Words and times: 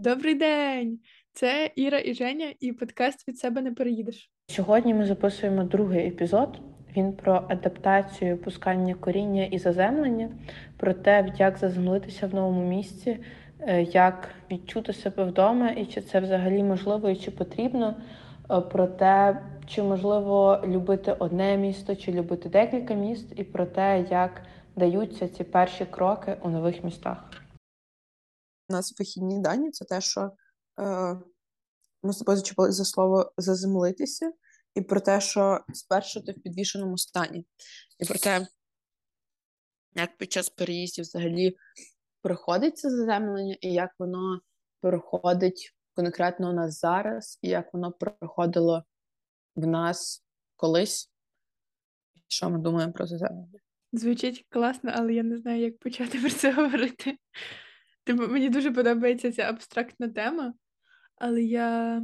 Добрий 0.00 0.34
день! 0.34 0.98
Це 1.32 1.70
Іра 1.76 1.98
і 1.98 2.14
Женя, 2.14 2.54
і 2.60 2.72
подкаст 2.72 3.28
від 3.28 3.38
себе 3.38 3.62
не 3.62 3.72
переїдеш. 3.72 4.30
Сьогодні 4.50 4.94
ми 4.94 5.06
записуємо 5.06 5.64
другий 5.64 6.06
епізод. 6.06 6.60
Він 6.96 7.12
про 7.12 7.44
адаптацію, 7.48 8.38
пускання 8.38 8.94
коріння 8.94 9.44
і 9.44 9.58
заземлення, 9.58 10.28
про 10.76 10.94
те, 10.94 11.32
як 11.38 11.58
заземлитися 11.58 12.26
в 12.26 12.34
новому 12.34 12.68
місці, 12.68 13.18
е, 13.60 13.82
як 13.82 14.28
відчути 14.50 14.92
себе 14.92 15.24
вдома, 15.24 15.70
і 15.70 15.86
чи 15.86 16.00
це 16.00 16.20
взагалі 16.20 16.62
можливо 16.62 17.10
і 17.10 17.16
чи 17.16 17.30
потрібно. 17.30 17.94
Е, 18.50 18.60
про 18.60 18.86
те, 18.86 19.40
чи 19.66 19.82
можливо 19.82 20.62
любити 20.66 21.12
одне 21.18 21.56
місто, 21.56 21.96
чи 21.96 22.12
любити 22.12 22.48
декілька 22.48 22.94
міст, 22.94 23.32
і 23.36 23.44
про 23.44 23.66
те, 23.66 24.04
як 24.10 24.42
даються 24.76 25.28
ці 25.28 25.44
перші 25.44 25.84
кроки 25.84 26.36
у 26.42 26.48
нових 26.48 26.84
містах. 26.84 27.45
У 28.68 28.72
нас 28.72 28.98
вихідні 28.98 29.40
дані 29.40 29.70
це 29.70 29.84
те, 29.84 30.00
що 30.00 30.30
е, 30.80 31.16
ми 32.02 32.12
з 32.12 32.16
тобою 32.18 32.38
зачепили 32.38 32.72
за 32.72 32.84
слово 32.84 33.32
заземлитися, 33.36 34.32
і 34.74 34.80
про 34.80 35.00
те, 35.00 35.20
що 35.20 35.60
спершу 35.74 36.24
ти 36.24 36.32
в 36.32 36.42
підвішеному 36.42 36.98
стані, 36.98 37.46
і 37.98 38.04
про 38.04 38.18
те, 38.18 38.46
як 39.94 40.16
під 40.16 40.32
час 40.32 40.48
переїздів 40.48 41.04
взагалі 41.04 41.56
проходить 42.22 42.78
це 42.78 42.90
заземлення, 42.90 43.56
і 43.60 43.72
як 43.72 43.90
воно 43.98 44.40
проходить 44.80 45.74
конкретно 45.94 46.50
у 46.50 46.52
нас 46.52 46.80
зараз, 46.80 47.38
і 47.42 47.48
як 47.48 47.74
воно 47.74 47.92
проходило 47.92 48.84
в 49.56 49.66
нас 49.66 50.24
колись. 50.56 51.12
Що 52.28 52.50
ми 52.50 52.58
думаємо 52.58 52.92
про 52.92 53.06
заземлення? 53.06 53.60
Звучить 53.92 54.46
класно, 54.48 54.92
але 54.94 55.12
я 55.12 55.22
не 55.22 55.38
знаю, 55.38 55.60
як 55.60 55.78
почати 55.78 56.18
про 56.20 56.30
це 56.30 56.52
говорити. 56.52 57.18
Типу, 58.06 58.28
мені 58.28 58.48
дуже 58.48 58.70
подобається 58.70 59.32
ця 59.32 59.42
абстрактна 59.42 60.08
тема, 60.08 60.54
але 61.16 61.42
я. 61.42 62.02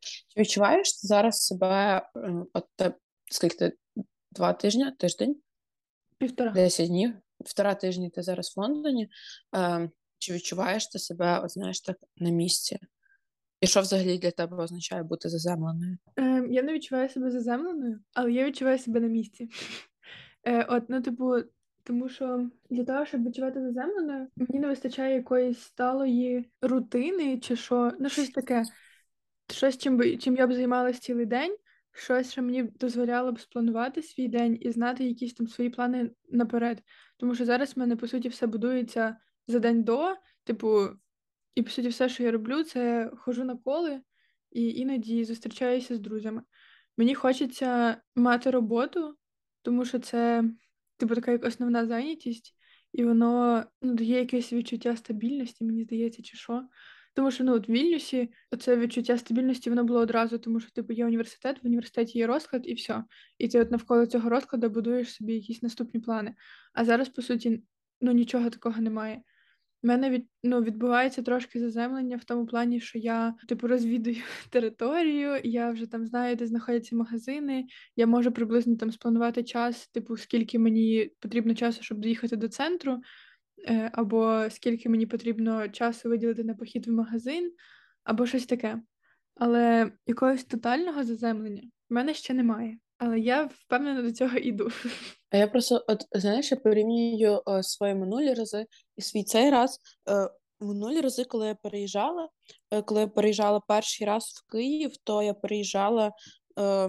Чи 0.00 0.40
відчуваєш 0.40 1.00
зараз 1.02 1.46
себе 1.46 2.02
е, 2.16 2.44
от 2.52 2.94
скільки 3.30 3.56
ти 3.56 3.72
два 4.30 4.52
тижні, 4.52 4.92
тиждень? 4.98 5.36
Півтора. 6.18 6.52
Десять 6.52 6.88
днів, 6.88 7.14
півтора 7.38 7.74
тижні 7.74 8.10
ти 8.10 8.22
зараз 8.22 8.54
в 8.56 8.60
Лондоні. 8.60 9.08
Е, 9.56 9.90
Чи 10.18 10.32
відчуваєш 10.32 10.86
ти 10.86 10.98
себе, 10.98 11.40
от, 11.40 11.50
знаєш, 11.50 11.80
так 11.80 11.96
на 12.16 12.30
місці? 12.30 12.78
І 13.60 13.66
що 13.66 13.80
взагалі 13.80 14.18
для 14.18 14.30
тебе 14.30 14.56
означає 14.56 15.02
бути 15.02 15.28
заземленою? 15.28 15.98
Е, 16.18 16.46
Я 16.50 16.62
не 16.62 16.72
відчуваю 16.72 17.08
себе 17.08 17.30
заземленою, 17.30 18.00
але 18.14 18.32
я 18.32 18.46
відчуваю 18.46 18.78
себе 18.78 19.00
на 19.00 19.06
місці. 19.06 19.48
Е, 20.44 20.64
От, 20.64 20.84
ну, 20.88 21.02
типу, 21.02 21.34
тому 21.84 22.08
що 22.08 22.50
для 22.70 22.84
того, 22.84 23.06
щоб 23.06 23.26
відчувати 23.26 23.60
заземленою, 23.60 24.28
мені 24.36 24.60
не 24.60 24.68
вистачає 24.68 25.14
якоїсь 25.14 25.60
сталої 25.60 26.50
рутини, 26.62 27.38
чи 27.38 27.56
що, 27.56 27.92
ну 28.00 28.08
щось 28.08 28.30
таке, 28.30 28.64
щось, 29.50 29.78
чим 29.78 29.96
би 29.96 30.16
чим 30.16 30.36
я 30.36 30.46
б 30.46 30.54
займалась 30.54 30.98
цілий 30.98 31.26
день, 31.26 31.56
щось, 31.92 32.32
що 32.32 32.42
мені 32.42 32.62
дозволяло 32.62 33.32
б 33.32 33.40
спланувати 33.40 34.02
свій 34.02 34.28
день 34.28 34.58
і 34.60 34.70
знати 34.70 35.04
якісь 35.04 35.34
там 35.34 35.48
свої 35.48 35.70
плани 35.70 36.10
наперед. 36.28 36.82
Тому 37.16 37.34
що 37.34 37.44
зараз 37.44 37.76
в 37.76 37.78
мене, 37.78 37.96
по 37.96 38.08
суті, 38.08 38.28
все 38.28 38.46
будується 38.46 39.16
за 39.46 39.58
день 39.58 39.82
до, 39.82 40.16
типу, 40.44 40.88
і 41.54 41.62
по 41.62 41.70
суті, 41.70 41.88
все, 41.88 42.08
що 42.08 42.22
я 42.22 42.30
роблю, 42.30 42.64
це 42.64 43.10
хожу 43.16 43.44
на 43.44 43.56
коли 43.56 44.00
і 44.50 44.68
іноді 44.68 45.24
зустрічаюся 45.24 45.96
з 45.96 46.00
друзями. 46.00 46.42
Мені 46.96 47.14
хочеться 47.14 48.00
мати 48.16 48.50
роботу, 48.50 49.16
тому 49.62 49.84
що 49.84 49.98
це 49.98 50.44
типу, 51.02 51.14
така 51.14 51.32
як 51.32 51.44
основна 51.44 51.86
зайнятість, 51.86 52.54
і 52.92 53.04
воно 53.04 53.64
ну, 53.82 53.94
дає 53.94 54.18
якесь 54.18 54.52
відчуття 54.52 54.96
стабільності, 54.96 55.64
мені 55.64 55.84
здається, 55.84 56.22
чи 56.22 56.36
що. 56.36 56.62
Тому 57.14 57.30
що 57.30 57.44
ну, 57.44 57.54
от 57.54 57.68
в 57.68 57.72
Вільнюсі 57.72 58.32
це 58.58 58.76
відчуття 58.76 59.18
стабільності 59.18 59.70
воно 59.70 59.84
було 59.84 60.00
одразу, 60.00 60.38
тому 60.38 60.60
що 60.60 60.70
типу 60.70 60.92
є 60.92 61.06
університет, 61.06 61.62
в 61.62 61.66
університеті 61.66 62.18
є 62.18 62.26
розклад 62.26 62.62
і 62.64 62.74
все. 62.74 63.04
І 63.38 63.48
ти 63.48 63.60
от 63.60 63.70
навколо 63.70 64.06
цього 64.06 64.28
розкладу 64.28 64.70
будуєш 64.70 65.14
собі 65.14 65.34
якісь 65.34 65.62
наступні 65.62 66.00
плани. 66.00 66.34
А 66.72 66.84
зараз, 66.84 67.08
по 67.08 67.22
суті, 67.22 67.62
ну 68.00 68.12
нічого 68.12 68.50
такого 68.50 68.80
немає. 68.80 69.22
У 69.84 69.86
мене 69.86 70.10
від 70.10 70.26
ну, 70.42 70.62
відбувається 70.62 71.22
трошки 71.22 71.60
заземлення 71.60 72.16
в 72.16 72.24
тому 72.24 72.46
плані, 72.46 72.80
що 72.80 72.98
я 72.98 73.34
типу 73.48 73.66
розвідую 73.66 74.16
територію, 74.50 75.40
я 75.44 75.70
вже 75.70 75.86
там 75.86 76.06
знаю, 76.06 76.36
де 76.36 76.46
знаходяться 76.46 76.96
магазини. 76.96 77.66
Я 77.96 78.06
можу 78.06 78.32
приблизно 78.32 78.76
там 78.76 78.92
спланувати 78.92 79.42
час, 79.42 79.88
типу, 79.88 80.16
скільки 80.16 80.58
мені 80.58 81.10
потрібно 81.20 81.54
часу, 81.54 81.82
щоб 81.82 81.98
доїхати 81.98 82.36
до 82.36 82.48
центру, 82.48 83.00
е, 83.68 83.90
або 83.92 84.44
скільки 84.50 84.88
мені 84.88 85.06
потрібно 85.06 85.68
часу 85.68 86.08
виділити 86.08 86.44
на 86.44 86.54
похід 86.54 86.86
в 86.86 86.92
магазин, 86.92 87.52
або 88.04 88.26
щось 88.26 88.46
таке. 88.46 88.82
Але 89.34 89.92
якогось 90.06 90.44
тотального 90.44 91.04
заземлення 91.04 91.62
в 91.90 91.94
мене 91.94 92.14
ще 92.14 92.34
немає. 92.34 92.78
Але 93.04 93.18
я 93.18 93.44
впевнена 93.44 94.02
до 94.02 94.12
цього 94.12 94.38
іду. 94.38 94.68
А 95.30 95.36
я 95.36 95.48
просто, 95.48 95.84
от 95.88 96.04
знаєш, 96.12 96.50
я 96.50 96.56
порівнюю 96.56 97.42
о, 97.44 97.62
свої 97.62 97.94
минулі 97.94 98.34
рази 98.34 98.66
і 98.96 99.02
свій 99.02 99.24
цей 99.24 99.50
раз. 99.50 99.78
О, 100.06 100.28
минулі 100.64 101.00
рази, 101.00 101.24
коли 101.24 101.46
я 101.46 101.54
переїжджала, 101.54 102.28
е, 102.70 102.82
коли 102.82 103.00
я 103.00 103.06
переїжджала 103.06 103.60
перший 103.68 104.06
раз 104.06 104.24
в 104.24 104.52
Київ, 104.52 104.92
то 105.04 105.22
я 105.22 105.34
переїжджала 105.34 106.12
е, 106.58 106.88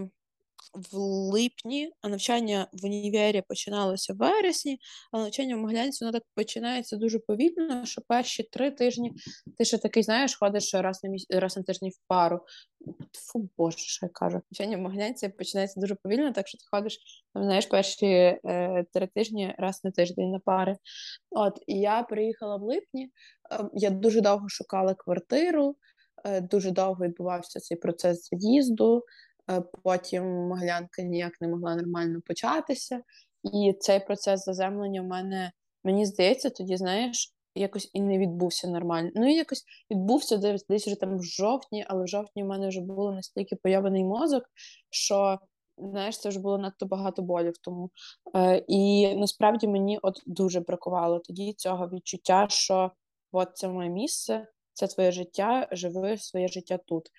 в 0.92 0.98
липні, 1.34 1.92
а 2.02 2.10
навчання 2.10 2.68
в 2.74 2.86
універі 2.86 3.44
починалося 3.48 4.14
в 4.14 4.18
вересні, 4.18 4.80
а 5.12 5.18
навчання 5.18 5.56
в 5.56 5.60
Могилянці 5.60 6.06
воно 6.06 6.12
так 6.14 6.24
починається 6.36 6.98
дуже 6.98 7.20
повільно, 7.20 7.86
що 7.86 8.02
перші 8.08 8.44
три 8.44 8.72
тижні 8.72 9.14
ти 9.58 9.66
ще 9.66 9.78
такий, 9.78 10.04
знаєш, 10.04 10.36
ходиш 10.36 10.74
раз 10.74 11.04
на 11.04 11.10
міс... 11.10 11.26
раз 11.30 11.58
на 11.58 11.64
тиждень 11.64 11.90
в 11.90 12.08
пару. 12.08 12.40
Фу, 13.14 13.50
боже, 13.58 13.78
що 13.78 14.06
я 14.06 14.10
кажу. 14.10 14.42
Навчання 14.52 14.78
в 14.78 14.82
Могилянці 14.82 15.30
починається 15.30 15.80
дуже 15.80 15.96
повільно, 15.96 16.32
так 16.32 16.48
що 16.48 16.58
ти 16.58 16.64
ходиш, 16.72 17.00
там, 17.34 17.44
знаєш, 17.44 17.66
перші 17.66 18.06
е, 18.06 18.86
три 18.94 19.08
тижні 19.08 19.56
раз 19.58 19.84
на 19.84 19.92
тиждень 19.92 20.32
на 20.32 20.40
пари. 20.40 20.78
От, 21.32 21.60
і 21.68 21.80
я 21.80 22.04
приїхала 22.04 22.58
в 22.58 22.62
липні, 22.62 23.06
е, 23.06 23.10
я 23.74 23.90
дуже 23.90 24.22
довго 24.22 24.50
шукала 24.50 24.94
квартиру. 24.94 25.76
Е, 26.26 26.42
дуже 26.42 26.72
довго 26.72 27.06
відбувався 27.06 27.60
цей 27.60 27.78
процес 27.78 28.30
заїзду. 28.32 29.04
Е, 29.52 29.64
потім 29.84 30.24
Моглянка 30.24 31.02
ніяк 31.02 31.42
не 31.42 31.48
могла 31.48 31.76
нормально 31.76 32.22
початися. 32.26 33.02
І 33.44 33.74
цей 33.80 34.00
процес 34.00 34.46
заземлення 34.46 35.02
в 35.02 35.06
мене, 35.06 35.52
мені 35.84 36.06
здається, 36.06 36.50
тоді, 36.50 36.78
знаєш, 36.78 37.34
якось 37.56 37.90
і 37.94 38.02
не 38.02 38.18
відбувся 38.18 38.68
нормально. 38.68 39.12
Ну 39.16 39.32
і 39.32 39.36
якось 39.36 39.64
відбувся 39.92 40.38
десь 40.38 40.66
десь 40.68 40.88
вже 40.88 40.96
там 40.96 41.18
в 41.18 41.24
жовтні, 41.24 41.86
але 41.88 42.04
в 42.04 42.08
жовтні 42.08 42.44
в 42.44 42.48
мене 42.48 42.68
вже 42.68 42.82
було 42.82 43.12
настільки 43.12 43.56
появлений 43.56 44.04
мозок, 44.04 44.44
що. 44.90 45.40
Знаєш, 45.78 46.20
це 46.20 46.30
вже 46.30 46.40
було 46.40 46.58
надто 46.58 46.86
багато 46.86 47.22
болів 47.22 47.54
тому. 47.62 47.90
Е, 48.36 48.64
І 48.68 49.16
насправді 49.16 49.68
мені 49.68 50.00
от 50.02 50.22
дуже 50.26 50.60
бракувало 50.60 51.20
тоді 51.20 51.54
цього 51.54 51.88
відчуття, 51.88 52.48
що 52.50 52.92
от 53.32 53.58
це 53.58 53.68
моє 53.68 53.90
місце, 53.90 54.48
це 54.74 54.88
твоє 54.88 55.12
життя, 55.12 55.68
живи 55.72 56.18
своє 56.18 56.48
життя 56.48 56.80
тут. 56.86 57.10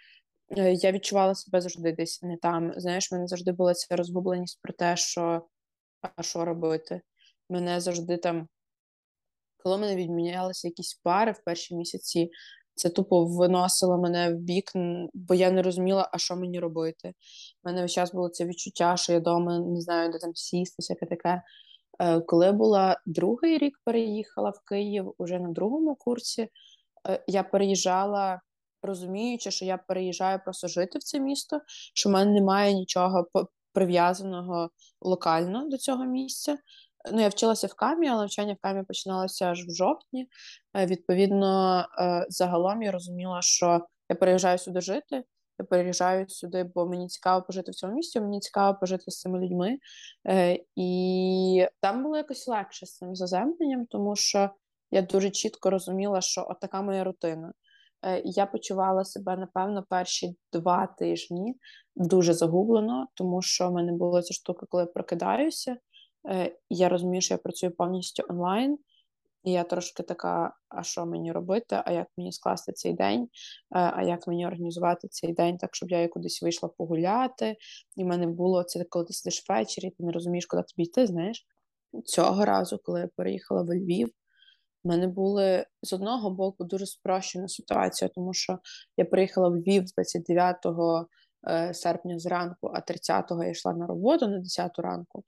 Е, 0.56 0.72
я 0.72 0.92
відчувала 0.92 1.34
себе 1.34 1.60
завжди 1.60 1.92
десь 1.92 2.22
не 2.22 2.37
там. 2.37 2.72
Знаєш, 2.76 3.12
в 3.12 3.15
мене 3.15 3.26
завжди 3.26 3.53
була 3.53 3.75
ця 3.75 3.97
розгубленість 3.97 4.59
про 4.62 4.72
те, 4.72 4.97
що 4.97 5.47
а 6.16 6.22
що 6.22 6.44
робити. 6.44 7.00
Мене 7.50 7.81
завжди 7.81 8.16
там, 8.16 8.48
коли 9.56 9.78
мене 9.78 9.97
відмінялися 9.97 10.69
якісь 10.69 10.94
пари 10.94 11.32
в 11.32 11.44
перші 11.44 11.76
місяці, 11.76 12.31
це 12.75 12.91
тупо 12.91 13.25
виносило 13.25 13.98
мене 13.98 14.34
в 14.34 14.37
бік, 14.37 14.72
бо 15.14 15.34
я 15.34 15.50
не 15.50 15.62
розуміла, 15.62 16.10
а 16.12 16.19
що 16.19 16.37
мені 16.37 16.60
робити. 16.60 17.09
У 17.64 17.69
мене 17.69 17.82
весь 17.82 17.93
час 17.93 18.12
було 18.12 18.28
це 18.28 18.44
відчуття, 18.44 18.97
що 18.97 19.12
я 19.12 19.19
вдома 19.19 19.59
не 19.59 19.81
знаю, 19.81 20.12
де 20.12 20.19
там 20.19 20.34
сісти, 20.34 20.76
всяке 20.78 21.06
таке. 21.06 21.43
Е, 22.00 22.20
коли 22.20 22.53
була 22.53 23.00
другий 23.06 23.59
рік, 23.59 23.81
переїхала 23.84 24.50
в 24.50 24.60
Київ 24.69 25.14
уже 25.19 25.38
на 25.38 25.48
другому 25.48 25.94
курсі, 25.94 26.48
е, 27.09 27.25
я 27.26 27.43
переїжджала 27.43 28.41
розуміючи, 28.84 29.50
що 29.50 29.64
я 29.64 29.76
переїжджаю 29.76 30.41
просто 30.44 30.69
жити 30.69 30.99
в 30.99 31.03
це 31.03 31.20
місто, 31.20 31.61
що 31.94 32.08
в 32.08 32.12
мене 32.12 32.32
немає 32.32 32.75
нічого 32.75 33.26
прив'язаного 33.73 34.70
локально 35.00 35.69
до 35.69 35.76
цього 35.76 36.05
місця. 36.05 36.58
Ну, 37.12 37.20
я 37.20 37.29
вчилася 37.29 37.67
в 37.67 37.75
камі, 37.75 38.08
але 38.08 38.20
навчання 38.20 38.55
в 38.55 38.62
камі 38.62 38.82
починалося 38.82 39.44
аж 39.44 39.67
в 39.67 39.70
жовтні. 39.70 40.29
Е, 40.76 40.87
відповідно, 40.87 41.81
е, 41.99 42.26
загалом 42.29 42.82
я 42.82 42.93
розуміла, 42.93 43.43
що 43.43 43.87
я 44.08 44.17
переїжджаю 44.17 44.58
сюди 44.58 44.81
жити. 44.81 45.25
Я 45.58 45.64
переїжджаю 45.64 46.29
сюди, 46.29 46.70
бо 46.75 46.87
мені 46.87 47.08
цікаво 47.08 47.43
пожити 47.43 47.70
в 47.70 47.75
цьому 47.75 47.94
місті, 47.94 48.20
мені 48.20 48.41
цікаво 48.41 48.79
пожити 48.81 49.11
з 49.11 49.20
цими 49.20 49.38
людьми. 49.38 49.79
Е, 50.29 50.58
І 50.76 51.67
там 51.81 52.03
було 52.03 52.17
якось 52.17 52.49
легше 52.49 52.87
з 52.87 52.97
цим 52.97 53.14
заземленням, 53.14 53.87
тому 53.87 54.17
що 54.17 54.50
я 54.91 55.03
дуже 55.03 55.31
чітко 55.31 55.70
розуміла, 55.70 56.20
що 56.20 56.47
от 56.50 56.61
така 56.61 56.82
моя 56.82 57.05
рутина. 57.05 57.53
Е, 58.05 58.23
я 58.25 58.47
почувала 58.47 59.05
себе, 59.05 59.37
напевно, 59.37 59.85
перші 59.89 60.37
два 60.53 60.87
тижні 60.87 61.55
дуже 61.97 62.35
загублено, 62.35 63.06
тому 63.15 63.43
що 63.43 63.69
в 63.69 63.73
мене 63.73 63.93
була 63.93 64.23
ця 64.23 64.35
штука, 64.35 64.67
коли 64.69 64.83
я 64.83 64.87
прокидаюся. 64.87 65.77
Е, 66.29 66.56
я 66.71 66.89
розумію, 66.89 67.21
що 67.21 67.35
я 67.35 67.39
працюю 67.39 67.73
повністю 67.77 68.23
онлайн, 68.29 68.79
І 69.45 69.53
я 69.53 69.65
трошки 69.65 70.03
така: 70.03 70.55
а 70.69 70.83
що 70.83 71.06
мені 71.06 71.33
робити? 71.33 71.83
А 71.85 71.93
як 71.93 72.06
мені 72.17 72.33
скласти 72.33 72.73
цей 72.73 72.93
день? 72.93 73.23
Е, 73.23 73.29
а 73.71 74.03
як 74.03 74.27
мені 74.29 74.47
організувати 74.47 75.09
цей 75.09 75.33
день 75.33 75.59
так, 75.59 75.75
щоб 75.77 75.91
я 75.91 76.09
кудись 76.09 76.43
вийшла 76.43 76.69
погуляти? 76.69 77.56
І 77.97 78.05
в 78.05 78.06
мене 78.06 78.27
було 78.27 78.62
це, 78.62 78.85
коли 78.85 79.05
ти 79.05 79.12
сидиш 79.12 79.45
ввечері, 79.49 79.91
ти 79.91 80.05
не 80.05 80.12
розумієш, 80.12 80.47
куди 80.47 80.62
тобі 80.62 80.83
йти. 80.83 81.06
Знаєш, 81.06 81.47
цього 82.05 82.45
разу, 82.45 82.79
коли 82.85 83.01
я 83.01 83.09
переїхала 83.17 83.62
в 83.62 83.75
Львів, 83.75 84.11
в 84.84 84.88
мене 84.88 85.06
були 85.06 85.66
з 85.82 85.92
одного 85.92 86.31
боку 86.31 86.64
дуже 86.64 86.86
спрощена 86.86 87.48
ситуація, 87.48 88.10
тому 88.14 88.34
що 88.34 88.58
я 88.96 89.04
приїхала 89.04 89.48
в 89.48 89.56
Львів 89.56 89.84
29 89.84 90.56
е, 91.48 91.75
серпня 91.75 92.19
зранку, 92.19 92.72
а 92.75 92.78
30-го 92.78 93.44
я 93.44 93.50
йшла 93.50 93.72
на 93.72 93.86
роботу 93.86 94.28
на 94.28 94.38
10 94.38 94.78
ранку. 94.78 95.25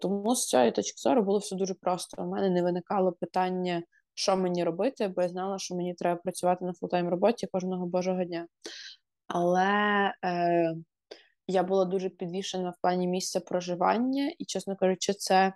Тому 0.00 0.34
з 0.34 0.46
цієї 0.46 0.70
точки 0.70 0.96
зору 0.96 1.22
було 1.22 1.38
все 1.38 1.56
дуже 1.56 1.74
просто. 1.74 2.22
У 2.22 2.26
мене 2.26 2.50
не 2.50 2.62
виникало 2.62 3.12
питання, 3.12 3.82
що 4.14 4.36
мені 4.36 4.64
робити, 4.64 5.08
бо 5.08 5.22
я 5.22 5.28
знала, 5.28 5.58
що 5.58 5.74
мені 5.74 5.94
треба 5.94 6.20
працювати 6.20 6.64
на 6.64 6.72
full-time 6.72 7.08
роботі 7.08 7.46
кожного 7.52 7.86
божого 7.86 8.24
дня. 8.24 8.46
Але 9.26 9.68
е, 10.24 10.74
я 11.46 11.62
була 11.62 11.84
дуже 11.84 12.08
підвішена 12.08 12.70
в 12.70 12.80
плані 12.82 13.06
місця 13.08 13.40
проживання, 13.40 14.32
і, 14.38 14.44
чесно 14.44 14.76
кажучи, 14.76 15.12
це 15.12 15.52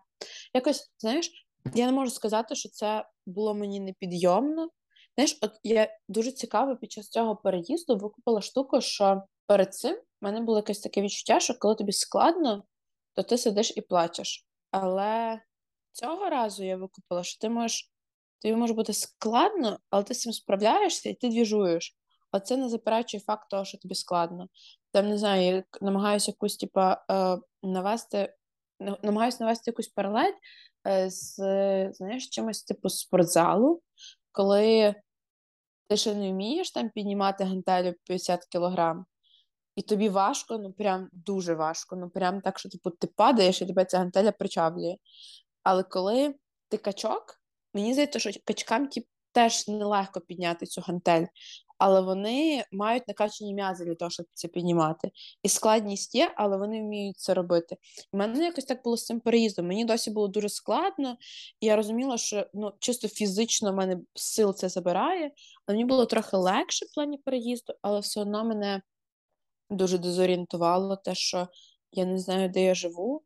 якось, 0.55 0.93
знаєш, 0.99 1.44
я 1.75 1.87
не 1.87 1.93
можу 1.93 2.11
сказати, 2.11 2.55
що 2.55 2.69
це 2.69 3.05
було 3.27 3.55
мені 3.55 3.81
непідйомно. 3.81 4.71
Знаєш, 5.15 5.39
от 5.43 5.53
я 5.63 5.89
дуже 6.09 6.33
цікаво 6.33 6.77
під 6.77 6.93
час 6.93 7.09
цього 7.09 7.37
переїзду 7.37 7.97
викупила 7.97 8.41
штуку, 8.41 8.81
що 8.81 9.23
перед 9.47 9.75
цим 9.75 9.95
в 9.95 10.25
мене 10.25 10.41
було 10.41 10.59
якесь 10.59 10.81
таке 10.81 11.03
відчуття, 11.03 11.41
що 11.41 11.55
коли 11.59 11.75
тобі 11.75 11.93
складно, 11.93 12.65
то 13.15 13.23
ти 13.23 13.39
сидиш 13.39 13.73
і 13.77 13.81
плачеш. 13.81 14.47
Але 14.71 15.41
цього 15.93 16.31
разу 16.31 16.65
я 16.65 16.77
викупила, 16.77 17.23
що 17.23 17.41
ти 17.41 17.49
можеш, 17.49 17.93
тобі 18.43 18.57
може 18.57 18.75
бути 18.75 18.93
складно, 18.93 19.79
але 19.91 20.03
ти 20.03 20.15
з 20.15 20.21
цим 20.21 20.33
справляєшся 20.33 21.09
і 21.09 21.15
ти 21.15 21.29
двіжуєш. 21.29 21.97
А 22.31 22.41
це 22.41 22.57
не 22.57 22.69
заперечує 22.69 23.21
факт 23.21 23.51
того, 23.51 23.65
що 23.65 23.79
тобі 23.79 23.95
складно. 23.95 24.49
Там 24.93 25.09
не 25.09 25.19
знаю, 25.19 25.43
я 25.43 25.65
намагаюся 25.81 26.31
якусь, 26.31 26.57
типа, 26.57 27.05
е, 27.11 27.39
навести, 27.63 28.35
намагаюся 29.03 29.39
навести 29.41 29.71
якусь 29.71 29.89
паралель 29.89 30.33
з 31.07 31.37
знаєш, 31.93 32.29
чимось 32.29 32.63
типу 32.63 32.89
спортзалу, 32.89 33.83
коли 34.33 34.95
ти 35.89 35.97
ще 35.97 36.15
не 36.15 36.31
вмієш 36.33 36.71
там 36.71 36.91
піднімати 36.91 37.45
гантелю 37.45 37.95
50 38.05 38.45
кілограм, 38.45 39.07
і 39.77 39.83
тобі 39.83 40.09
важко, 40.09 40.59
ну 40.59 40.73
прям 40.73 41.09
дуже 41.13 41.55
важко. 41.55 41.97
Ну 41.97 42.11
прям 42.11 42.41
так, 42.41 42.59
що 42.59 42.69
типу, 42.69 42.91
ти 42.91 43.07
падаєш 43.07 43.63
і 43.63 43.67
тебе 43.67 43.85
ця 43.85 43.99
гантеля 43.99 44.33
причавлює. 44.33 44.97
Але 45.63 45.83
коли 45.83 46.35
ти 46.69 46.77
качок, 46.77 47.41
мені 47.75 47.93
здається, 47.93 48.19
що 48.19 48.31
качкам 48.45 48.89
ті, 48.89 49.09
теж 49.33 49.69
нелегко 49.69 50.21
підняти 50.21 50.67
цю 50.67 50.81
гантель, 50.81 51.27
але 51.79 52.01
вони 52.01 52.65
мають 52.73 53.09
накачані 53.09 53.55
м'язи 53.55 53.85
для 53.85 53.95
того, 53.95 54.11
щоб 54.11 54.27
це 54.35 54.49
піднімати. 54.49 55.11
І 55.43 55.49
складність 55.49 56.15
є, 56.15 56.33
але 56.37 56.57
вони 56.57 56.83
вміють 56.83 57.19
це 57.19 57.35
робити. 57.35 57.77
У 58.13 58.17
мене 58.17 58.45
якось 58.45 58.65
так 58.65 58.83
було 58.85 58.97
з 58.97 59.05
цим 59.05 59.21
переїздом. 59.21 59.67
Мені 59.67 59.85
досі 59.85 60.11
було 60.11 60.29
дуже 60.29 60.49
складно, 60.49 61.17
і 61.61 61.67
я 61.67 61.77
розуміла, 61.77 62.19
що 62.19 62.47
ну, 62.55 62.73
чисто 62.79 63.09
фізично 63.09 63.73
в 63.73 63.75
мене 63.75 63.99
сил 64.15 64.55
це 64.55 64.69
забирає, 64.69 65.33
але 65.67 65.77
мені 65.77 65.85
було 65.85 66.07
трохи 66.07 66.37
легше 66.37 66.87
в 66.87 66.95
плані 66.95 67.19
переїзду, 67.19 67.75
але 67.83 68.01
все 68.01 68.21
одно 68.21 68.45
мене 68.45 68.83
дуже 69.71 69.99
дезорієнтувало 69.99 70.97
те, 70.97 71.15
що 71.15 71.49
я 71.93 72.05
не 72.05 72.19
знаю, 72.19 72.49
де 72.49 72.65
я 72.65 72.75
живу, 72.75 73.23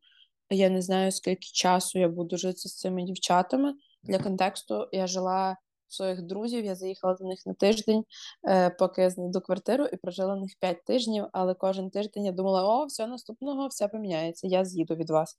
я 0.51 0.69
не 0.69 0.83
знаю, 0.83 1.13
скільки 1.13 1.49
часу 1.53 1.99
я 1.99 2.09
буду 2.09 2.37
жити 2.37 2.69
з 2.69 2.77
цими 2.77 3.03
дівчатами. 3.03 3.75
Для 4.03 4.19
контексту 4.19 4.89
я 4.93 5.07
жила 5.07 5.57
своїх 5.89 6.23
друзів. 6.23 6.65
Я 6.65 6.75
заїхала 6.75 7.15
до 7.15 7.25
них 7.25 7.47
на 7.47 7.55
тиждень, 7.55 8.05
е, 8.49 8.71
поки 8.71 9.03
я 9.03 9.11
знайду 9.11 9.41
квартиру, 9.41 9.87
і 9.87 9.97
прожила 9.97 10.35
в 10.35 10.41
них 10.41 10.53
5 10.61 10.85
тижнів. 10.85 11.25
Але 11.33 11.55
кожен 11.55 11.91
тиждень 11.91 12.25
я 12.25 12.33
думала, 12.33 12.63
о, 12.63 12.85
все 12.87 13.07
наступного, 13.07 13.67
все 13.69 13.89
поміняється. 13.89 14.47
Я 14.47 14.65
з'їду 14.65 14.95
від 14.95 15.11
вас. 15.11 15.37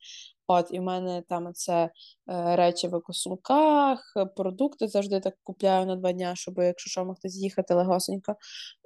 От, 0.48 0.68
і 0.72 0.80
в 0.80 0.84
мене 0.84 1.24
там 1.30 1.54
це 1.54 1.74
е, 1.84 2.56
речі 2.56 2.88
в 2.88 2.96
екосумках, 2.96 4.14
продукти 4.36 4.88
завжди 4.88 5.20
так 5.20 5.36
купляю 5.44 5.86
на 5.86 5.96
два 5.96 6.12
дня, 6.12 6.36
щоб 6.36 6.58
якщо 6.58 6.90
що 6.90 7.06
могти 7.06 7.30
з'їхати 7.30 7.74
легосенько. 7.74 8.36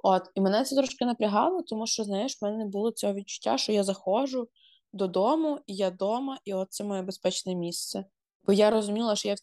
От, 0.02 0.22
і 0.34 0.40
мене 0.40 0.64
це 0.64 0.76
трошки 0.76 1.04
напрягало, 1.04 1.62
тому 1.62 1.86
що, 1.86 2.04
знаєш, 2.04 2.42
в 2.42 2.44
мене 2.44 2.64
було 2.64 2.90
цього 2.90 3.14
відчуття, 3.14 3.58
що 3.58 3.72
я 3.72 3.84
заходжу 3.84 4.48
додому, 4.94 5.58
і 5.66 5.76
я 5.76 5.88
вдома, 5.88 6.38
і 6.44 6.54
от 6.54 6.72
це 6.72 6.84
моє 6.84 7.02
безпечне 7.02 7.54
місце. 7.54 8.04
Бо 8.46 8.52
я 8.52 8.70
розуміла, 8.70 9.16
що 9.16 9.28
я 9.28 9.34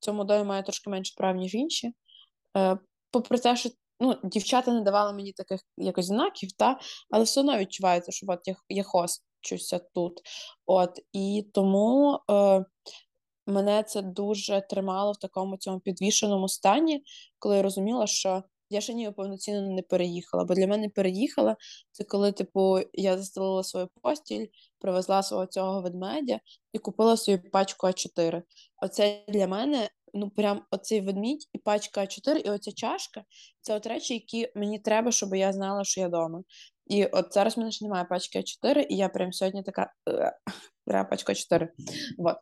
цьому 0.00 0.24
домі 0.24 0.44
маю 0.44 0.62
трошки 0.62 0.90
менше 0.90 1.14
прав, 1.16 1.36
ніж 1.36 1.54
інші. 1.54 1.92
Е, 2.56 2.78
Попри 3.10 3.38
те, 3.38 3.56
що 3.56 3.70
ну, 4.00 4.18
дівчата 4.24 4.72
не 4.72 4.80
давали 4.80 5.12
мені 5.12 5.32
таких 5.32 5.60
якось 5.76 6.06
знаків, 6.06 6.52
та, 6.52 6.80
але 7.10 7.24
все 7.24 7.40
одно 7.40 7.58
відчувається, 7.58 8.12
що 8.12 8.26
от 8.28 8.40
я, 8.44 8.56
я 8.68 8.82
хостчуся 8.82 9.78
тут. 9.94 10.20
От, 10.66 11.00
І 11.12 11.46
тому 11.54 12.20
е, 12.30 12.64
мене 13.46 13.82
це 13.82 14.02
дуже 14.02 14.60
тримало 14.70 15.12
в 15.12 15.16
такому 15.16 15.56
цьому 15.56 15.80
підвішеному 15.80 16.48
стані, 16.48 17.02
коли 17.38 17.56
я 17.56 17.62
розуміла, 17.62 18.06
що 18.06 18.42
я 18.70 18.80
ще 18.80 18.94
ніби 18.94 19.12
повноцінно 19.12 19.74
не 19.74 19.82
переїхала. 19.82 20.44
Бо 20.44 20.54
для 20.54 20.66
мене 20.66 20.88
переїхала 20.88 21.56
це 21.92 22.04
коли, 22.04 22.32
типу, 22.32 22.78
я 22.92 23.18
застелила 23.18 23.64
свою 23.64 23.88
постіль, 24.02 24.46
привезла 24.78 25.22
свого 25.22 25.46
цього 25.46 25.82
ведмедя 25.82 26.40
і 26.72 26.78
купила 26.78 27.16
собі 27.16 27.48
пачку 27.48 27.86
А4. 27.86 28.42
Оце 28.82 29.24
для 29.28 29.46
мене. 29.46 29.88
Ну, 30.14 30.30
прям 30.30 30.62
оцей 30.70 31.00
ведмідь 31.00 31.48
і 31.52 31.58
пачка 31.58 32.00
А4, 32.00 32.36
і 32.36 32.50
оця 32.50 32.72
чашка 32.72 33.24
це 33.60 33.74
от 33.74 33.86
речі, 33.86 34.14
які 34.14 34.52
мені 34.54 34.78
треба, 34.78 35.12
щоб 35.12 35.34
я 35.34 35.52
знала, 35.52 35.84
що 35.84 36.00
я 36.00 36.08
вдома. 36.08 36.42
І 36.86 37.06
от 37.06 37.34
зараз 37.34 37.56
в 37.56 37.58
мене 37.58 37.72
ще 37.72 37.84
немає 37.84 38.04
пачки 38.04 38.38
А4, 38.38 38.86
і 38.88 38.96
я 38.96 39.08
прям 39.08 39.32
сьогодні 39.32 39.62
така 39.62 39.92
треба 40.86 41.04
пачка 41.04 41.32
А4. 41.32 41.68
Вот. 42.18 42.36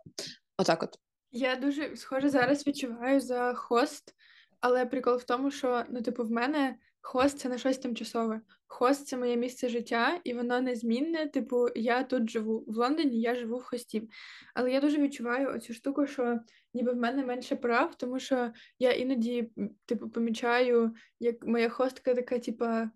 Отак 0.59 0.83
от. 0.83 0.99
Я 1.31 1.57
дуже 1.57 1.97
схоже 1.97 2.29
зараз 2.29 2.67
відчуваю 2.67 3.21
за 3.21 3.55
хост, 3.55 4.15
але 4.61 4.87
прикол 4.87 5.17
в 5.17 5.25
тому, 5.25 5.51
що 5.51 5.85
ну, 5.91 6.03
типу, 6.03 6.25
в 6.25 6.31
мене 6.31 6.77
хост 7.01 7.39
це 7.39 7.49
не 7.49 7.59
щось 7.59 7.79
тимчасове. 7.79 8.41
Хост 8.67 9.07
це 9.07 9.17
моє 9.17 9.37
місце 9.37 9.69
життя, 9.69 10.21
і 10.25 10.35
воно 10.35 10.61
незмінне. 10.61 11.29
Типу, 11.29 11.67
я 11.75 12.03
тут 12.03 12.31
живу. 12.31 12.65
В 12.67 12.77
Лондоні 12.77 13.21
я 13.21 13.35
живу 13.35 13.59
в 13.59 13.65
хості. 13.65 14.09
Але 14.55 14.73
я 14.73 14.81
дуже 14.81 14.99
відчуваю 15.03 15.55
оцю 15.55 15.75
штуку, 15.75 16.07
що 16.07 16.41
ніби 16.75 16.93
в 16.93 16.97
мене 16.97 17.25
менше 17.25 17.57
прав, 17.57 17.95
тому 17.95 18.19
що 18.19 18.53
я 18.79 18.93
іноді, 18.93 19.51
типу, 19.87 20.11
помічаю, 20.11 20.95
як 21.21 21.47
моя 21.47 21.69
хостка 21.69 22.15
така, 22.15 22.39
типа, 22.39 22.91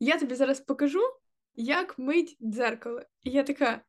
я 0.00 0.18
тобі 0.18 0.34
зараз 0.34 0.60
покажу, 0.60 1.02
як 1.54 1.98
мить 1.98 2.36
дзеркало. 2.40 3.02
І 3.22 3.30
я 3.30 3.42
така. 3.42 3.80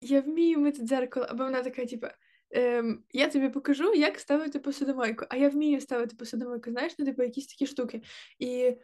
Я 0.00 0.20
вмію 0.20 0.58
мити 0.58 0.82
дзеркало, 0.82 1.26
або 1.30 1.44
вона 1.44 1.62
така, 1.62 1.86
типа, 1.86 2.14
ем, 2.52 3.04
я 3.12 3.28
тобі 3.28 3.48
покажу, 3.48 3.94
як 3.94 4.18
ставити 4.18 4.58
посудомойку, 4.58 5.24
а 5.28 5.36
я 5.36 5.48
вмію 5.48 5.80
ставити 5.80 6.16
посудомойку, 6.16 6.70
знаєш, 6.70 6.92
ну, 6.98 7.04
типу, 7.04 7.22
якісь 7.22 7.46
такі 7.46 7.66
штуки. 7.66 8.02
І 8.38 8.76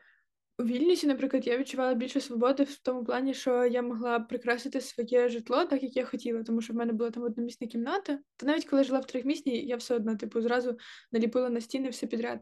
у 0.58 0.64
Вільнюсі, 0.64 1.06
наприклад, 1.06 1.46
я 1.46 1.58
відчувала 1.58 1.94
більше 1.94 2.20
свободи 2.20 2.62
в 2.62 2.78
тому 2.78 3.04
плані, 3.04 3.34
що 3.34 3.66
я 3.66 3.82
могла 3.82 4.20
прикрасити 4.20 4.80
своє 4.80 5.28
житло 5.28 5.64
так, 5.64 5.82
як 5.82 5.96
я 5.96 6.04
хотіла, 6.04 6.42
тому 6.42 6.60
що 6.60 6.72
в 6.72 6.76
мене 6.76 6.92
була 6.92 7.10
там 7.10 7.22
одномісна 7.22 7.66
кімната. 7.66 8.18
Та 8.36 8.46
навіть 8.46 8.64
коли 8.64 8.84
жила 8.84 8.98
в 8.98 9.06
трьохмісній, 9.06 9.66
я 9.66 9.76
все 9.76 9.94
одно, 9.94 10.16
типу, 10.16 10.40
зразу 10.40 10.78
наліпила 11.12 11.50
на 11.50 11.60
стіни 11.60 11.88
все 11.88 12.06
підряд. 12.06 12.40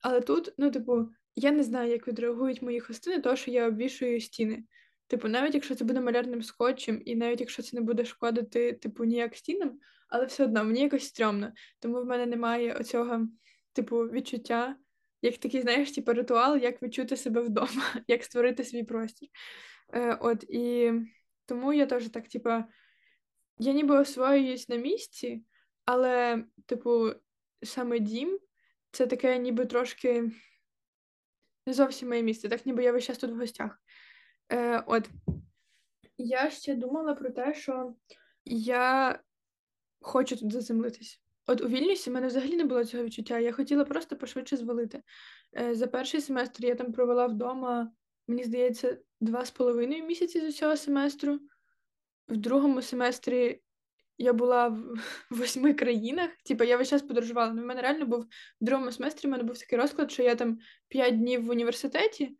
Але 0.00 0.20
тут, 0.20 0.54
ну, 0.58 0.70
типу, 0.70 1.08
я 1.36 1.50
не 1.50 1.62
знаю, 1.62 1.90
як 1.90 2.08
відреагують 2.08 2.62
мої 2.62 2.80
хостини, 2.80 3.20
то 3.20 3.36
що 3.36 3.50
я 3.50 3.68
обвішую 3.68 4.20
стіни. 4.20 4.64
Типу, 5.06 5.28
навіть 5.28 5.54
якщо 5.54 5.74
це 5.74 5.84
буде 5.84 6.00
малярним 6.00 6.42
скотчем, 6.42 7.02
і 7.04 7.16
навіть 7.16 7.40
якщо 7.40 7.62
це 7.62 7.76
не 7.76 7.82
буде 7.82 8.04
шкодити, 8.04 8.72
типу, 8.72 9.04
ніяк 9.04 9.36
стінам, 9.36 9.78
але 10.08 10.26
все 10.26 10.44
одно 10.44 10.64
мені 10.64 10.80
якось 10.80 11.06
стрьомно. 11.06 11.52
Тому 11.78 12.02
в 12.02 12.06
мене 12.06 12.26
немає 12.26 12.74
оцього, 12.74 13.28
типу, 13.72 13.98
відчуття, 13.98 14.76
як 15.22 15.38
такий, 15.38 15.62
знаєш, 15.62 15.92
типу, 15.92 16.12
ритуал, 16.12 16.56
як 16.56 16.82
відчути 16.82 17.16
себе 17.16 17.40
вдома, 17.40 17.82
як 18.08 18.24
створити 18.24 18.64
свій 18.64 18.82
простір. 18.82 19.28
Е, 19.92 20.14
От 20.20 20.44
і 20.48 20.92
тому 21.46 21.72
я 21.72 21.86
теж 21.86 22.08
так, 22.08 22.28
типу, 22.28 22.50
я 23.58 23.72
ніби 23.72 23.98
освоююсь 23.98 24.68
на 24.68 24.76
місці, 24.76 25.44
але, 25.84 26.44
типу, 26.66 27.10
саме 27.62 27.98
дім 27.98 28.38
це 28.90 29.06
таке, 29.06 29.38
ніби 29.38 29.66
трошки 29.66 30.32
не 31.66 31.72
зовсім 31.72 32.08
моє 32.08 32.22
місце, 32.22 32.48
так 32.48 32.66
ніби 32.66 32.84
я 32.84 32.92
весь 32.92 33.04
час 33.04 33.18
тут 33.18 33.30
в 33.30 33.36
гостях. 33.36 33.78
Е, 34.52 34.84
От 34.86 35.10
я 36.18 36.50
ще 36.50 36.74
думала 36.74 37.14
про 37.14 37.30
те, 37.30 37.54
що 37.54 37.94
я 38.44 39.18
хочу 40.00 40.36
тут 40.36 40.52
заземлитись. 40.52 41.20
От 41.46 41.60
у 41.60 41.68
Вільнюсі 41.68 42.10
в 42.10 42.12
мене 42.12 42.26
взагалі 42.26 42.56
не 42.56 42.64
було 42.64 42.84
цього 42.84 43.04
відчуття. 43.04 43.38
Я 43.38 43.52
хотіла 43.52 43.84
просто 43.84 44.16
пошвидше 44.16 44.56
звалити. 44.56 45.02
Е, 45.56 45.74
За 45.74 45.86
перший 45.86 46.20
семестр 46.20 46.64
я 46.64 46.74
там 46.74 46.92
провела 46.92 47.26
вдома, 47.26 47.92
мені 48.28 48.44
здається, 48.44 48.98
два 49.20 49.44
з 49.44 49.50
половиною 49.50 50.04
місяці 50.06 50.40
з 50.40 50.44
усього 50.44 50.76
семестру. 50.76 51.40
В 52.28 52.36
другому 52.36 52.82
семестрі 52.82 53.60
я 54.18 54.32
була 54.32 54.68
в 54.68 54.98
восьми 55.30 55.74
країнах. 55.74 56.30
Типа 56.44 56.64
я 56.64 56.76
весь 56.76 56.88
час 56.88 57.02
подорожувала. 57.02 57.52
Ну, 57.52 57.62
в 57.62 57.66
мене 57.66 57.82
реально 57.82 58.06
був 58.06 58.24
в 58.60 58.64
другому 58.64 58.92
семестрі. 58.92 59.28
в 59.28 59.30
мене 59.30 59.44
був 59.44 59.58
такий 59.58 59.78
розклад, 59.78 60.10
що 60.12 60.22
я 60.22 60.34
там 60.34 60.58
п'ять 60.88 61.18
днів 61.18 61.44
в 61.44 61.50
університеті, 61.50 62.36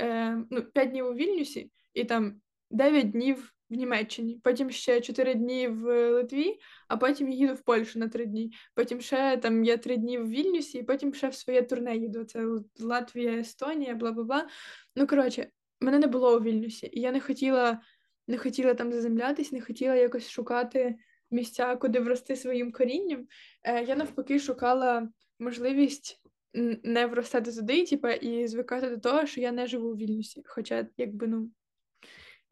е, 0.00 0.44
ну, 0.50 0.62
п'ять 0.62 0.90
днів 0.90 1.06
у 1.06 1.14
Вільнюсі, 1.14 1.70
і 1.94 2.04
там 2.04 2.40
дев'ять 2.70 3.10
днів 3.10 3.52
в 3.70 3.74
Німеччині. 3.74 4.40
Потім 4.44 4.70
ще 4.70 5.00
чотири 5.00 5.34
дні 5.34 5.68
в 5.68 6.10
Литві, 6.10 6.58
а 6.88 6.96
потім 6.96 7.30
їду 7.30 7.54
в 7.54 7.60
Польщу 7.60 7.98
на 7.98 8.08
три 8.08 8.26
дні. 8.26 8.52
Потім 8.74 9.00
ще 9.00 9.36
там 9.36 9.64
я 9.64 9.76
три 9.76 9.96
дні 9.96 10.18
в 10.18 10.28
Вільнюсі, 10.28 10.78
і 10.78 10.82
потім 10.82 11.14
ще 11.14 11.28
в 11.28 11.34
своє 11.34 11.62
турне 11.62 11.96
їду. 11.96 12.24
Це 12.24 12.46
Латвія, 12.80 13.32
Естонія, 13.32 13.94
бла 13.94 14.12
бла 14.12 14.24
бла. 14.24 14.48
Ну 14.96 15.06
коротше, 15.06 15.48
мене 15.80 15.98
не 15.98 16.06
було 16.06 16.36
у 16.36 16.40
Вільнюсі, 16.40 16.90
і 16.92 17.00
я 17.00 17.12
не 17.12 17.20
хотіла. 17.20 17.80
Не 18.28 18.38
хотіла 18.38 18.74
там 18.74 18.92
заземлятись, 18.92 19.52
не 19.52 19.60
хотіла 19.60 19.94
якось 19.94 20.30
шукати 20.30 20.96
місця, 21.30 21.76
куди 21.76 22.00
врости 22.00 22.36
своїм 22.36 22.72
корінням. 22.72 23.26
Е, 23.62 23.84
Я 23.84 23.96
навпаки 23.96 24.38
шукала 24.38 25.08
можливість 25.38 26.19
не 26.54 27.06
вростати 27.06 27.52
туди, 27.52 27.86
типа, 27.86 28.12
і 28.12 28.48
звикати 28.48 28.90
до 28.90 28.98
того, 28.98 29.26
що 29.26 29.40
я 29.40 29.52
не 29.52 29.66
живу 29.66 29.88
у 29.88 29.96
Вільнюсі. 29.96 30.42
Хоча, 30.46 30.86
якби 30.96 31.26
ну. 31.26 31.50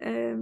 Е, 0.03 0.39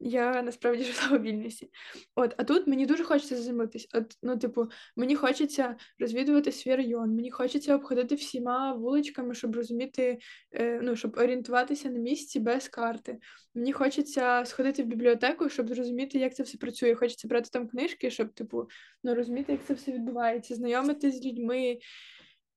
я 0.00 0.42
насправді 0.42 0.84
жила 0.92 1.18
у 1.18 1.22
Вільнюсі. 1.22 1.70
От, 2.14 2.34
а 2.36 2.44
тут 2.44 2.66
мені 2.66 2.86
дуже 2.86 3.04
хочеться 3.04 3.36
заземлитись. 3.36 3.88
От, 3.94 4.18
ну, 4.22 4.38
типу, 4.38 4.68
мені 4.96 5.16
хочеться 5.16 5.76
розвідувати 5.98 6.52
свій 6.52 6.76
район, 6.76 7.14
мені 7.14 7.30
хочеться 7.30 7.74
обходити 7.74 8.14
всіма 8.14 8.72
вуличками, 8.72 9.34
щоб 9.34 9.56
розуміти, 9.56 10.18
е, 10.52 10.80
ну, 10.82 10.96
щоб 10.96 11.16
орієнтуватися 11.18 11.90
на 11.90 11.98
місці 11.98 12.40
без 12.40 12.68
карти. 12.68 13.18
Мені 13.54 13.72
хочеться 13.72 14.44
сходити 14.44 14.82
в 14.82 14.86
бібліотеку, 14.86 15.48
щоб 15.48 15.68
зрозуміти, 15.68 16.18
як 16.18 16.34
це 16.34 16.42
все 16.42 16.58
працює. 16.58 16.94
Хочеться 16.94 17.28
брати 17.28 17.48
там 17.52 17.68
книжки, 17.68 18.10
щоб, 18.10 18.32
типу, 18.32 18.68
ну, 19.04 19.14
розуміти, 19.14 19.52
як 19.52 19.64
це 19.64 19.74
все 19.74 19.92
відбувається, 19.92 20.54
знайомитись 20.54 21.20
з 21.20 21.26
людьми 21.26 21.78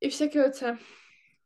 і 0.04 0.08
всяке 0.08 0.46
оце. 0.48 0.78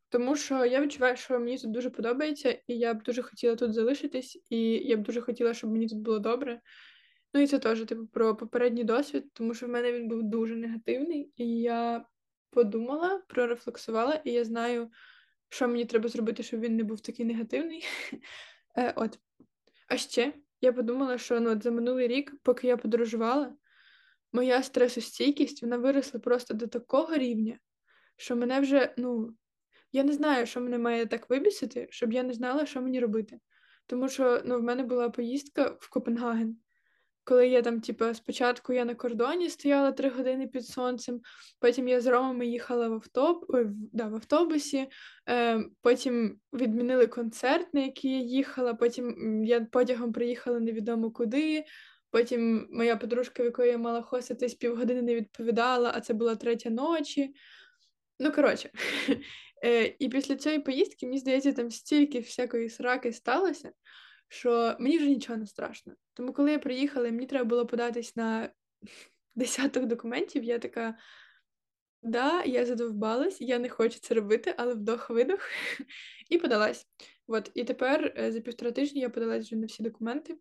Тому 0.10 0.36
що 0.36 0.66
я 0.66 0.82
відчуваю, 0.82 1.18
що 1.18 1.40
мені 1.40 1.58
тут 1.58 1.72
дуже 1.72 1.90
подобається, 1.90 2.60
і 2.68 2.78
я 2.78 2.94
б 2.94 3.04
дуже 3.04 3.22
хотіла 3.22 3.56
тут 3.56 3.74
залишитись, 3.74 4.44
і 4.50 4.60
я 4.64 4.98
б 4.98 5.04
дуже 5.04 5.22
хотіла, 5.22 5.54
щоб 5.54 5.72
мені 5.72 5.88
тут 5.88 6.00
було 6.00 6.20
добре. 6.20 6.62
Ну 7.34 7.42
і 7.42 7.48
це 7.48 7.60
теж 7.60 7.86
типу 7.86 8.08
про 8.08 8.36
попередній 8.36 8.84
досвід, 8.84 9.34
тому 9.34 9.54
що 9.54 9.66
в 9.66 9.70
мене 9.70 9.92
він 9.92 10.08
був 10.08 10.24
дуже 10.24 10.56
негативний, 10.56 11.32
і 11.36 11.60
я 11.60 12.06
подумала, 12.50 13.22
прорефлексувала, 13.28 14.22
і 14.24 14.32
я 14.32 14.44
знаю, 14.44 14.92
що 15.50 15.68
мені 15.68 15.86
треба 15.86 16.10
зробити, 16.10 16.44
щоб 16.44 16.60
він 16.60 16.76
не 16.76 16.84
був 16.84 17.02
такий 17.02 17.26
негативний. 17.26 17.84
Е, 18.78 18.94
от. 18.96 19.20
А 19.88 19.98
ще 19.98 20.34
я 20.62 20.74
подумала, 20.74 21.18
що 21.18 21.40
ну, 21.40 21.52
от 21.52 21.64
за 21.64 21.72
минулий 21.72 22.08
рік, 22.08 22.34
поки 22.44 22.68
я 22.68 22.78
подорожувала, 22.78 23.56
моя 24.34 24.64
стресостійкість 24.64 25.62
вона 25.62 25.78
виросла 25.78 26.20
просто 26.20 26.54
до 26.54 26.68
такого 26.68 27.18
рівня, 27.18 27.60
що 28.18 28.36
мене 28.36 28.60
вже, 28.60 28.94
ну. 28.98 29.34
Я 29.92 30.04
не 30.04 30.14
знаю, 30.14 30.46
що 30.46 30.62
мене 30.62 30.78
має 30.78 31.06
так 31.06 31.30
вибісити, 31.30 31.88
щоб 31.90 32.14
я 32.14 32.24
не 32.24 32.34
знала, 32.34 32.66
що 32.66 32.82
мені 32.82 33.00
робити. 33.00 33.40
Тому 33.86 34.10
що 34.10 34.42
ну, 34.46 34.60
в 34.60 34.64
мене 34.64 34.84
була 34.84 35.10
поїздка 35.10 35.78
в 35.80 35.90
Копенгаген, 35.90 36.58
коли 37.24 37.48
я 37.48 37.62
там, 37.62 37.82
типу, 37.82 38.14
спочатку 38.14 38.74
я 38.74 38.86
на 38.86 38.96
кордоні 38.96 39.50
стояла 39.50 39.92
три 39.92 40.10
години 40.10 40.48
під 40.48 40.66
сонцем, 40.66 41.22
потім 41.60 41.88
я 41.88 42.02
з 42.02 42.08
Ромами 42.08 42.48
їхала 42.48 42.88
в 42.88 42.94
автоб... 42.94 43.46
Ой, 43.48 43.66
да, 43.70 44.08
в 44.08 44.16
автобусі, 44.16 44.88
е, 45.30 45.64
потім 45.82 46.40
відмінили 46.54 47.08
концерт, 47.08 47.74
на 47.74 47.82
який 47.82 48.12
я 48.12 48.20
їхала, 48.20 48.74
потім 48.74 49.44
я 49.46 49.62
потягом 49.62 50.14
приїхала 50.14 50.60
невідомо 50.60 51.12
куди. 51.12 51.66
Потім 52.12 52.68
моя 52.72 52.96
подружка, 52.96 53.44
в 53.44 53.46
якої 53.46 53.72
я 53.72 53.78
мала 53.78 54.02
хоститись, 54.02 54.54
півгодини 54.54 55.02
не 55.02 55.16
відповідала, 55.16 55.92
а 55.96 56.02
це 56.02 56.14
була 56.14 56.36
третя 56.36 56.70
ночі. 56.70 57.34
Ну, 58.20 58.32
коротше, 58.32 58.70
І 60.00 60.10
після 60.12 60.36
цієї 60.36 60.62
поїздки, 60.62 61.06
мені 61.06 61.20
здається, 61.20 61.54
там 61.54 61.72
стільки 61.72 62.20
всякої 62.20 62.70
сраки 62.70 63.14
сталося, 63.14 63.72
що 64.28 64.76
мені 64.80 64.98
вже 64.98 65.08
нічого 65.08 65.40
не 65.40 65.46
страшно. 65.46 65.94
Тому, 66.14 66.34
коли 66.34 66.52
я 66.52 66.60
приїхала, 66.60 67.12
мені 67.12 67.26
треба 67.26 67.46
було 67.46 67.66
податись 67.66 68.16
на 68.16 68.50
десяток 69.36 69.86
документів, 69.86 70.44
я 70.44 70.60
така. 70.60 70.98
Да, 72.04 72.44
я 72.44 72.66
задовбалась, 72.66 73.42
я 73.42 73.60
не 73.60 73.70
хочу 73.70 74.00
це 74.00 74.14
робити, 74.14 74.54
але 74.58 74.74
вдох-видох 74.74 75.40
і 76.30 76.38
подалась. 76.38 76.86
От, 77.28 77.52
І 77.54 77.64
тепер 77.64 78.14
е, 78.18 78.32
за 78.32 78.40
півтора 78.40 78.72
тижні 78.72 79.02
я 79.02 79.10
подалась 79.10 79.46
вже 79.46 79.56
на 79.56 79.66
всі 79.66 79.84
документи, 79.84 80.38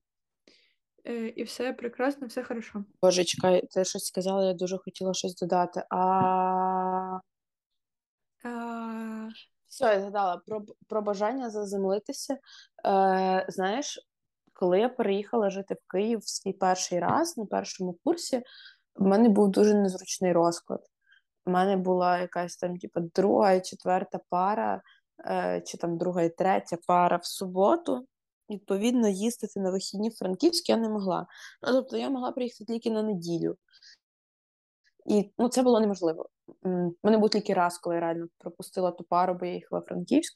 е, 1.05 1.29
і 1.29 1.43
все 1.43 1.73
прекрасно, 1.73 2.27
все 2.27 2.45
хорошо. 2.45 2.85
Боже, 3.03 3.25
чекай, 3.25 3.67
ти 3.71 3.85
щось 3.85 4.05
сказала, 4.05 4.47
я 4.47 4.55
дуже 4.55 4.79
хотіла 4.79 5.15
щось 5.15 5.35
додати. 5.35 5.83
А 5.91 7.19
Все, 9.69 9.85
я 9.85 10.01
згадала 10.01 10.43
про 10.47 10.63
про 10.89 11.03
бажання 11.03 11.51
заземлитися. 11.51 12.35
Е, 12.87 13.47
Знаєш, 13.49 14.09
коли 14.53 14.81
я 14.81 14.89
переїхала 14.89 15.51
жити 15.51 15.75
в 15.75 15.93
Київ 15.93 16.19
в 16.19 16.29
свій 16.29 16.53
перший 16.53 16.99
раз 16.99 17.37
на 17.37 17.47
першому 17.47 17.93
курсі, 18.05 18.43
в 18.95 19.03
мене 19.03 19.29
був 19.29 19.51
дуже 19.51 19.75
незручний 19.75 20.33
розклад. 20.33 20.81
У 21.47 21.51
мене 21.51 21.77
була 21.77 22.19
якась 22.19 22.57
там, 22.57 22.77
типу, 22.77 23.01
друга 23.01 23.53
і 23.53 23.63
четверта 23.63 24.21
пара, 24.29 24.83
е, 25.27 25.63
чи 25.67 25.79
там 25.79 25.99
друга 25.99 26.23
і 26.23 26.31
третя 26.31 26.77
пара 26.87 27.17
в 27.17 27.27
суботу. 27.27 28.07
Відповідно, 28.51 29.09
їздити 29.09 29.61
на 29.61 29.71
вихідні 29.71 30.09
в 30.09 30.17
Франківськ 30.17 30.69
я 30.69 30.77
не 30.77 30.89
могла. 30.89 31.27
Ну, 31.63 31.73
Тобто 31.73 31.97
я 31.97 32.11
могла 32.11 32.33
приїхати 32.33 32.65
тільки 32.65 32.91
на 32.91 33.03
неділю. 33.03 33.57
І 35.09 35.33
ну, 35.39 35.49
це 35.49 35.63
було 35.63 35.81
неможливо. 35.81 36.29
Мене 37.03 37.19
був 37.19 37.31
тільки 37.31 37.55
раз, 37.55 37.79
коли 37.79 37.95
я 37.95 38.01
реально 38.01 38.27
пропустила 38.39 38.91
ту 38.91 39.05
пару, 39.05 39.35
бо 39.35 39.47
я 39.47 39.55
їхала 39.55 39.81
в 39.81 39.85
Франківськ. 39.85 40.35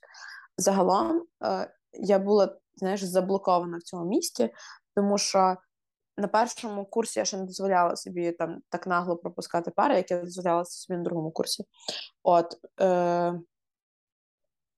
Загалом 0.57 1.25
е, 1.45 1.71
я 1.93 2.19
була 2.19 2.57
знаєш, 2.75 3.03
заблокована 3.03 3.79
в 3.79 3.83
цьому 3.83 4.05
місті, 4.05 4.51
тому 4.95 5.19
що 5.19 5.57
на 6.19 6.29
першому 6.29 6.85
курсі 6.85 7.21
я 7.21 7.25
ще 7.25 7.37
не 7.37 7.45
дозволяла 7.45 7.97
собі 7.97 8.33
там 8.33 8.61
так 8.69 8.87
нагло 8.87 9.17
пропускати 9.17 9.71
пари, 9.71 9.97
як 9.97 10.11
я 10.11 10.23
дозволяла 10.23 10.65
собі 10.65 10.97
на 10.97 11.05
другому 11.05 11.31
курсі. 11.31 11.65
От 12.23 12.57
е, 12.81 13.41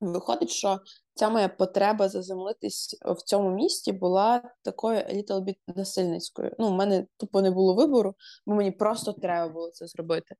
Виходить, 0.02 0.50
що 0.50 0.80
ця 1.14 1.28
моя 1.28 1.48
потреба 1.48 2.08
заземлитись 2.08 2.96
в 3.04 3.22
цьому 3.22 3.50
місті 3.50 3.92
була 3.92 4.42
такою 4.62 4.98
little 4.98 5.40
bit 5.40 5.56
насильницькою. 5.66 6.56
Ну, 6.58 6.68
в 6.68 6.72
мене 6.72 7.06
тупо 7.16 7.42
не 7.42 7.50
було 7.50 7.74
вибору, 7.74 8.14
бо 8.46 8.54
мені 8.54 8.70
просто 8.70 9.12
треба 9.12 9.52
було 9.52 9.70
це 9.70 9.86
зробити. 9.86 10.34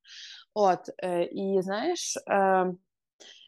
От, 0.55 0.79
е, 0.99 1.25
І 1.25 1.63
знаєш, 1.63 2.17
е, 2.17 2.67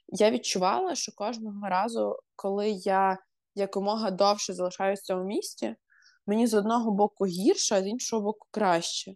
я 0.08 0.30
відчувала, 0.30 0.94
що 0.94 1.12
кожного 1.12 1.68
разу, 1.68 2.16
коли 2.36 2.70
я 2.70 3.18
якомога 3.54 4.10
довше 4.10 4.54
залишаюся 4.54 5.02
в 5.02 5.06
цьому 5.06 5.24
місті, 5.24 5.76
мені 6.26 6.46
з 6.46 6.54
одного 6.54 6.90
боку 6.90 7.26
гірше, 7.26 7.74
а 7.74 7.82
з 7.82 7.86
іншого 7.86 8.22
боку 8.22 8.46
краще. 8.50 9.14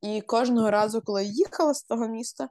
І 0.00 0.20
кожного 0.20 0.70
разу, 0.70 1.02
коли 1.02 1.24
я 1.24 1.30
їхала 1.30 1.74
з 1.74 1.82
того 1.82 2.08
міста, 2.08 2.48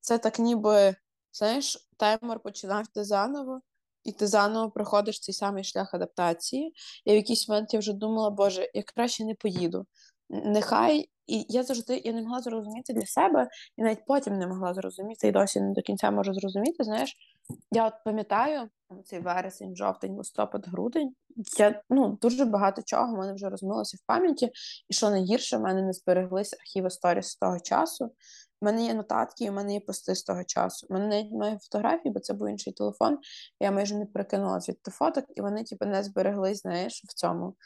це 0.00 0.18
так 0.18 0.38
ніби 0.38 0.94
знаєш, 1.32 1.88
таймер 1.96 2.40
починав 2.40 2.86
ти 2.86 3.04
заново, 3.04 3.60
і 4.04 4.12
ти 4.12 4.26
заново 4.26 4.70
проходиш 4.70 5.20
цей 5.20 5.34
самий 5.34 5.64
шлях 5.64 5.94
адаптації. 5.94 6.74
І 7.04 7.12
в 7.12 7.14
якийсь 7.14 7.48
момент 7.48 7.74
я 7.74 7.80
вже 7.80 7.92
думала, 7.92 8.30
Боже, 8.30 8.70
я 8.74 8.82
краще 8.82 9.24
не 9.24 9.34
поїду. 9.34 9.86
Нехай, 10.30 11.08
і 11.26 11.46
я 11.48 11.62
завжди 11.62 12.02
я 12.04 12.12
не 12.12 12.22
могла 12.22 12.40
зрозуміти 12.40 12.92
для 12.92 13.06
себе, 13.06 13.48
і 13.76 13.82
навіть 13.82 14.06
потім 14.06 14.38
не 14.38 14.46
могла 14.46 14.74
зрозуміти, 14.74 15.28
і 15.28 15.32
досі 15.32 15.60
не 15.60 15.72
до 15.72 15.82
кінця 15.82 16.10
можу 16.10 16.34
зрозуміти. 16.34 16.84
Знаєш, 16.84 17.16
я 17.70 17.86
от 17.86 17.94
пам'ятаю 18.04 18.68
цей 19.04 19.20
вересень, 19.20 19.76
жовтень, 19.76 20.16
листопад, 20.16 20.68
грудень. 20.68 21.14
Я 21.58 21.82
ну 21.90 22.18
дуже 22.22 22.44
багато 22.44 22.82
чого 22.86 23.14
в 23.14 23.18
мене 23.18 23.32
вже 23.32 23.48
розмилося 23.48 23.96
в 23.96 24.06
пам'яті, 24.06 24.50
і 24.88 24.94
що 24.94 25.10
найгірше, 25.10 25.56
в 25.56 25.60
мене 25.60 25.82
не 25.82 25.92
збереглися 25.92 26.56
архіви 26.60 26.90
сторіс 26.90 27.26
з 27.26 27.36
того 27.36 27.60
часу. 27.60 28.10
У 28.62 28.64
мене 28.64 28.84
є 28.84 28.94
нотатки, 28.94 29.50
у 29.50 29.52
мене 29.52 29.74
є 29.74 29.80
пости 29.80 30.14
з 30.14 30.22
того 30.22 30.44
часу. 30.44 30.86
У 30.90 30.94
мене 30.94 31.06
навіть 31.06 31.32
немає 31.32 31.58
фотографій, 31.62 32.10
бо 32.10 32.20
це 32.20 32.34
був 32.34 32.48
інший 32.48 32.72
телефон. 32.72 33.18
Я 33.60 33.70
майже 33.70 33.96
не 33.96 34.06
прикинула 34.06 34.60
звідти 34.60 34.90
фоток, 34.90 35.24
і 35.36 35.40
вони 35.40 35.64
типу, 35.64 35.86
не 35.86 36.02
збереглись, 36.02 36.62
знаєш, 36.62 37.04
в 37.08 37.14
цьому 37.14 37.56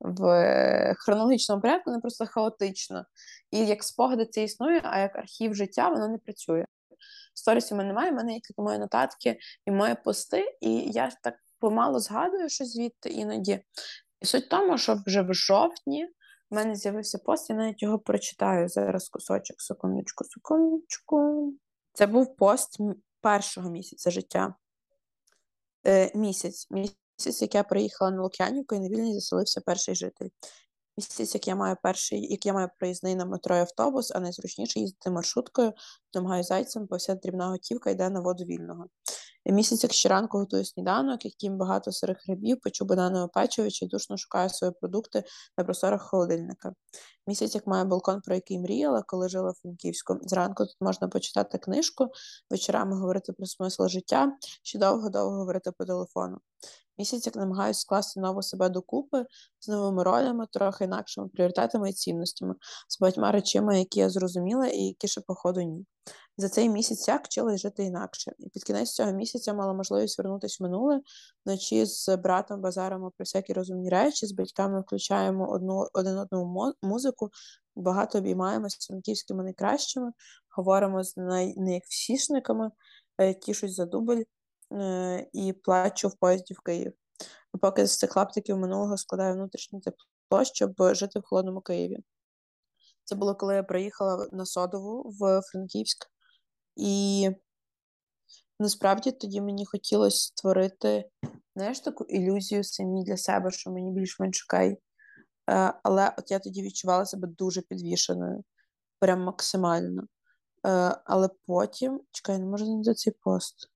в 0.00 0.94
хронологічному 0.98 1.62
порядку, 1.62 1.90
вони 1.90 2.00
просто 2.00 2.26
хаотично. 2.26 3.04
І 3.50 3.66
як 3.66 3.84
спогади 3.84 4.26
це 4.26 4.42
існує, 4.42 4.80
а 4.84 4.98
як 4.98 5.16
архів 5.16 5.54
життя, 5.54 5.88
воно 5.88 6.08
не 6.08 6.18
працює. 6.18 6.64
Сторісів 7.34 7.74
у 7.74 7.78
мене 7.78 7.88
немає, 7.88 8.10
в 8.10 8.14
мене 8.14 8.32
є 8.32 8.40
тільки 8.40 8.62
мої 8.62 8.78
нотатки 8.78 9.38
і 9.66 9.70
мої 9.70 9.94
пости, 10.04 10.58
і 10.60 10.72
я 10.72 11.10
так 11.22 11.34
помало 11.60 12.00
згадую 12.00 12.48
що 12.48 12.64
звідти 12.64 13.08
іноді. 13.08 13.60
І 14.20 14.26
суть 14.26 14.44
в 14.44 14.48
тому, 14.48 14.78
що 14.78 15.02
вже 15.06 15.22
в 15.22 15.34
жовтні 15.34 16.08
у 16.50 16.54
мене 16.54 16.76
з'явився 16.76 17.18
пост, 17.18 17.50
я 17.50 17.56
навіть 17.56 17.82
його 17.82 17.98
прочитаю 17.98 18.68
зараз 18.68 19.08
кусочок, 19.08 19.60
секундочку, 19.60 20.24
секундочку. 20.24 21.52
Це 21.92 22.06
був 22.06 22.36
пост 22.36 22.78
першого 23.20 23.70
місяця 23.70 24.10
життя. 24.10 24.54
Е, 25.86 26.10
Місяць, 26.14 26.66
місяць, 26.70 27.42
як 27.42 27.54
я 27.54 27.62
приїхала 27.62 28.10
на 28.10 28.22
Лук'янівку 28.22 28.74
і 28.74 28.80
на 28.80 28.88
вільні 28.88 29.14
заселився 29.14 29.60
перший 29.60 29.94
житель. 29.94 30.28
Місяць, 30.96 31.34
як 31.34 31.48
я 31.48 31.56
маю 31.56 31.76
перший, 31.82 32.32
як 32.32 32.46
я 32.46 32.52
маю 32.52 32.68
проїзний 32.78 33.14
на 33.14 33.24
метро 33.24 33.56
і 33.56 33.60
автобус, 33.60 34.12
а 34.14 34.20
найзручніше 34.20 34.80
їздити 34.80 35.10
маршруткою, 35.10 35.72
домагаю 36.12 36.42
зайцем, 36.42 36.86
бо 36.90 36.96
вся 36.96 37.14
дрібна 37.14 37.48
готівка 37.48 37.90
йде 37.90 38.10
на 38.10 38.20
воду 38.20 38.44
вільного. 38.44 38.86
Місяць, 39.52 39.78
ще 39.78 39.88
щоранку 39.88 40.38
готую 40.38 40.64
сніданок, 40.64 41.24
яким 41.24 41.56
багато 41.56 41.92
сирих 41.92 42.24
грибів, 42.26 42.60
печу 42.60 42.84
бананове 42.84 43.28
печиво 43.34 43.70
чи 43.70 43.86
душно 43.86 44.16
шукаю 44.16 44.50
свої 44.50 44.72
продукти 44.80 45.24
на 45.58 45.64
просторах 45.64 46.02
холодильника. 46.02 46.72
Місяць, 47.26 47.54
як 47.54 47.66
має 47.66 47.84
балкон, 47.84 48.20
про 48.20 48.34
який 48.34 48.58
мріяла, 48.58 49.02
коли 49.06 49.28
жила 49.28 49.50
в 49.50 49.54
Франківську. 49.62 50.18
Зранку 50.22 50.66
тут 50.66 50.76
можна 50.80 51.08
почитати 51.08 51.58
книжку, 51.58 52.08
вечорами 52.50 52.96
говорити 52.96 53.32
про 53.32 53.46
смисл 53.46 53.86
життя, 53.86 54.32
чи 54.62 54.78
довго-довго 54.78 55.36
говорити 55.36 55.72
по 55.78 55.84
телефону. 55.84 56.38
Місяць, 56.98 57.26
як 57.26 57.36
намагаюся 57.36 57.80
скласти 57.80 58.20
нову 58.20 58.42
себе 58.42 58.68
докупи 58.68 59.26
з 59.60 59.68
новими 59.68 60.02
ролями, 60.02 60.46
трохи 60.52 60.84
інакшими 60.84 61.28
пріоритетами 61.28 61.90
і 61.90 61.92
цінностями, 61.92 62.54
з 62.88 63.00
багатьма 63.00 63.32
речами, 63.32 63.78
які 63.78 64.00
я 64.00 64.10
зрозуміла, 64.10 64.66
і 64.66 64.82
які 64.82 65.08
ще, 65.08 65.20
походу, 65.20 65.60
ні. 65.60 65.86
За 66.38 66.48
цей 66.48 66.68
місяць 66.68 67.08
я 67.08 67.16
вчилась 67.16 67.60
жити 67.60 67.84
інакше. 67.84 68.32
І 68.38 68.48
під 68.48 68.64
кінець 68.64 68.92
цього 68.92 69.12
місяця 69.12 69.54
мала 69.54 69.72
можливість 69.72 70.18
вернутися 70.18 70.56
в 70.60 70.62
минуле 70.62 71.00
вночі 71.44 71.86
з 71.86 72.16
братом 72.16 72.60
базаримо 72.60 73.10
про 73.16 73.24
всякі 73.24 73.52
розумні 73.52 73.88
речі, 73.88 74.26
з 74.26 74.32
батьками 74.32 74.80
включаємо 74.80 75.50
одну 75.50 75.88
один 75.92 76.18
одну 76.18 76.72
музику, 76.82 77.30
багато 77.76 78.18
обіймаємося 78.18 78.76
з 78.80 78.86
франківськими 78.86 79.44
найкращими, 79.44 80.12
говоримо 80.56 81.04
з 81.04 81.16
най, 81.16 81.54
найвсішниками, 81.56 82.70
е, 83.18 83.34
тішусь 83.34 83.74
за 83.74 83.86
дубль 83.86 84.22
і 85.32 85.52
плачу 85.52 86.08
в 86.08 86.16
поїзді 86.16 86.54
в 86.54 86.60
Київ. 86.60 86.92
Поки 87.60 87.86
з 87.86 87.98
цих 87.98 88.10
клаптиків 88.10 88.56
минулого 88.56 88.96
складаю 88.96 89.34
внутрішнє 89.34 89.80
тепло, 89.80 90.44
щоб 90.44 90.94
жити 90.94 91.18
в 91.18 91.22
холодному 91.24 91.60
Києві. 91.60 91.98
Це 93.04 93.14
було 93.14 93.34
коли 93.34 93.54
я 93.54 93.62
приїхала 93.62 94.28
на 94.32 94.46
Содову 94.46 95.16
в 95.20 95.40
Франківськ, 95.42 96.06
і 96.76 97.30
насправді 98.60 99.12
тоді 99.12 99.40
мені 99.40 99.66
хотілося 99.66 100.18
створити 100.18 101.10
знаєш, 101.56 101.80
таку 101.80 102.04
ілюзію 102.04 102.64
самі 102.64 103.04
для 103.04 103.16
себе, 103.16 103.50
що 103.50 103.70
мені 103.70 103.92
більш-менш 103.92 104.46
окей. 104.48 104.78
Е, 105.50 105.74
але 105.82 106.14
от 106.18 106.30
я 106.30 106.38
тоді 106.38 106.62
відчувала 106.62 107.06
себе 107.06 107.28
дуже 107.28 107.62
підвішеною, 107.62 108.44
прям 108.98 109.22
максимально. 109.22 110.02
Е, 110.66 110.96
але 111.04 111.28
потім, 111.46 112.00
чекай, 112.10 112.38
не 112.38 112.46
можу 112.46 112.66
знайти 112.66 112.94
цей 112.94 113.12
пост. 113.20 113.70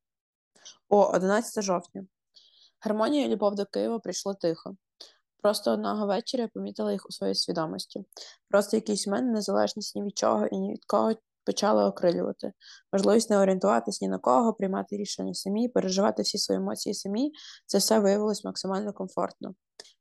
О, 0.89 1.13
11 1.15 1.65
жовтня. 1.65 2.07
Гармонія 2.81 3.27
і 3.27 3.29
любов 3.29 3.55
до 3.55 3.67
Києва 3.67 3.99
прийшла 3.99 4.35
тихо. 4.35 4.77
Просто 5.43 5.71
одного 5.73 6.07
вечора 6.07 6.43
я 6.43 6.49
помітила 6.49 6.93
їх 6.93 7.07
у 7.09 7.13
своїй 7.13 7.35
свідомості. 7.35 8.05
Просто 8.49 8.77
якийсь 8.77 9.07
момент 9.07 9.33
незалежність 9.35 9.97
ні 9.97 10.03
від 10.03 10.19
чого 10.19 10.47
і 10.47 10.59
ні 10.59 10.73
від 10.73 10.85
кого 10.85 11.13
почала 11.45 11.87
окрилювати. 11.87 12.53
Можливість 12.93 13.31
не 13.31 13.39
орієнтуватись 13.39 14.03
ні 14.03 14.09
на 14.09 14.19
кого, 14.19 14.55
приймати 14.55 14.97
рішення 14.97 15.35
самі, 15.35 15.69
переживати 15.69 16.23
всі 16.23 16.39
свої 16.39 16.61
емоції 16.61 16.95
самі, 16.95 17.33
це 17.67 17.79
все 17.79 17.99
виявилось 17.99 18.45
максимально 18.45 18.93
комфортно. 18.93 19.55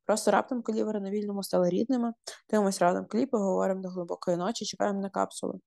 Просто 0.06 0.32
раптом 0.32 0.62
колівери 0.62 1.00
на 1.00 1.10
вільному 1.10 1.44
стали 1.44 1.70
рідними, 1.70 2.14
дивимось 2.50 2.80
разом 2.80 3.06
кліпи, 3.06 3.38
говоримо 3.38 3.82
до 3.82 3.90
глибокої 3.90 4.38
ночі, 4.38 4.66
чекаємо 4.66 5.02
на 5.02 5.10
капсулу. 5.10 5.60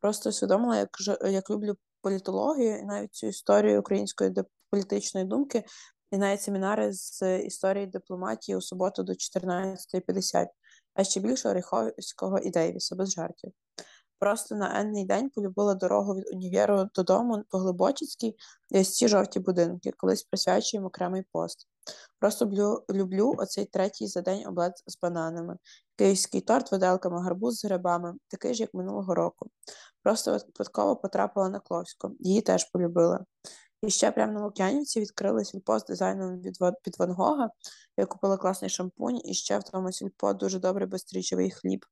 Просто 0.00 0.28
усвідомила, 0.28 0.76
як 0.76 0.88
як 1.30 1.50
люблю 1.50 1.76
політологію 2.02 2.78
і 2.78 2.82
навіть 2.82 3.14
цю 3.14 3.26
історію 3.26 3.80
української 3.80 4.34
політичної 4.70 5.26
думки, 5.26 5.64
і 6.10 6.18
навіть 6.18 6.42
семінари 6.42 6.92
з 6.92 7.38
історії 7.38 7.86
дипломатії 7.86 8.56
у 8.56 8.60
суботу 8.60 9.02
до 9.02 9.12
14.50, 9.12 10.46
а 10.94 11.04
ще 11.04 11.20
більше 11.20 11.48
Оріховського 11.48 12.38
і 12.38 12.50
Дейвіса 12.50 12.96
без 12.96 13.10
жартів. 13.10 13.52
Просто 14.18 14.54
на 14.54 14.80
енний 14.80 15.04
день 15.04 15.30
полюбила 15.30 15.74
дорогу 15.74 16.14
від 16.14 16.24
універу 16.32 16.88
додому 16.94 17.44
по 17.48 17.58
Глибочицькій 17.58 18.36
і 18.70 18.80
ось 18.80 18.90
ці 18.90 19.08
жовті 19.08 19.40
будинки, 19.40 19.92
колись 19.96 20.22
присвячуємо 20.22 20.86
окремий 20.86 21.22
пост. 21.32 21.68
Просто 22.18 22.44
люблю, 22.44 22.84
люблю 22.90 23.34
оцей 23.38 23.64
третій 23.64 24.06
за 24.06 24.20
день 24.20 24.46
облет 24.46 24.72
з 24.86 24.98
бананами, 25.02 25.56
київський 26.00 26.40
торт, 26.40 26.72
виделками, 26.72 27.22
гарбуз 27.22 27.58
з 27.58 27.64
грибами, 27.64 28.14
такий 28.28 28.54
ж, 28.54 28.62
як 28.62 28.74
минулого 28.74 29.14
року. 29.14 29.50
Просто 30.02 30.32
випадково 30.32 30.96
потрапила 30.96 31.48
на 31.48 31.60
Кловську, 31.60 32.16
її 32.20 32.40
теж 32.40 32.64
полюбила. 32.64 33.24
І 33.82 33.90
ще 33.90 34.10
прямо 34.10 34.32
на 34.32 34.44
Лук'янівці 34.44 35.00
відкрили 35.00 35.44
сільпо 35.44 35.78
з 35.78 35.84
дизайном 35.84 36.40
від 36.40 36.58
під 36.82 36.98
Ван 36.98 37.12
Гога. 37.12 37.50
Я 37.96 38.06
купила 38.06 38.36
класний 38.36 38.70
шампунь, 38.70 39.20
і 39.24 39.34
ще 39.34 39.58
в 39.58 39.62
тому 39.62 39.92
сільпо 39.92 40.32
дуже 40.34 40.58
добрий 40.58 40.88
безстрічовий 40.88 41.50
хліб. 41.50 41.86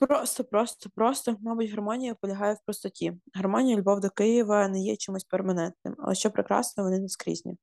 Просто, 0.00 0.44
просто, 0.44 0.90
просто, 0.94 1.36
мабуть, 1.40 1.70
гармонія 1.70 2.14
полягає 2.14 2.54
в 2.54 2.64
простоті. 2.64 3.20
Гармонія 3.34 3.76
любов 3.76 4.00
до 4.00 4.10
Києва 4.10 4.68
не 4.68 4.80
є 4.80 4.96
чимось 4.96 5.24
перманентним, 5.24 5.94
але 5.98 6.14
що 6.14 6.30
прекрасно, 6.30 6.82
вони 6.82 6.98
не 6.98 7.08
скрізні. 7.08 7.56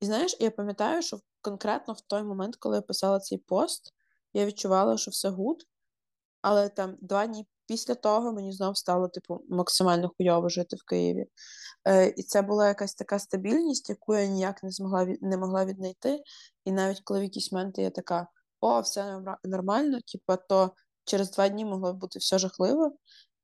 І 0.00 0.06
знаєш, 0.06 0.36
я 0.40 0.50
пам'ятаю, 0.50 1.02
що 1.02 1.20
конкретно 1.44 1.94
в 1.94 2.00
той 2.00 2.22
момент, 2.22 2.56
коли 2.56 2.76
я 2.76 2.82
писала 2.82 3.20
цей 3.20 3.38
пост, 3.38 3.94
я 4.32 4.46
відчувала, 4.46 4.96
що 4.98 5.10
все 5.10 5.28
good, 5.28 5.66
але 6.42 6.68
там 6.68 6.96
два 7.00 7.26
дні 7.26 7.46
після 7.66 7.94
того 7.94 8.32
мені 8.32 8.52
знов 8.52 8.76
стало, 8.76 9.08
типу, 9.08 9.40
максимально 9.48 10.10
хуйово 10.16 10.48
жити 10.48 10.76
в 10.76 10.84
Києві. 10.84 11.26
Е, 11.84 12.06
І 12.16 12.22
це 12.22 12.42
була 12.42 12.68
якась 12.68 12.94
така 12.94 13.18
стабільність, 13.18 13.88
яку 13.88 14.14
я 14.14 14.26
ніяк 14.26 14.62
не 14.62 14.70
змогла 14.70 15.06
не 15.20 15.36
могла 15.36 15.64
віднайти. 15.64 16.22
І 16.64 16.72
навіть 16.72 17.00
коли 17.04 17.20
в 17.20 17.22
якісь 17.22 17.52
моменти 17.52 17.82
я 17.82 17.90
така, 17.90 18.26
о, 18.60 18.80
все 18.80 19.20
нормально, 19.44 19.98
типу, 20.12 20.42
то 20.48 20.74
через 21.04 21.30
два 21.30 21.48
дні 21.48 21.64
могло 21.64 21.92
бути 21.92 22.18
все 22.18 22.38
жахливо. 22.38 22.96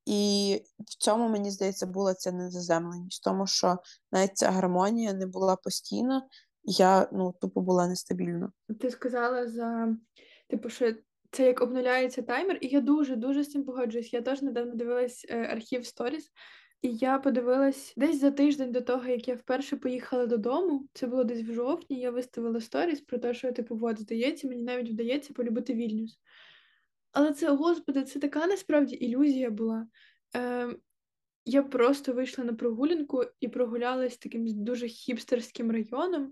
І 0.06 0.62
в 0.78 0.94
цьому, 0.98 1.28
мені 1.28 1.50
здається, 1.50 1.86
була 1.86 2.14
ця 2.14 2.32
незаземленість, 2.32 3.24
тому 3.24 3.46
що 3.46 3.78
навіть 4.12 4.36
ця 4.38 4.50
гармонія 4.50 5.12
не 5.12 5.26
була 5.26 5.56
постійна, 5.56 6.28
я 6.64 7.09
ну, 7.12 7.35
тупо 7.40 7.61
була 7.61 7.88
нестабільна. 7.88 8.53
Ти 8.81 8.90
сказала 8.90 9.49
за 9.49 9.96
типу, 10.49 10.68
що 10.68 10.94
це 11.31 11.46
як 11.46 11.61
обнуляється 11.61 12.23
таймер, 12.23 12.59
і 12.61 12.66
я 12.66 12.81
дуже-дуже 12.81 13.44
з 13.44 13.51
цим 13.51 13.64
погоджуюсь. 13.64 14.12
Я 14.12 14.20
теж 14.23 14.42
недавно 14.42 14.75
дивилась 14.75 15.27
е, 15.29 15.46
архів 15.53 15.87
сторіс, 15.87 16.31
і 16.83 16.96
я 16.96 17.18
подивилась 17.18 17.94
десь 17.96 18.20
за 18.20 18.31
тиждень 18.31 18.73
до 18.73 18.81
того, 18.81 19.07
як 19.07 19.29
я 19.29 19.35
вперше 19.35 19.77
поїхала 19.77 20.27
додому. 20.27 20.88
Це 20.92 21.07
було 21.07 21.25
десь 21.25 21.42
в 21.42 21.53
жовтні. 21.53 22.01
Я 22.01 22.11
виставила 22.11 22.61
сторіс 22.61 23.01
про 23.01 23.18
те, 23.18 23.35
що 23.35 23.53
типу, 23.53 23.79
от, 23.83 24.01
здається, 24.01 24.49
мені 24.49 24.62
навіть 24.62 24.90
вдається 24.90 25.35
полюбити 25.35 25.75
Вільнюс. 25.75 26.18
Але 27.12 27.33
це, 27.33 27.51
господи, 27.51 28.03
це 28.03 28.18
така 28.18 28.46
насправді 28.46 28.96
ілюзія 28.96 29.51
була. 29.51 29.87
Е, 30.37 30.68
Я 31.52 31.62
просто 31.62 32.12
вийшла 32.12 32.44
на 32.44 32.54
прогулянку 32.54 33.24
і 33.40 33.48
прогулялась 33.48 34.16
таким 34.16 34.64
дуже 34.64 34.88
хіпстерським 34.88 35.70
районом, 35.70 36.26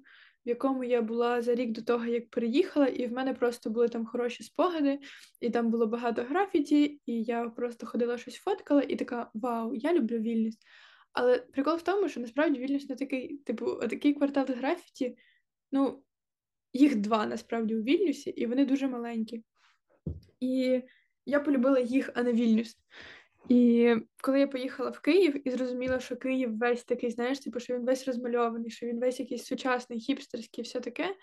в 0.47 0.49
якому 0.49 0.85
я 0.85 1.03
була 1.03 1.43
за 1.43 1.55
рік 1.55 1.73
до 1.73 1.83
того, 1.83 2.07
як 2.07 2.31
переїхала, 2.31 2.87
і 2.87 3.07
в 3.07 3.13
мене 3.13 3.35
просто 3.35 3.71
були 3.71 3.89
там 3.89 4.07
хороші 4.07 4.43
спогади, 4.43 4.99
і 5.41 5.51
там 5.51 5.71
було 5.71 5.87
багато 5.87 6.23
графіті, 6.23 7.01
і 7.07 7.23
я 7.23 7.49
просто 7.49 7.87
ходила 7.87 8.19
щось 8.19 8.35
фоткала, 8.35 8.83
і 8.83 8.97
така 8.97 9.31
вау, 9.35 9.75
я 9.75 9.95
люблю 9.95 10.19
Вільнюс. 10.19 10.55
Але 11.13 11.39
прикол 11.39 11.77
в 11.77 11.83
тому, 11.83 12.09
що 12.09 12.21
насправді 12.21 12.61
Вільнюс 12.61 12.89
не 12.89 12.97
такий, 12.97 13.39
типу, 13.39 13.75
такий 13.75 14.15
квартал 14.15 14.47
графіті, 14.49 15.17
ну, 15.73 16.03
їх 16.73 16.97
два 16.97 17.27
насправді 17.27 17.77
у 17.77 17.83
Вільнюсі, 17.83 18.31
і 18.31 18.47
вони 18.47 18.67
дуже 18.67 18.89
маленькі. 18.89 19.45
І 20.41 20.83
я 21.27 21.41
полюбила 21.41 21.81
їх, 21.81 22.11
а 22.15 22.23
не 22.23 22.33
Вільнюс. 22.33 22.77
І 23.49 23.95
коли 24.23 24.41
я 24.41 24.47
поїхала 24.47 24.91
в 24.91 25.01
Київ 25.01 25.49
і 25.49 25.51
зрозуміла, 25.51 26.01
що 26.01 26.17
Київ 26.17 26.59
весь 26.59 26.85
такий, 26.85 27.11
знаєш, 27.11 27.39
типу, 27.39 27.61
що 27.61 27.75
він 27.75 27.85
весь 27.85 28.07
розмальований, 28.07 28.71
що 28.71 28.87
він 28.87 29.01
весь 29.01 29.21
якийсь 29.21 29.45
сучасний, 29.45 30.01
хіпстерський, 30.01 30.65
все 30.65 30.81
таке, 30.81 31.17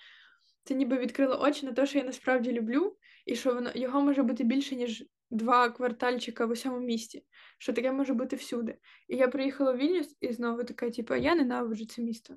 це 0.64 0.76
ніби 0.76 0.98
відкрило 0.98 1.42
очі 1.42 1.66
на 1.66 1.74
те, 1.74 1.86
що 1.86 1.98
я 1.98 2.04
насправді 2.04 2.52
люблю, 2.52 2.98
і 3.26 3.36
що 3.36 3.54
воно 3.54 3.72
його 3.76 4.02
може 4.02 4.24
бути 4.24 4.44
більше, 4.44 4.76
ніж 4.76 5.06
два 5.30 5.70
квартальчика 5.70 6.46
в 6.46 6.52
усьому 6.52 6.80
місті, 6.80 7.26
що 7.58 7.74
таке 7.74 7.92
може 7.92 8.14
бути 8.14 8.36
всюди. 8.36 8.78
І 9.08 9.18
я 9.18 9.28
приїхала 9.28 9.72
в 9.72 9.78
Вільнюс 9.78 10.16
і 10.22 10.34
знову 10.34 10.64
така, 10.64 10.90
типу, 10.90 11.16
я 11.16 11.36
ненавиджу 11.36 11.86
це 11.86 12.02
місто. 12.02 12.36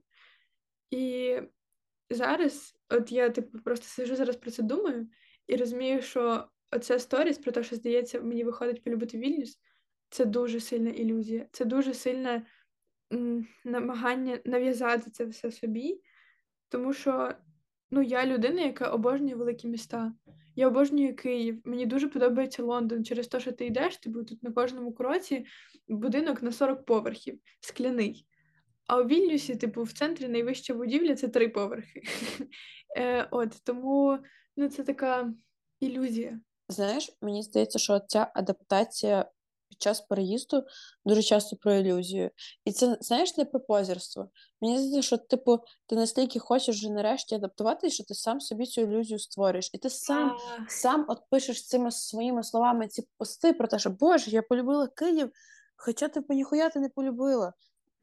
І 0.91 1.37
зараз, 2.11 2.75
от 2.89 3.13
я 3.13 3.31
типу, 3.31 3.59
просто 3.59 3.87
сижу 3.87 4.17
зараз 4.17 4.37
про 4.37 4.51
це 4.51 4.63
думаю 4.63 5.09
і 5.47 5.57
розумію, 5.57 6.03
що 6.03 6.49
оця 6.73 6.99
сторіс 6.99 7.39
про 7.39 7.53
те, 7.53 7.63
що 7.63 7.77
здається, 7.77 8.21
мені 8.21 8.45
виходить 8.45 8.85
полюбити 8.85 9.19
Вільнюс, 9.19 9.59
це 10.11 10.25
дуже 10.25 10.61
сильна 10.61 10.91
ілюзія, 10.91 11.47
це 11.53 11.65
дуже 11.65 11.95
сильне 11.95 12.47
намагання 13.65 14.39
нав'язати 14.45 15.11
це 15.11 15.25
все 15.25 15.53
собі, 15.53 16.01
тому 16.69 16.93
що 16.93 17.35
ну, 17.91 18.03
я 18.03 18.27
людина, 18.27 18.63
яка 18.63 18.91
обожнює 18.91 19.35
великі 19.35 19.69
міста. 19.69 20.13
Я 20.57 20.69
обожнюю 20.69 21.17
Київ. 21.17 21.61
Мені 21.65 21.87
дуже 21.87 22.09
подобається 22.09 22.63
Лондон 22.63 23.05
через 23.05 23.29
те, 23.29 23.41
що 23.41 23.53
ти 23.53 23.67
йдеш, 23.67 23.97
ти 23.97 24.13
тут 24.13 24.43
на 24.43 24.53
кожному 24.53 24.93
кроці 24.93 25.47
будинок 25.89 26.43
на 26.43 26.53
40 26.53 26.85
поверхів, 26.85 27.41
скляний. 27.61 28.27
А 28.87 29.01
у 29.01 29.05
Вільнюсі, 29.05 29.57
типу, 29.57 29.83
в 29.83 29.93
центрі 29.93 30.29
найвища 30.29 30.75
будівля 30.75 31.15
це 31.15 31.29
три 31.29 31.49
поверхи. 31.49 32.03
Е, 32.97 33.29
От 33.31 33.53
тому 33.65 34.19
ну, 34.57 34.69
це 34.69 34.83
така 34.83 35.33
ілюзія. 35.81 36.41
Знаєш, 36.69 37.17
мені 37.23 37.43
здається, 37.43 37.79
що 37.79 38.01
ця 38.07 38.33
адаптація 38.35 39.31
під 39.69 39.83
час 39.83 40.01
переїзду 40.01 40.65
дуже 41.05 41.23
часто 41.23 41.57
про 41.57 41.75
ілюзію. 41.75 42.31
І 42.65 42.73
це, 42.73 42.99
знаєш, 43.01 43.37
не 43.37 43.45
про 43.45 43.61
позірство. 43.61 44.31
Мені 44.61 44.79
здається, 44.79 45.03
що, 45.03 45.17
типу, 45.17 45.59
ти 45.87 45.97
настільки 45.97 46.39
хочеш 46.39 46.77
вже 46.77 46.91
нарешті 46.91 47.35
адаптуватися, 47.35 47.95
що 47.95 48.05
ти 48.05 48.15
сам 48.15 48.41
собі 48.41 48.67
цю 48.67 48.81
ілюзію 48.81 49.19
створюєш. 49.19 49.71
І 49.75 49.79
ти 49.79 49.91
сам 49.91 50.31
А, 50.31 50.69
сам 50.69 51.05
от 51.09 51.23
пишеш 51.31 51.67
цими 51.67 51.91
своїми 51.91 52.43
словами 52.43 52.89
ці 52.89 53.09
пости 53.19 53.53
про 53.53 53.69
те, 53.69 53.79
що 53.79 53.91
Боже, 53.91 54.31
я 54.31 54.43
полюбила 54.43 54.87
Київ, 54.87 55.31
хоча 55.77 56.09
типу 56.09 56.35
ніхуя 56.35 56.69
ти 56.69 56.81
не 56.81 56.89
полюбила. 56.89 57.53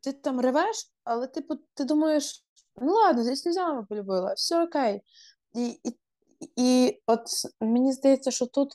Ти 0.01 0.13
там 0.13 0.39
ревеш, 0.39 0.91
але 1.03 1.27
типу, 1.27 1.55
ти 1.73 1.83
думаєш, 1.83 2.45
ну 2.81 2.93
ладно, 2.93 3.23
зі 3.23 3.35
сльозами 3.35 3.85
полюбила, 3.89 4.33
все 4.33 4.63
окей. 4.63 5.01
І, 5.53 5.79
і, 5.83 5.97
і 6.55 7.01
от 7.07 7.21
мені 7.61 7.93
здається, 7.93 8.31
що 8.31 8.45
тут 8.45 8.73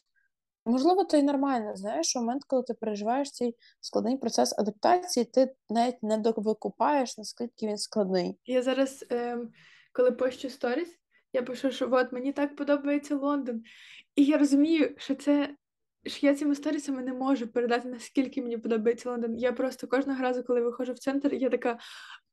можливо 0.65 1.05
то 1.05 1.17
й 1.17 1.23
нормально. 1.23 1.77
Знаєш, 1.77 2.17
у 2.17 2.19
момент, 2.19 2.45
коли 2.47 2.63
ти 2.63 2.75
переживаєш 2.75 3.31
цей 3.31 3.57
складний 3.81 4.17
процес 4.17 4.59
адаптації, 4.59 5.25
ти 5.25 5.55
навіть 5.71 6.03
не 6.03 6.19
довикупаєш, 6.19 7.19
наскільки 7.19 7.67
він 7.67 7.79
складний. 7.79 8.39
Я 8.47 8.63
зараз, 8.63 9.05
ем, 9.11 9.51
коли 9.93 10.13
пощу 10.13 10.51
сторіс, 10.51 10.89
я 11.33 11.43
пишу, 11.43 11.71
що 11.71 11.89
от 11.93 12.13
мені 12.13 12.33
так 12.33 12.57
подобається 12.57 13.17
Лондон. 13.17 13.63
І 14.15 14.25
я 14.25 14.39
розумію, 14.39 14.95
що 14.99 15.15
це. 15.15 15.57
Що 16.07 16.27
я 16.27 16.35
цими 16.35 16.55
сторісами 16.55 17.03
не 17.03 17.13
можу 17.13 17.49
передати, 17.49 17.89
наскільки 17.89 18.43
мені 18.43 18.59
подобається 18.59 19.11
Лондон. 19.11 19.37
Я 19.37 19.53
просто 19.53 19.87
кожного 19.87 20.23
разу, 20.23 20.43
коли 20.43 20.61
виходжу 20.61 20.93
в 20.93 20.99
центр, 20.99 21.35
я 21.35 21.51
така, 21.51 21.79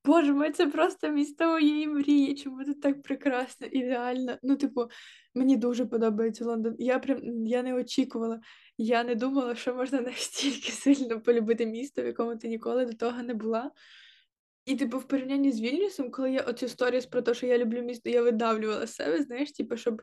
боже 0.08 0.34
мой, 0.34 0.52
це 0.52 0.67
просто 0.67 1.10
місто 1.10 1.46
моєї 1.46 1.88
мрії. 1.88 2.36
Чому 2.36 2.65
тут 2.65 2.82
так 2.82 3.02
прекрасно, 3.02 3.67
ідеально? 3.67 4.38
Ну, 4.43 4.56
типу, 4.56 4.88
мені 5.36 5.58
дуже 5.58 5.86
подобається 5.86 6.46
Лондон. 6.46 6.76
Я 6.80 7.00
прям 7.00 7.46
я 7.46 7.63
не 7.63 7.74
очікувала. 7.74 8.39
Я 8.78 9.04
не 9.04 9.15
думала, 9.15 9.56
що 9.56 9.76
можна 9.76 10.02
настільки 10.12 10.72
сильно 10.72 11.22
полюбити 11.22 11.65
місто, 11.65 12.04
в 12.04 12.06
якому 12.06 12.38
ти 12.38 12.48
ніколи 12.48 12.86
до 12.86 12.93
того 12.93 13.24
не 13.24 13.34
була. 13.34 13.72
І, 14.65 14.76
типу, 14.76 14.98
в 14.98 15.08
порівнянні 15.08 15.52
з 15.52 15.62
Вільнюсом, 15.62 16.12
коли 16.12 16.32
я 16.32 16.41
оцю 16.41 16.67
сторіс 16.67 17.06
про 17.06 17.22
те, 17.22 17.34
що 17.34 17.48
я 17.48 17.58
люблю 17.58 17.82
місто, 17.82 18.10
я 18.10 18.22
видавлювала 18.22 18.88
себе, 18.88 19.24
знаєш, 19.24 19.52
типу, 19.52 19.78
щоб 19.78 20.02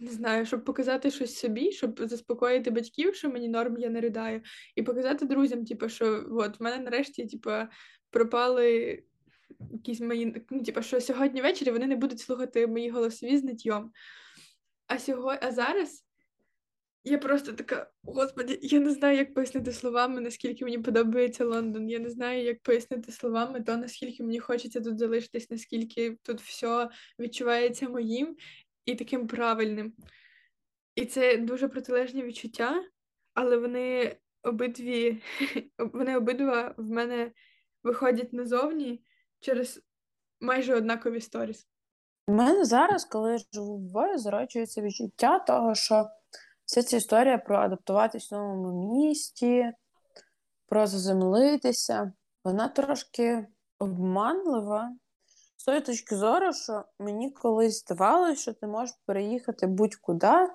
не 0.00 0.10
знаю, 0.10 0.46
щоб 0.46 0.64
показати 0.64 1.10
щось 1.10 1.38
собі, 1.38 1.72
щоб 1.72 2.00
заспокоїти 2.00 2.70
батьків, 2.70 3.14
що 3.14 3.30
мені 3.30 3.48
норм, 3.48 3.76
я 3.78 3.90
не 3.90 4.00
ридаю, 4.00 4.42
і 4.76 4.82
показати 4.82 5.26
друзям, 5.26 5.64
типу, 5.64 5.88
що 5.88 6.26
от 6.30 6.60
в 6.60 6.62
мене 6.62 6.78
нарешті, 6.84 7.26
типу, 7.26 7.50
пропали 8.10 9.02
якісь 9.72 10.00
мої. 10.00 10.46
Ну, 10.50 10.62
типу, 10.62 10.82
що 10.82 11.00
сьогодні 11.00 11.42
ввечері 11.42 11.70
вони 11.70 11.86
не 11.86 11.96
будуть 11.96 12.20
слухати 12.20 12.66
мої 12.66 12.90
голосові 12.90 13.36
з 13.36 13.44
ниттєм. 13.44 13.92
А 14.86 14.98
сьогодні, 14.98 15.38
а 15.42 15.52
зараз 15.52 16.04
я 17.04 17.18
просто 17.18 17.52
така, 17.52 17.90
господи, 18.02 18.58
я 18.62 18.80
не 18.80 18.90
знаю, 18.90 19.16
як 19.16 19.34
пояснити 19.34 19.72
словами, 19.72 20.20
наскільки 20.20 20.64
мені 20.64 20.78
подобається 20.78 21.44
Лондон. 21.44 21.88
Я 21.88 21.98
не 21.98 22.10
знаю, 22.10 22.44
як 22.44 22.62
пояснити 22.62 23.12
словами 23.12 23.60
то, 23.60 23.76
наскільки 23.76 24.22
мені 24.22 24.38
хочеться 24.38 24.80
тут 24.80 24.98
залишитись, 24.98 25.50
наскільки 25.50 26.18
тут 26.22 26.40
все 26.40 26.88
відчувається 27.18 27.88
моїм 27.88 28.36
і 28.84 28.94
таким 28.94 29.26
правильним. 29.26 29.92
І 30.94 31.04
це 31.04 31.36
дуже 31.36 31.68
протилежні 31.68 32.22
відчуття, 32.22 32.84
але 33.34 33.56
вони 33.56 34.16
обидві, 34.42 35.22
вони 35.78 36.16
обидва 36.16 36.74
в 36.76 36.90
мене 36.90 37.32
виходять 37.82 38.32
назовні 38.32 39.04
через 39.40 39.82
майже 40.40 40.74
однакові 40.74 41.20
сторіс. 41.20 41.68
У 42.26 42.32
мене 42.32 42.64
зараз, 42.64 43.04
коли 43.04 43.32
я 43.32 43.38
живу 43.52 43.78
в 43.78 43.82
Львові, 43.82 44.18
зароджується 44.18 44.82
відчуття 44.82 45.38
того, 45.38 45.74
що 45.74 46.08
вся 46.64 46.82
ця 46.82 46.96
історія 46.96 47.38
про 47.38 47.56
адаптуватись 47.56 48.30
в 48.30 48.34
новому 48.34 48.92
місті, 48.94 49.72
про 50.66 50.86
заземлитися, 50.86 52.12
вона 52.44 52.68
трошки 52.68 53.46
обманлива. 53.78 54.96
З 55.56 55.64
тої 55.64 55.80
точки 55.80 56.16
зору, 56.16 56.52
що 56.52 56.84
мені 56.98 57.30
колись 57.30 57.80
здавалося, 57.80 58.42
що 58.42 58.52
ти 58.52 58.66
можеш 58.66 58.96
переїхати 59.06 59.66
будь-куди, 59.66 60.48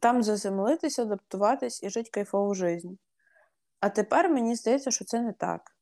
там 0.00 0.22
заземлитися, 0.22 1.02
адаптуватись 1.02 1.82
і 1.82 1.90
жити 1.90 2.10
кайфову 2.12 2.54
життя. 2.54 2.88
А 3.80 3.88
тепер 3.88 4.28
мені 4.30 4.54
здається, 4.54 4.90
що 4.90 5.04
це 5.04 5.20
не 5.20 5.32
так. 5.32 5.76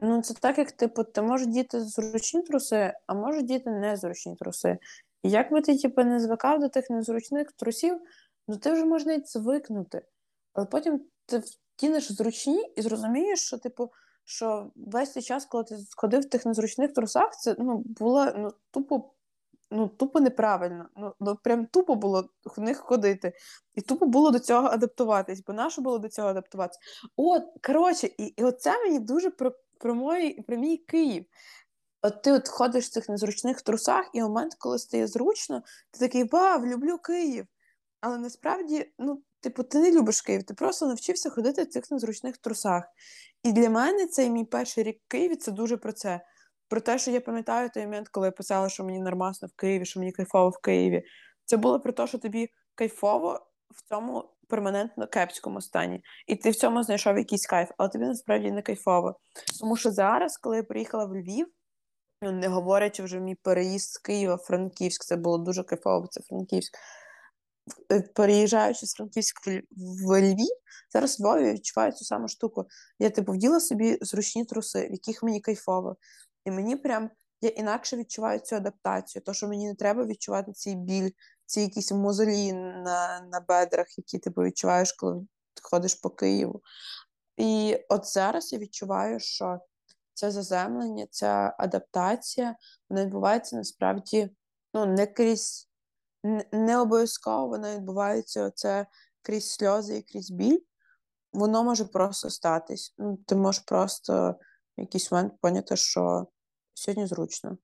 Ну, 0.00 0.22
це 0.22 0.34
так, 0.34 0.58
як 0.58 0.72
типу, 0.72 1.04
ти 1.04 1.22
можеш 1.22 1.46
діти 1.46 1.80
зручні 1.80 2.42
труси, 2.42 2.92
а 3.06 3.14
можеш 3.14 3.42
діти 3.42 3.70
незручні 3.70 4.36
труси. 4.36 4.78
І 5.22 5.30
як 5.30 5.52
би 5.52 5.60
ти 5.60 5.78
типу, 5.78 6.04
не 6.04 6.20
звикав 6.20 6.60
до 6.60 6.68
тих 6.68 6.90
незручних 6.90 7.52
трусів, 7.52 8.00
ну 8.48 8.56
ти 8.56 8.72
вже 8.72 8.84
можна 8.84 9.12
й 9.12 9.22
звикнути. 9.24 10.02
Але 10.52 10.66
потім 10.66 11.00
ти 11.26 11.42
втінеш 11.78 12.12
зручні 12.12 12.72
і 12.76 12.82
зрозумієш, 12.82 13.40
що, 13.40 13.58
типу, 13.58 13.92
що 14.24 14.70
весь 14.76 15.12
цей 15.12 15.22
час, 15.22 15.46
коли 15.46 15.64
ти 15.64 15.76
ходив 15.96 16.20
в 16.20 16.28
тих 16.28 16.46
незручних 16.46 16.92
трусах, 16.92 17.36
це 17.36 17.56
ну, 17.58 17.82
було 17.86 18.32
ну, 18.36 18.52
тупо 18.70 19.10
ну, 19.70 19.88
тупо 19.88 20.20
неправильно. 20.20 20.88
Ну, 20.96 21.12
ну 21.20 21.36
прям 21.36 21.66
тупо 21.66 21.94
було 21.94 22.28
в 22.56 22.60
них 22.60 22.78
ходити. 22.78 23.32
І 23.74 23.80
тупо 23.80 24.06
було 24.06 24.30
до 24.30 24.38
цього 24.38 24.68
адаптуватись, 24.68 25.42
бо 25.46 25.52
наше 25.52 25.80
було 25.80 25.98
до 25.98 26.08
цього 26.08 26.28
адаптуватися. 26.28 26.80
От, 27.16 27.42
коротше, 27.66 28.06
і, 28.18 28.24
і 28.24 28.44
оце 28.44 28.78
мені 28.84 28.98
дуже 28.98 29.30
про 29.30 29.52
про, 29.78 29.94
мой, 29.94 30.42
про 30.42 30.56
мій 30.56 30.76
Київ. 30.76 31.24
От 32.02 32.22
ти 32.22 32.32
от 32.32 32.48
ходиш 32.48 32.86
в 32.86 32.90
цих 32.90 33.08
незручних 33.08 33.62
трусах, 33.62 34.10
і 34.12 34.22
момент, 34.22 34.54
коли 34.58 34.78
стає 34.78 35.06
зручно, 35.06 35.62
ти 35.90 35.98
такий 35.98 36.24
вау, 36.24 36.66
люблю 36.66 36.98
Київ. 36.98 37.46
Але 38.00 38.18
насправді, 38.18 38.92
ну, 38.98 39.22
типу, 39.40 39.62
ти 39.62 39.78
не 39.78 39.92
любиш 39.92 40.20
Київ, 40.20 40.42
ти 40.42 40.54
просто 40.54 40.86
навчився 40.86 41.30
ходити 41.30 41.62
в 41.62 41.66
цих 41.66 41.90
незручних 41.90 42.36
трусах. 42.36 42.84
І 43.42 43.52
для 43.52 43.70
мене 43.70 44.06
цей 44.06 44.30
мій 44.30 44.44
перший 44.44 44.84
рік 44.84 45.00
в 45.04 45.08
Києві 45.08 45.36
це 45.36 45.52
дуже 45.52 45.76
про 45.76 45.92
це. 45.92 46.20
Про 46.68 46.80
те, 46.80 46.98
що 46.98 47.10
я 47.10 47.20
пам'ятаю 47.20 47.70
той 47.74 47.84
момент, 47.84 48.08
коли 48.08 48.26
я 48.26 48.30
писала, 48.30 48.68
що 48.68 48.84
мені 48.84 49.00
нормасно 49.00 49.48
в 49.48 49.52
Києві, 49.56 49.84
що 49.84 50.00
мені 50.00 50.12
кайфово 50.12 50.50
в 50.50 50.58
Києві. 50.58 51.04
Це 51.44 51.56
було 51.56 51.80
про 51.80 51.92
те, 51.92 52.06
що 52.06 52.18
тобі 52.18 52.48
кайфово 52.74 53.46
в 53.70 53.88
цьому 53.88 54.30
перманентно 54.48 55.06
кепському 55.06 55.60
стані. 55.60 56.02
І 56.26 56.36
ти 56.36 56.50
в 56.50 56.56
цьому 56.56 56.82
знайшов 56.82 57.18
якийсь 57.18 57.46
кайф, 57.46 57.68
але 57.76 57.88
тобі 57.88 58.04
насправді 58.04 58.50
не 58.50 58.62
кайфово. 58.62 59.18
Тому 59.60 59.76
що 59.76 59.90
зараз, 59.90 60.36
коли 60.36 60.56
я 60.56 60.62
приїхала 60.62 61.04
в 61.04 61.14
Львів, 61.14 61.46
ну, 62.22 62.32
не 62.32 62.48
говорячи 62.48 63.02
вже 63.02 63.20
мій 63.20 63.34
переїзд 63.34 63.90
з 63.90 63.98
Києва 63.98 64.34
в 64.34 64.38
Франківськ, 64.38 65.04
це 65.04 65.16
було 65.16 65.38
дуже 65.38 65.62
кайфово, 65.62 66.06
це 66.06 66.20
Франківськ. 66.20 66.78
Е, 67.92 68.00
переїжджаючи 68.14 68.86
з 68.86 68.94
Франківськ 68.94 69.46
в 69.76 70.20
Львів, 70.20 70.56
зараз 70.92 71.20
в 71.20 71.22
Львові 71.22 71.52
відчуваю 71.52 71.92
цю 71.92 72.04
саму 72.04 72.28
штуку. 72.28 72.66
Я 72.98 73.10
типу 73.10 73.32
вділа 73.32 73.60
собі 73.60 73.98
зручні 74.00 74.44
труси, 74.44 74.88
в 74.88 74.92
яких 74.92 75.22
мені 75.22 75.40
кайфово. 75.40 75.96
І 76.44 76.50
мені 76.50 76.76
прям 76.76 77.10
я 77.40 77.50
інакше 77.50 77.96
відчуваю 77.96 78.40
цю 78.40 78.56
адаптацію, 78.56 79.22
то 79.22 79.34
що 79.34 79.48
мені 79.48 79.66
не 79.66 79.74
треба 79.74 80.04
відчувати 80.04 80.52
цей 80.52 80.74
біль, 80.74 81.10
ці 81.48 81.60
якісь 81.60 81.92
мозолі 81.92 82.52
на 82.52 83.20
на 83.20 83.40
бедрах, 83.40 83.98
які 83.98 84.18
ти 84.18 84.30
відчуваєш, 84.30 84.92
коли 84.92 85.26
ходиш 85.62 85.94
по 85.94 86.10
Києву. 86.10 86.62
І 87.36 87.78
от 87.88 88.06
зараз 88.06 88.52
я 88.52 88.58
відчуваю, 88.58 89.20
що 89.20 89.58
це 90.14 90.30
заземлення, 90.30 91.06
ця 91.10 91.54
адаптація 91.58 92.56
вона 92.90 93.04
відбувається 93.04 93.56
насправді 93.56 94.30
ну, 94.74 94.86
не 94.86 95.06
крізь 95.06 95.68
не 96.52 96.80
обов'язково 96.80 97.48
вона 97.48 97.76
відбувається 97.76 98.44
оце 98.44 98.86
крізь 99.22 99.50
сльози 99.50 99.96
і 99.96 100.02
крізь 100.02 100.30
біль. 100.30 100.58
Воно 101.32 101.64
може 101.64 101.84
просто 101.84 102.30
статись. 102.30 102.94
Ну, 102.98 103.16
Ти 103.26 103.36
можеш 103.36 103.64
просто 103.64 104.34
в 104.78 104.80
якийсь 104.80 105.12
момент 105.12 105.32
поняти, 105.40 105.76
що 105.76 106.26
сьогодні 106.74 107.06
зручно. 107.06 107.58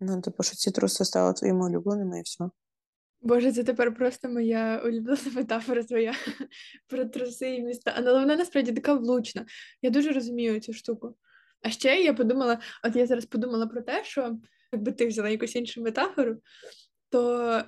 Ну, 0.00 0.20
типу, 0.20 0.42
що 0.42 0.56
ці 0.56 0.70
труси 0.70 1.04
стали 1.04 1.32
твоїми 1.32 1.66
улюбленими 1.66 2.18
і 2.18 2.22
все. 2.22 2.50
Боже, 3.28 3.52
це 3.52 3.64
тепер 3.64 3.94
просто 3.94 4.28
моя 4.28 4.82
улюблена 4.84 5.20
метафора 5.34 5.82
твоя 5.82 6.14
про 6.88 7.04
труси 7.04 7.54
і 7.54 7.62
міста. 7.62 7.94
Але 7.96 8.12
вона 8.12 8.36
насправді 8.36 8.72
така 8.72 8.94
влучна. 8.94 9.46
Я 9.82 9.90
дуже 9.90 10.12
розумію 10.12 10.60
цю 10.60 10.72
штуку. 10.72 11.16
А 11.62 11.70
ще 11.70 12.02
я 12.02 12.14
подумала: 12.14 12.58
от 12.84 12.96
я 12.96 13.06
зараз 13.06 13.26
подумала 13.26 13.66
про 13.66 13.82
те, 13.82 14.04
що 14.04 14.38
якби 14.72 14.92
ти 14.92 15.06
взяла 15.06 15.28
якусь 15.28 15.56
іншу 15.56 15.82
метафору, 15.82 16.36
то 17.08 17.62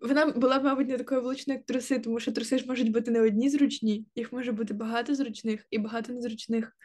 вона 0.00 0.26
була 0.26 0.58
б, 0.58 0.64
мабуть, 0.64 0.88
не 0.88 0.98
такою 0.98 1.20
влучною, 1.20 1.58
як 1.58 1.66
труси, 1.66 1.98
тому 1.98 2.20
що 2.20 2.32
труси 2.32 2.58
ж 2.58 2.66
можуть 2.66 2.92
бути 2.92 3.10
не 3.10 3.20
одні 3.20 3.50
зручні, 3.50 4.06
їх 4.14 4.32
може 4.32 4.52
бути 4.52 4.74
багато 4.74 5.14
зручних 5.14 5.66
і 5.70 5.78
багато 5.78 6.12
незручних. 6.12 6.76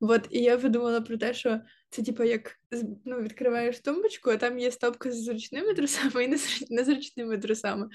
От, 0.00 0.26
і 0.30 0.42
я 0.42 0.58
подумала 0.58 1.00
про 1.00 1.16
те, 1.16 1.34
що 1.34 1.60
це, 1.90 2.02
типу, 2.02 2.22
як 2.22 2.52
ну, 3.04 3.20
відкриваєш 3.20 3.80
тумбочку, 3.80 4.30
а 4.30 4.36
там 4.36 4.58
є 4.58 4.70
стопка 4.70 5.10
з 5.10 5.24
зручними 5.24 5.74
трусами 5.74 6.24
і 6.24 6.28
незручними 6.70 7.38
трусами. 7.38 7.88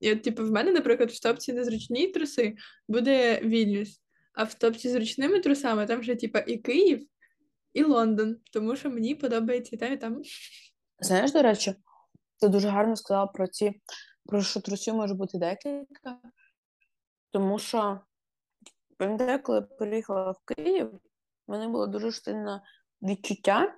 І 0.00 0.12
от, 0.12 0.22
типу, 0.22 0.44
в 0.44 0.50
мене, 0.50 0.72
наприклад, 0.72 1.10
в 1.10 1.14
стопці 1.14 1.52
незручні 1.52 2.08
труси 2.08 2.56
буде 2.88 3.40
Вільнюс, 3.40 4.00
а 4.32 4.44
в 4.44 4.50
стопці 4.50 4.88
зручними 4.88 5.40
трусами 5.40 5.86
там 5.86 6.00
вже, 6.00 6.14
типу, 6.14 6.38
і 6.38 6.56
Київ, 6.58 7.06
і 7.72 7.82
Лондон, 7.82 8.36
тому 8.52 8.76
що 8.76 8.90
мені 8.90 9.14
подобається 9.14 9.76
і 9.76 9.78
там, 9.78 9.92
і 9.92 9.96
там. 9.96 10.22
Знаєш, 11.00 11.32
до 11.32 11.42
речі, 11.42 11.74
ти 12.40 12.48
дуже 12.48 12.68
гарно 12.68 12.96
сказала 12.96 13.26
про 13.26 13.46
ці, 13.46 13.80
про 14.26 14.42
що 14.42 14.60
трусів 14.60 14.94
може 14.94 15.14
бути 15.14 15.38
декілька, 15.38 16.18
тому 17.30 17.58
що 17.58 18.00
пам'ятаю, 18.96 19.42
коли 19.42 19.62
переїхала 19.62 20.30
в 20.30 20.38
Київ, 20.44 20.90
в 21.48 21.50
мене 21.50 21.68
було 21.68 21.86
дуже 21.86 22.12
сильне 22.12 22.62
відчуття, 23.02 23.74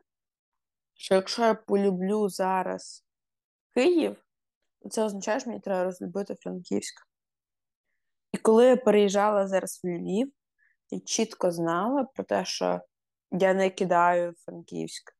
що 0.95 1.15
якщо 1.15 1.43
я 1.43 1.55
полюблю 1.55 2.29
зараз 2.29 3.05
Київ, 3.75 4.25
то 4.83 4.89
це 4.89 5.05
означає, 5.05 5.41
що 5.41 5.51
мені 5.51 5.61
треба 5.61 5.85
розлюбити 5.85 6.35
Франківськ. 6.35 7.07
І 8.33 8.39
коли 8.39 8.67
я 8.67 8.77
переїжджала 8.77 9.49
зараз 9.49 9.81
в 9.85 9.89
Львів, 9.89 10.33
я 10.91 11.01
чітко 11.01 11.51
знала 11.51 12.05
про 12.05 12.25
те, 12.25 12.45
що 12.45 12.81
я 13.31 13.55
не 13.55 13.71
кидаю 13.71 14.35
Франківськ, 14.45 15.13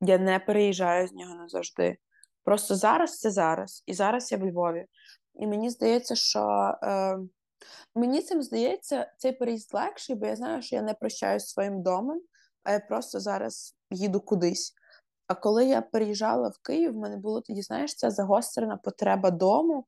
я 0.00 0.18
не 0.18 0.38
переїжджаю 0.38 1.08
з 1.08 1.12
нього 1.12 1.34
назавжди. 1.34 1.96
Просто 2.44 2.74
зараз 2.74 3.18
це 3.18 3.30
зараз, 3.30 3.82
і 3.86 3.94
зараз 3.94 4.32
я 4.32 4.38
в 4.38 4.46
Львові. 4.46 4.86
І 5.34 5.46
мені 5.46 5.70
здається, 5.70 6.14
що 6.14 6.74
е, 6.82 7.18
мені 7.94 8.22
цим 8.22 8.42
здається, 8.42 9.12
цей 9.18 9.32
переїзд 9.32 9.74
легший, 9.74 10.16
бо 10.16 10.26
я 10.26 10.36
знаю, 10.36 10.62
що 10.62 10.76
я 10.76 10.82
не 10.82 10.94
прощаюсь 10.94 11.46
своїм 11.46 11.82
домом, 11.82 12.22
а 12.64 12.72
я 12.72 12.80
просто 12.80 13.20
зараз 13.20 13.76
їду 13.90 14.20
кудись. 14.20 14.74
А 15.26 15.34
коли 15.34 15.66
я 15.66 15.82
переїжджала 15.82 16.48
в 16.48 16.58
Київ, 16.62 16.92
в 16.92 16.96
мене 16.96 17.16
було 17.16 17.40
тоді, 17.40 17.62
знаєш, 17.62 17.94
ця 17.94 18.10
загострена 18.10 18.76
потреба 18.76 19.30
дому. 19.30 19.86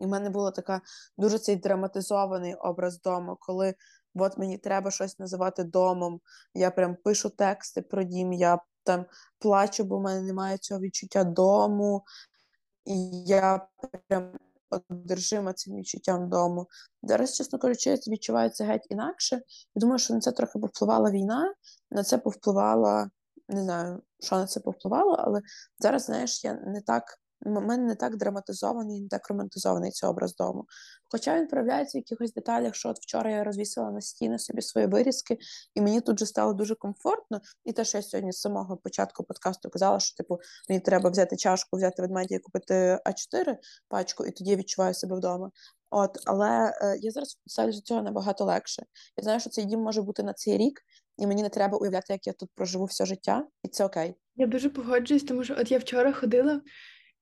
І 0.00 0.04
в 0.04 0.08
мене 0.08 0.30
був 0.30 0.52
така 0.52 0.80
дуже 1.18 1.38
цей 1.38 1.56
драматизований 1.56 2.54
образ 2.54 3.00
дому, 3.00 3.36
коли 3.40 3.74
от 4.14 4.38
мені 4.38 4.58
треба 4.58 4.90
щось 4.90 5.18
називати 5.18 5.64
домом. 5.64 6.20
Я 6.54 6.70
прям 6.70 6.96
пишу 6.96 7.30
тексти 7.30 7.82
про 7.82 8.02
дім, 8.02 8.32
я 8.32 8.58
там 8.82 9.06
плачу, 9.38 9.84
бо 9.84 9.98
в 9.98 10.00
мене 10.00 10.22
немає 10.22 10.58
цього 10.58 10.80
відчуття 10.80 11.24
дому, 11.24 12.04
і 12.84 13.24
я 13.24 13.68
прям 14.08 14.32
одержима 14.70 15.52
цим 15.52 15.76
відчуттям 15.76 16.28
дому. 16.28 16.66
Зараз, 17.02 17.36
чесно 17.36 17.58
кажучи, 17.58 17.90
я 17.90 17.96
відчуваю 17.96 18.50
це 18.50 18.64
геть 18.64 18.86
інакше. 18.90 19.36
Я 19.74 19.80
думаю, 19.80 19.98
що 19.98 20.14
на 20.14 20.20
це 20.20 20.32
трохи 20.32 20.58
повпливала 20.58 21.10
війна, 21.10 21.54
на 21.90 22.02
це 22.02 22.18
повпливала, 22.18 23.10
не 23.48 23.62
знаю, 23.62 24.02
що 24.20 24.36
на 24.36 24.46
це 24.46 24.60
повпливало, 24.60 25.16
але 25.18 25.40
зараз, 25.78 26.04
знаєш, 26.04 26.44
я 26.44 26.54
не 26.54 26.80
так 26.80 27.04
мене 27.46 27.84
не 27.84 27.94
так 27.94 28.16
драматизований, 28.16 29.00
не 29.00 29.08
так 29.08 29.30
романтизований 29.30 29.90
цей 29.90 30.10
образ 30.10 30.36
дому. 30.36 30.64
Хоча 31.08 31.36
він 31.36 31.46
проявляється 31.46 31.98
в 31.98 32.00
якихось 32.00 32.32
деталях, 32.32 32.74
що 32.74 32.88
от 32.88 32.98
вчора 32.98 33.30
я 33.30 33.44
розвісила 33.44 33.90
на 33.90 34.00
стіни 34.00 34.38
собі 34.38 34.62
свої 34.62 34.86
вирізки, 34.86 35.38
і 35.74 35.80
мені 35.80 36.00
тут 36.00 36.18
же 36.18 36.26
стало 36.26 36.52
дуже 36.52 36.74
комфортно. 36.74 37.40
І 37.64 37.72
те, 37.72 37.84
що 37.84 37.98
я 37.98 38.02
сьогодні 38.02 38.32
з 38.32 38.40
самого 38.40 38.76
початку 38.76 39.24
подкасту 39.24 39.70
казала, 39.70 40.00
що 40.00 40.16
типу 40.16 40.38
мені 40.68 40.80
треба 40.80 41.10
взяти 41.10 41.36
чашку, 41.36 41.76
взяти 41.76 42.02
ведмеді 42.02 42.34
і 42.34 42.38
купити 42.38 42.98
А4 43.06 43.56
пачку, 43.88 44.26
і 44.26 44.30
тоді 44.30 44.56
відчуваю 44.56 44.94
себе 44.94 45.16
вдома. 45.16 45.50
От, 45.90 46.18
але 46.26 46.72
е, 46.82 46.98
я 47.00 47.10
зараз 47.10 47.38
ставлю 47.46 47.72
до 47.72 47.80
цього 47.80 48.02
набагато 48.02 48.44
легше. 48.44 48.82
Я 49.16 49.24
знаю, 49.24 49.40
що 49.40 49.50
цей 49.50 49.64
дім 49.64 49.80
може 49.80 50.02
бути 50.02 50.22
на 50.22 50.32
цей 50.32 50.58
рік, 50.58 50.80
і 51.18 51.26
мені 51.26 51.42
не 51.42 51.48
треба 51.48 51.78
уявляти, 51.78 52.12
як 52.12 52.26
я 52.26 52.32
тут 52.32 52.50
проживу 52.54 52.84
все 52.84 53.06
життя, 53.06 53.46
і 53.62 53.68
це 53.68 53.84
окей. 53.84 54.14
Я 54.36 54.46
дуже 54.46 54.70
погоджуюсь, 54.70 55.24
тому 55.24 55.44
що 55.44 55.56
от 55.58 55.70
я 55.70 55.78
вчора 55.78 56.12
ходила 56.12 56.60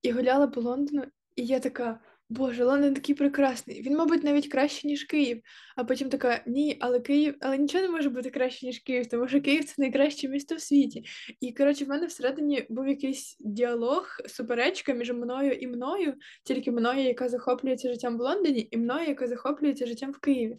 і 0.02 0.12
гуляла 0.12 0.46
по 0.46 0.60
Лондону, 0.60 1.04
і 1.36 1.46
я 1.46 1.60
така, 1.60 2.00
Боже, 2.30 2.64
Лондон 2.64 2.94
такий 2.94 3.14
прекрасний. 3.14 3.82
Він, 3.82 3.96
мабуть, 3.96 4.24
навіть 4.24 4.48
краще, 4.48 4.88
ніж 4.88 5.04
Київ. 5.04 5.42
А 5.76 5.84
потім 5.84 6.08
така, 6.08 6.42
ні, 6.46 6.76
але 6.80 7.00
Київ, 7.00 7.36
але 7.40 7.58
нічого 7.58 7.84
не 7.84 7.90
може 7.90 8.10
бути 8.10 8.30
краще, 8.30 8.66
ніж 8.66 8.78
Київ, 8.78 9.06
тому 9.06 9.28
що 9.28 9.40
Київ 9.40 9.64
це 9.64 9.74
найкраще 9.78 10.28
місто 10.28 10.54
в 10.54 10.60
світі. 10.60 11.04
І 11.40 11.52
коротше, 11.52 11.84
в 11.84 11.88
мене 11.88 12.06
всередині 12.06 12.66
був 12.68 12.88
якийсь 12.88 13.36
діалог, 13.40 14.06
суперечка 14.26 14.92
між 14.92 15.10
мною 15.10 15.52
і 15.52 15.66
мною, 15.66 16.14
тільки 16.44 16.70
мною, 16.70 17.00
яка 17.00 17.28
захоплюється 17.28 17.88
життям 17.88 18.18
в 18.18 18.20
Лондоні, 18.20 18.68
і 18.70 18.76
мною, 18.76 19.08
яка 19.08 19.26
захоплюється 19.26 19.86
життям 19.86 20.12
в 20.12 20.18
Києві. 20.18 20.58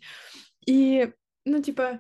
І, 0.68 1.08
ну, 1.46 1.62
типа, 1.62 2.00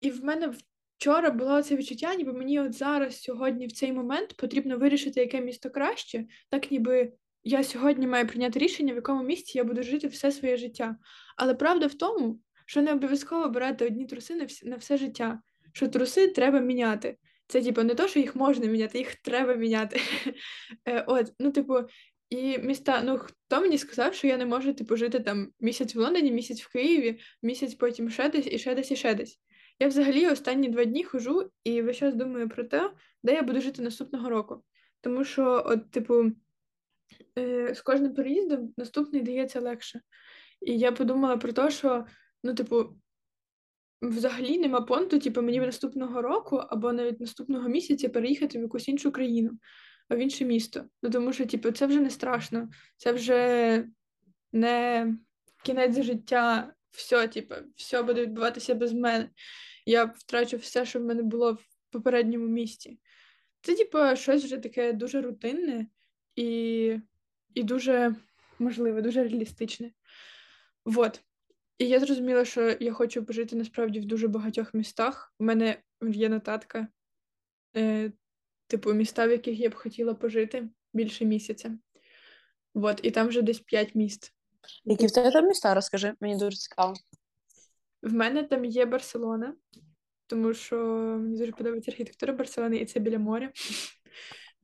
і 0.00 0.10
в 0.10 0.24
мене 0.24 0.54
Вчора 1.02 1.30
було 1.30 1.62
це 1.62 1.76
відчуття, 1.76 2.14
ніби 2.14 2.32
мені 2.32 2.60
от 2.60 2.74
зараз, 2.74 3.22
сьогодні, 3.22 3.66
в 3.66 3.72
цей 3.72 3.92
момент 3.92 4.36
потрібно 4.36 4.78
вирішити, 4.78 5.20
яке 5.20 5.40
місто 5.40 5.70
краще, 5.70 6.24
так 6.48 6.70
ніби 6.70 7.12
я 7.44 7.64
сьогодні 7.64 8.06
маю 8.06 8.26
прийняти 8.26 8.58
рішення, 8.58 8.92
в 8.92 8.96
якому 8.96 9.22
місці 9.22 9.58
я 9.58 9.64
буду 9.64 9.82
жити 9.82 10.06
все 10.06 10.32
своє 10.32 10.56
життя. 10.56 10.96
Але 11.36 11.54
правда 11.54 11.86
в 11.86 11.94
тому, 11.94 12.40
що 12.66 12.82
не 12.82 12.92
обов'язково 12.92 13.48
брати 13.48 13.86
одні 13.86 14.06
труси 14.06 14.48
на, 14.64 14.76
все 14.76 14.96
життя, 14.96 15.42
що 15.72 15.88
труси 15.88 16.28
треба 16.28 16.60
міняти. 16.60 17.16
Це, 17.46 17.62
типу, 17.62 17.82
не 17.82 17.94
то, 17.94 18.08
що 18.08 18.20
їх 18.20 18.36
можна 18.36 18.66
міняти, 18.66 18.98
їх 18.98 19.14
треба 19.14 19.54
міняти. 19.54 20.00
Е, 20.88 21.04
от, 21.06 21.32
ну, 21.38 21.52
типу, 21.52 21.74
і 22.30 22.58
міста, 22.58 23.02
ну 23.04 23.18
хто 23.18 23.60
мені 23.60 23.78
сказав, 23.78 24.14
що 24.14 24.26
я 24.26 24.36
не 24.36 24.46
можу 24.46 24.72
типу 24.72 24.96
жити 24.96 25.20
там 25.20 25.48
місяць 25.60 25.94
в 25.94 25.98
Лондоні, 25.98 26.32
місяць 26.32 26.62
в 26.62 26.72
Києві, 26.72 27.20
місяць 27.42 27.74
потім 27.74 28.10
ще 28.10 28.28
десь 28.28 28.46
і 28.46 28.58
ще 28.58 28.74
десь 28.74 28.90
і 28.90 28.96
ще 28.96 29.14
десь. 29.14 29.40
Я 29.82 29.88
взагалі 29.88 30.26
останні 30.26 30.68
два 30.68 30.84
дні 30.84 31.04
хожу 31.04 31.50
і 31.64 31.82
весь 31.82 31.96
час 31.96 32.14
думаю 32.14 32.48
про 32.48 32.64
те, 32.64 32.92
де 33.22 33.34
я 33.34 33.42
буду 33.42 33.60
жити 33.60 33.82
наступного 33.82 34.30
року. 34.30 34.64
Тому 35.00 35.24
що, 35.24 35.62
от, 35.66 35.90
типу, 35.90 36.32
е, 37.38 37.74
з 37.74 37.80
кожним 37.80 38.14
переїздом 38.14 38.74
наступний 38.76 39.22
дається 39.22 39.60
легше. 39.60 40.00
І 40.60 40.78
я 40.78 40.92
подумала 40.92 41.36
про 41.36 41.52
те, 41.52 41.70
що, 41.70 42.06
ну, 42.44 42.54
типу, 42.54 42.96
взагалі 44.02 44.58
нема 44.58 44.80
понту, 44.80 45.18
типу, 45.18 45.42
мені 45.42 45.60
наступного 45.60 46.22
року 46.22 46.56
або 46.56 46.92
навіть 46.92 47.20
наступного 47.20 47.68
місяця 47.68 48.08
переїхати 48.08 48.58
в 48.58 48.62
якусь 48.62 48.88
іншу 48.88 49.12
країну, 49.12 49.50
в 50.10 50.16
інше 50.16 50.44
місто. 50.44 50.84
Ну, 51.02 51.10
тому 51.10 51.32
що, 51.32 51.46
типу, 51.46 51.70
це 51.70 51.86
вже 51.86 52.00
не 52.00 52.10
страшно, 52.10 52.68
це 52.96 53.12
вже 53.12 53.84
не 54.52 55.06
кінець 55.64 56.02
життя, 56.02 56.74
все, 56.90 57.28
типу, 57.28 57.54
все 57.76 58.02
буде 58.02 58.22
відбуватися 58.22 58.74
без 58.74 58.92
мене 58.92 59.28
я 59.86 60.04
втрачу 60.04 60.56
все, 60.56 60.86
що 60.86 61.00
в 61.00 61.04
мене 61.04 61.22
було 61.22 61.52
в 61.52 61.66
попередньому 61.90 62.46
місті. 62.46 62.98
Це, 63.60 63.74
типу, 63.74 63.98
щось 64.14 64.44
вже 64.44 64.56
таке 64.56 64.92
дуже 64.92 65.20
рутинне 65.20 65.86
і 66.36 66.98
і 67.54 67.62
дуже 67.62 68.14
можливе, 68.58 69.02
дуже 69.02 69.22
реалістичне. 69.22 69.90
Вот. 70.84 71.22
І 71.78 71.88
я 71.88 72.00
зрозуміла, 72.00 72.44
що 72.44 72.76
я 72.80 72.92
хочу 72.92 73.24
пожити 73.24 73.56
насправді 73.56 74.00
в 74.00 74.04
дуже 74.04 74.28
багатьох 74.28 74.74
містах. 74.74 75.34
У 75.38 75.44
мене 75.44 75.82
є 76.02 76.28
нотатка, 76.28 76.88
е, 77.76 78.12
типу, 78.66 78.92
міста, 78.92 79.26
в 79.26 79.30
яких 79.30 79.58
я 79.58 79.68
б 79.68 79.74
хотіла 79.74 80.14
пожити 80.14 80.68
більше 80.92 81.24
місяця. 81.24 81.78
Вот. 82.74 83.00
І 83.02 83.10
там 83.10 83.28
вже 83.28 83.42
десь 83.42 83.60
п'ять 83.60 83.94
міст. 83.94 84.32
Які 84.84 85.06
в 85.06 85.10
тебе 85.10 85.30
там 85.30 85.46
міста, 85.46 85.74
розкажи, 85.74 86.14
мені 86.20 86.36
дуже 86.36 86.56
цікаво. 86.56 86.94
В 88.02 88.12
мене 88.12 88.42
там 88.42 88.64
є 88.64 88.86
Барселона, 88.86 89.54
тому 90.26 90.54
що 90.54 90.76
мені 91.20 91.38
дуже 91.38 91.52
подобається 91.52 91.90
архітектура 91.90 92.32
Барселони, 92.32 92.76
і 92.76 92.84
це 92.84 93.00
біля 93.00 93.18
моря. 93.18 93.52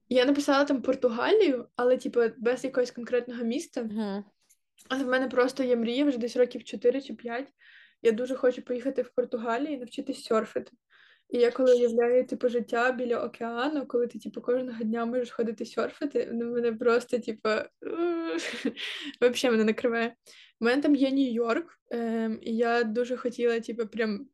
Я 0.09 0.25
написала 0.25 0.65
там 0.65 0.83
Португалію, 0.83 1.69
але, 1.77 1.97
типу, 1.97 2.21
без 2.39 2.65
якогось 2.65 2.91
конкретного 2.91 3.45
міста. 3.45 3.83
Uh-huh. 3.83 4.25
Але 4.89 5.05
в 5.05 5.09
мене 5.09 5.29
просто 5.29 5.63
є 5.63 5.77
мрія 5.77 6.05
вже 6.05 6.19
десь 6.19 6.37
років 6.37 6.65
4 6.65 7.03
чи 7.03 7.15
5. 7.15 7.49
Я 8.03 8.13
дуже 8.13 8.35
хочу 8.35 8.63
поїхати 8.63 9.03
в 9.03 9.11
Португалію 9.11 9.73
і 9.73 9.79
навчитись 9.79 10.25
серфити. 10.25 10.73
І 11.29 11.39
я 11.39 11.51
коли 11.51 11.75
уявляю 11.75 12.27
типу, 12.27 12.49
життя 12.49 12.93
біля 12.93 13.25
океану, 13.25 13.87
коли 13.87 14.07
ти 14.07 14.19
типу, 14.19 14.41
кожного 14.41 14.85
дня 14.85 15.05
можеш 15.05 15.31
ходити 15.31 15.67
серфити, 15.67 16.31
ну, 16.33 16.53
мене 16.53 16.73
просто, 16.73 17.19
типу, 17.19 17.49
взагалі 19.21 19.53
мене 19.53 19.65
накриває. 19.65 20.15
У 20.61 20.65
мене 20.65 20.83
там 20.83 20.95
є 20.95 21.11
Нью-Йорк, 21.11 21.67
ем, 21.91 22.39
і 22.43 22.57
я 22.57 22.85
дуже 22.85 23.17
хотіла, 23.17 23.61
типу, 23.61 23.87
прям 23.87 24.29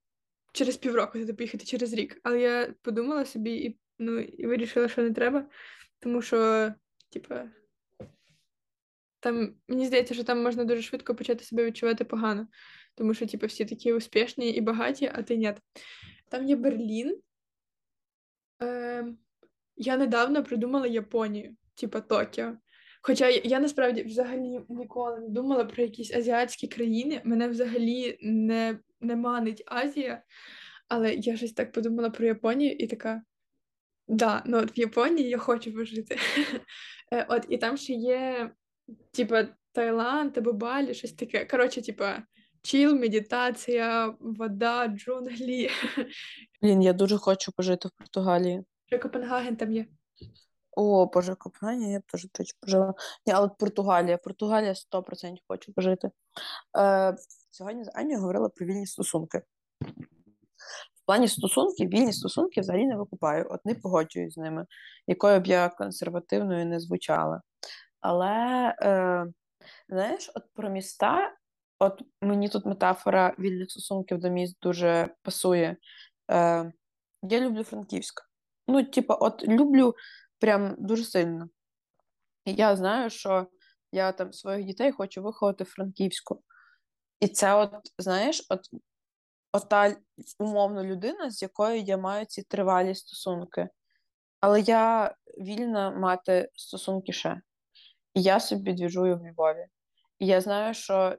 через 0.53 0.77
півроку 0.77 1.19
туди 1.19 1.35
поїхати 1.35 1.65
через 1.65 1.93
рік. 1.93 2.21
Але 2.23 2.41
я 2.41 2.75
подумала 2.83 3.25
собі 3.25 3.55
і 3.55 3.79
ну, 3.99 4.19
і 4.19 4.47
вирішила, 4.47 4.89
що 4.89 5.03
не 5.03 5.11
треба, 5.11 5.47
тому 5.99 6.23
що, 6.23 6.73
типу, 7.13 7.35
там 9.21 9.55
мені 9.69 9.87
здається, 9.87 10.15
що 10.15 10.25
там 10.25 10.43
можна 10.43 10.65
дуже 10.65 10.83
швидко 10.83 11.15
почати 11.15 11.45
себе 11.45 11.65
відчувати 11.65 12.05
погано, 12.05 12.47
тому 12.95 13.15
що, 13.15 13.27
типу, 13.27 13.47
всі 13.47 13.65
такі 13.65 13.93
успішні 13.93 14.51
і 14.51 14.61
багаті, 14.61 15.11
а 15.15 15.23
ти 15.23 15.37
ні. 15.37 15.55
Там 16.35 16.49
є 16.49 16.57
Берлін. 16.57 17.21
Е, 18.63 19.07
Я 19.77 19.97
недавно 19.97 20.45
придумала 20.45 20.87
Японію, 20.87 21.57
типа 21.75 22.01
Токіо. 22.01 22.57
Хоча 23.03 23.29
я, 23.29 23.61
насправді 23.61 24.03
взагалі 24.03 24.61
ніколи 24.69 25.21
не 25.21 25.29
думала 25.29 25.65
про 25.65 25.83
якісь 25.83 26.15
азіатські 26.15 26.69
країни. 26.69 27.21
Мене 27.25 27.49
взагалі 27.49 28.19
не 28.23 28.79
не 29.01 29.17
манить 29.17 29.63
Азія, 29.67 30.23
але 30.89 31.15
я 31.15 31.37
щось 31.37 31.53
так 31.53 31.73
подумала 31.73 32.11
про 32.11 32.27
Японію 32.27 32.73
і 32.73 32.87
така. 32.87 33.23
Да, 34.09 34.43
ну 34.47 34.59
от 34.59 34.79
в 34.79 34.79
Японії 34.79 35.29
я 35.29 35.39
хочу 35.39 35.75
пожити. 35.75 36.19
Е, 37.13 37.27
от, 37.29 37.47
і 37.49 37.59
там 37.59 37.77
ще 37.77 37.93
є, 37.93 38.51
типа, 39.11 39.49
Таїланд 39.73 40.39
або 40.39 40.53
Балі, 40.53 40.95
щось 40.95 41.13
таке. 41.13 41.45
Коротше, 41.45 41.83
типа, 41.83 42.23
чіл, 42.65 42.95
медитація, 42.95 44.15
вода, 44.21 44.89
джунглі. 44.89 45.71
Блін, 46.63 46.83
я 46.83 46.93
дуже 46.93 47.19
хочу 47.19 47.53
пожити 47.53 47.89
в 47.89 47.91
Португалії. 47.91 48.65
Ще 48.87 48.99
Копенгаген 48.99 49.57
там 49.57 49.73
є. 49.73 49.87
О, 50.77 51.07
Боже, 51.07 51.35
Копенгаген, 51.35 51.91
я 51.91 51.99
б 51.99 52.03
теж 52.07 52.29
хочу 52.39 52.55
пожила. 52.61 52.95
Ні, 53.27 53.33
але 53.33 53.49
Португалія, 53.49 54.19
Португалія 54.19 54.73
100% 54.73 55.37
хочу 55.49 55.73
пожити. 55.73 56.11
Е, 56.79 57.17
сьогодні 57.51 57.85
з 57.85 57.91
Анією 57.95 58.21
говорила 58.21 58.49
про 58.49 58.67
вільні 58.67 58.87
стосунки. 58.87 59.43
В 60.95 61.07
плані 61.07 61.29
стосунків, 61.29 61.89
вільні 61.89 62.13
стосунки 62.13 62.61
взагалі 62.61 62.87
не 62.87 62.97
викупаю, 62.97 63.47
от 63.51 63.65
не 63.65 63.75
погоджуюсь 63.75 64.35
з 64.35 64.37
ними, 64.37 64.67
якою 65.07 65.41
б 65.41 65.47
я 65.47 65.69
консервативною 65.69 66.67
не 66.67 66.81
звучала. 66.81 67.43
Але, 68.01 68.75
е, 68.83 69.27
знаєш, 69.89 70.31
от 70.35 70.45
про 70.55 70.71
міста, 70.71 71.33
от 71.85 72.03
мені 72.21 72.49
тут 72.49 72.67
метафора 72.67 73.35
вільних 73.39 73.71
стосунків 73.71 74.19
до 74.19 74.29
міст 74.29 74.57
дуже 74.63 75.15
пасує. 75.23 75.77
Е, 76.31 76.73
Я 77.23 77.41
люблю 77.41 77.65
Франківськ. 77.65 78.23
Ну, 78.69 78.85
типу, 78.85 79.15
от 79.21 79.49
люблю 79.49 79.95
прям 80.39 80.77
дуже 80.79 81.05
сильно. 81.05 81.49
Я 82.47 82.77
знаю, 82.77 83.11
що 83.11 83.47
я 83.93 84.13
там 84.13 84.33
своїх 84.33 84.67
дітей 84.67 84.93
хочу 84.93 85.23
виховати 85.23 85.65
в 85.65 85.67
Франківську. 85.67 86.43
І 87.21 87.29
це, 87.29 87.55
от, 87.55 87.71
знаєш, 87.99 88.47
от, 88.51 88.61
от 89.53 89.69
та 89.69 89.97
умовно 90.39 90.85
людина, 90.85 91.31
з 91.31 91.43
якою 91.43 91.81
я 91.81 91.97
маю 91.97 92.27
ці 92.27 92.43
тривалі 92.43 92.95
стосунки. 92.95 93.69
Але 94.41 94.61
я 94.61 95.15
вільна 95.39 95.91
мати 95.91 96.51
стосунки 96.55 97.13
ще. 97.13 97.41
І 98.15 98.23
я 98.23 98.41
собі 98.41 98.73
двіжую 98.73 99.17
в 99.19 99.27
Львові. 99.27 99.67
І 100.19 100.27
я 100.27 100.41
знаю, 100.41 100.75
що 100.75 101.17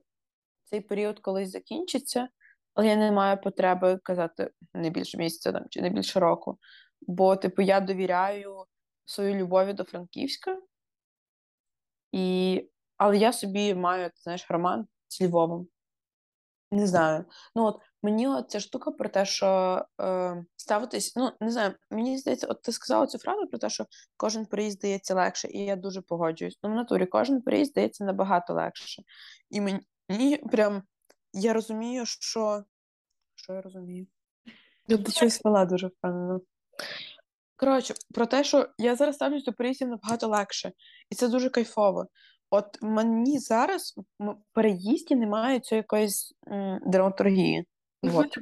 цей 0.65 0.81
період 0.81 1.19
колись 1.19 1.51
закінчиться, 1.51 2.27
але 2.73 2.87
я 2.87 2.95
не 2.95 3.11
маю 3.11 3.41
потреби 3.41 3.99
казати 4.03 4.51
не 4.73 4.89
більше 4.89 5.17
місяця 5.17 5.51
там, 5.51 5.65
чи 5.69 5.81
не 5.81 5.89
більше 5.89 6.19
року. 6.19 6.59
Бо, 7.01 7.35
типу, 7.35 7.61
я 7.61 7.79
довіряю 7.79 8.65
свою 9.05 9.35
любові 9.35 9.73
до 9.73 9.83
Франківська, 9.83 10.57
і... 12.11 12.69
але 12.97 13.17
я 13.17 13.33
собі 13.33 13.75
маю, 13.75 14.09
знаєш, 14.15 14.45
роман 14.49 14.87
з 15.07 15.21
Львовом. 15.21 15.67
Не 16.71 16.87
знаю. 16.87 17.25
Ну, 17.55 17.65
от 17.65 17.81
мені 18.03 18.43
ця 18.47 18.59
штука 18.59 18.91
про 18.91 19.09
те, 19.09 19.25
що 19.25 19.81
е, 20.01 20.45
ставитись, 20.55 21.15
ну 21.15 21.31
не 21.39 21.51
знаю, 21.51 21.73
мені 21.91 22.17
здається, 22.17 22.47
от 22.47 22.61
ти 22.61 22.71
сказала 22.71 23.07
цю 23.07 23.17
фразу 23.17 23.47
про 23.47 23.59
те, 23.59 23.69
що 23.69 23.85
кожен 24.17 24.45
приїзд 24.45 24.79
дається 24.79 25.15
легше, 25.15 25.47
і 25.47 25.59
я 25.59 25.75
дуже 25.75 26.01
погоджуюсь. 26.01 26.59
Ну, 26.63 26.69
в 26.69 26.73
натурі 26.73 27.05
кожен 27.05 27.41
приїзд 27.41 27.73
дається 27.73 28.03
набагато 28.03 28.53
легше. 28.53 29.03
І 29.49 29.61
мені 29.61 29.79
прям 30.51 30.83
я 31.33 31.53
розумію, 31.53 32.05
що. 32.05 32.63
Що 33.35 33.53
я 33.53 33.61
розумію? 33.61 34.07
Я 34.87 34.97
до 34.97 35.11
чогось 35.11 35.41
вела 35.43 35.65
дуже 35.65 35.87
впевнено. 35.87 36.41
Коротше, 37.55 37.93
про 38.13 38.25
те, 38.25 38.43
що 38.43 38.69
я 38.77 38.95
зараз 38.95 39.15
ставлюсь 39.15 39.43
до 39.43 39.53
переїздів 39.53 39.87
набагато 39.87 40.27
легше, 40.27 40.71
і 41.09 41.15
це 41.15 41.27
дуже 41.27 41.49
кайфово. 41.49 42.07
От 42.49 42.81
мені 42.81 43.39
зараз 43.39 43.93
в 44.19 44.35
переїзді 44.53 45.15
немає 45.15 45.59
цієї 45.59 45.79
якоїсь 45.79 46.33
м, 46.47 46.79
драматургії. 46.85 47.65
Вот. 48.03 48.37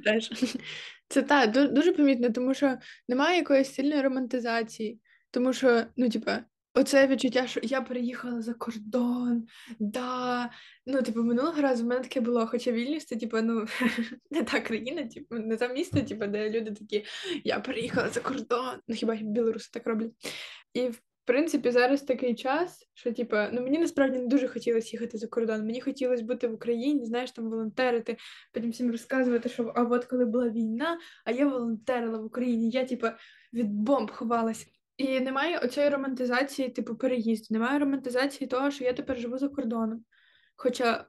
Це 1.07 1.21
так, 1.21 1.73
дуже 1.73 1.93
помітно, 1.93 2.29
тому 2.29 2.53
що 2.53 2.77
немає 3.07 3.37
якоїсь 3.37 3.73
сильної 3.73 4.01
романтизації, 4.01 4.99
тому 5.31 5.53
що, 5.53 5.83
ну, 5.97 6.09
типа, 6.09 6.39
оце 6.73 7.07
відчуття, 7.07 7.47
що 7.47 7.59
я 7.63 7.81
переїхала 7.81 8.41
за 8.41 8.53
кордон, 8.53 9.47
да. 9.79 10.49
Ну, 10.85 11.01
типу, 11.01 11.23
минулого 11.23 11.61
разу 11.61 11.83
в 11.83 11.87
мене 11.87 12.01
таке 12.01 12.21
було, 12.21 12.47
хоча 12.47 12.71
вільність 12.71 13.07
це, 13.07 13.15
типу, 13.15 13.41
ну, 13.41 13.65
не 14.31 14.43
та 14.43 14.61
країна, 14.61 15.07
типу, 15.07 15.35
не 15.35 15.57
те 15.57 15.73
місто, 15.73 16.01
типу, 16.01 16.27
де 16.27 16.49
люди 16.49 16.71
такі, 16.71 17.05
я 17.43 17.59
переїхала 17.59 18.09
за 18.09 18.19
кордон. 18.19 18.79
Ну, 18.87 18.95
хіба 18.95 19.15
білоруси 19.15 19.69
так 19.73 19.87
роблять. 19.87 20.11
І 20.73 20.89
в 20.89 21.01
принципі, 21.25 21.71
зараз 21.71 22.01
такий 22.01 22.35
час, 22.35 22.87
що 22.93 23.13
типу, 23.13 23.35
ну 23.53 23.61
мені 23.61 23.79
насправді 23.79 24.17
не 24.17 24.27
дуже 24.27 24.47
хотілося 24.47 24.89
їхати 24.91 25.17
за 25.17 25.27
кордон. 25.27 25.65
Мені 25.65 25.81
хотілося 25.81 26.23
бути 26.23 26.47
в 26.47 26.53
Україні, 26.53 27.05
знаєш, 27.05 27.31
там 27.31 27.49
волонтерити, 27.49 28.17
потім 28.53 28.71
всім 28.71 28.91
розказувати, 28.91 29.49
що 29.49 29.73
а 29.75 29.83
от 29.83 30.05
коли 30.05 30.25
була 30.25 30.49
війна, 30.49 30.99
а 31.25 31.31
я 31.31 31.47
волонтерила 31.47 32.17
в 32.17 32.25
Україні. 32.25 32.69
Я, 32.69 32.85
типу, 32.85 33.07
від 33.53 33.71
бомб 33.71 34.11
ховалася. 34.11 34.65
І 35.03 35.19
немає 35.19 35.59
оцієї 35.59 35.91
романтизації, 35.91 36.69
типу, 36.69 36.95
переїзду, 36.95 37.47
немає 37.49 37.79
романтизації 37.79 38.47
того, 38.47 38.71
що 38.71 38.83
я 38.83 38.93
тепер 38.93 39.19
живу 39.19 39.37
за 39.37 39.49
кордоном. 39.49 40.05
Хоча 40.55 41.05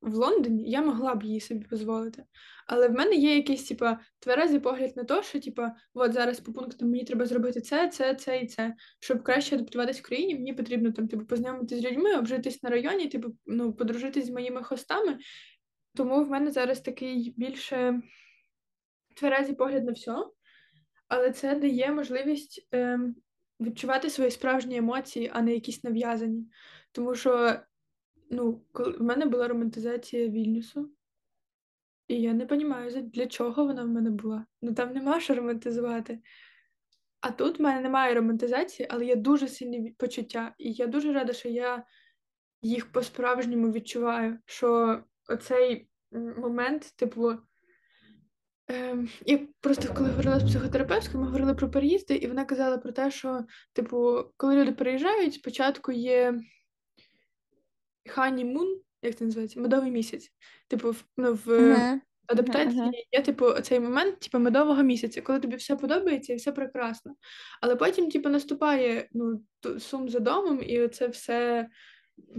в 0.00 0.14
Лондоні 0.14 0.70
я 0.70 0.82
могла 0.82 1.14
б 1.14 1.22
її 1.22 1.40
собі 1.40 1.66
дозволити. 1.70 2.24
Але 2.66 2.88
в 2.88 2.92
мене 2.92 3.14
є 3.14 3.36
якийсь, 3.36 3.64
типа, 3.64 4.00
тверезий 4.18 4.60
погляд 4.60 4.96
на 4.96 5.04
те, 5.04 5.22
що, 5.22 5.40
типа, 5.40 5.74
от 5.94 6.12
зараз 6.12 6.40
по 6.40 6.52
пунктам 6.52 6.90
мені 6.90 7.04
треба 7.04 7.26
зробити 7.26 7.60
це, 7.60 7.88
це, 7.88 8.14
це 8.14 8.38
і 8.38 8.46
це. 8.46 8.74
Щоб 9.00 9.22
краще 9.22 9.56
адаптуватись 9.56 9.98
в 9.98 10.02
країні, 10.02 10.34
мені 10.34 10.52
потрібно 10.52 10.92
там, 10.92 11.08
типу, 11.08 11.26
познайомитися 11.26 11.80
з 11.80 11.84
людьми, 11.84 12.16
обжитись 12.16 12.62
на 12.62 12.70
районі, 12.70 13.08
типу, 13.08 13.28
ну, 13.46 13.72
подружитись 13.72 14.26
з 14.26 14.30
моїми 14.30 14.62
хостами. 14.62 15.18
Тому 15.94 16.24
в 16.24 16.30
мене 16.30 16.50
зараз 16.50 16.80
такий 16.80 17.34
більше 17.36 18.02
тверезий 19.16 19.54
погляд 19.54 19.84
на 19.84 19.92
все. 19.92 20.16
Але 21.08 21.32
це 21.32 21.54
дає 21.54 21.92
можливість 21.92 22.68
е, 22.74 23.00
відчувати 23.60 24.10
свої 24.10 24.30
справжні 24.30 24.76
емоції, 24.76 25.30
а 25.34 25.42
не 25.42 25.54
якісь 25.54 25.84
нав'язані. 25.84 26.46
Тому 26.92 27.14
що 27.14 27.56
ну, 28.30 28.64
коли 28.72 28.92
в 28.92 29.02
мене 29.02 29.26
була 29.26 29.48
романтизація 29.48 30.28
Вільнюсу, 30.28 30.90
і 32.08 32.20
я 32.20 32.32
не 32.32 32.46
розумію, 32.46 33.02
для 33.02 33.26
чого 33.26 33.64
вона 33.64 33.84
в 33.84 33.88
мене 33.88 34.10
була. 34.10 34.46
Ну 34.62 34.74
там 34.74 34.92
нема 34.92 35.20
що 35.20 35.34
романтизувати. 35.34 36.20
А 37.20 37.30
тут 37.30 37.58
в 37.58 37.62
мене 37.62 37.80
немає 37.80 38.14
романтизації, 38.14 38.88
але 38.90 39.04
є 39.04 39.16
дуже 39.16 39.48
сильні 39.48 39.94
почуття. 39.98 40.54
І 40.58 40.72
я 40.72 40.86
дуже 40.86 41.12
рада, 41.12 41.32
що 41.32 41.48
я 41.48 41.84
їх 42.62 42.92
по-справжньому 42.92 43.72
відчуваю. 43.72 44.38
Що 44.46 45.00
оцей 45.28 45.88
момент, 46.12 46.92
типу, 46.96 47.32
Я 49.26 49.38
просто 49.60 49.94
коли 49.94 50.08
говорила 50.08 50.40
з 50.40 50.44
психотерапевткою, 50.44 51.18
ми 51.18 51.26
говорили 51.26 51.54
про 51.54 51.70
переїзди, 51.70 52.14
і 52.14 52.26
вона 52.26 52.44
казала 52.44 52.78
про 52.78 52.92
те, 52.92 53.10
що, 53.10 53.44
типу, 53.72 54.24
коли 54.36 54.56
люди 54.56 54.72
переїжджають, 54.72 55.34
спочатку 55.34 55.92
є 55.92 56.40
ханімун, 58.08 58.80
як 59.02 59.16
це 59.16 59.24
називається? 59.24 59.60
Медовий 59.60 59.90
місяць. 59.90 60.32
Типу, 60.68 60.90
в, 60.90 61.04
ну, 61.16 61.34
в 61.34 61.46
uh-huh. 61.46 62.00
адаптації 62.26 62.82
uh-huh. 62.82 63.06
є, 63.12 63.22
типу, 63.22 63.52
цей 63.52 63.80
момент, 63.80 64.20
типу, 64.20 64.38
медового 64.38 64.82
місяця, 64.82 65.22
коли 65.22 65.40
тобі 65.40 65.56
все 65.56 65.76
подобається 65.76 66.32
і 66.32 66.36
все 66.36 66.52
прекрасно. 66.52 67.14
Але 67.60 67.76
потім, 67.76 68.10
типу, 68.10 68.28
наступає 68.28 69.08
ну, 69.12 69.42
сум 69.78 70.08
за 70.08 70.20
домом, 70.20 70.62
і 70.62 70.88
це 70.88 71.08
все 71.08 71.68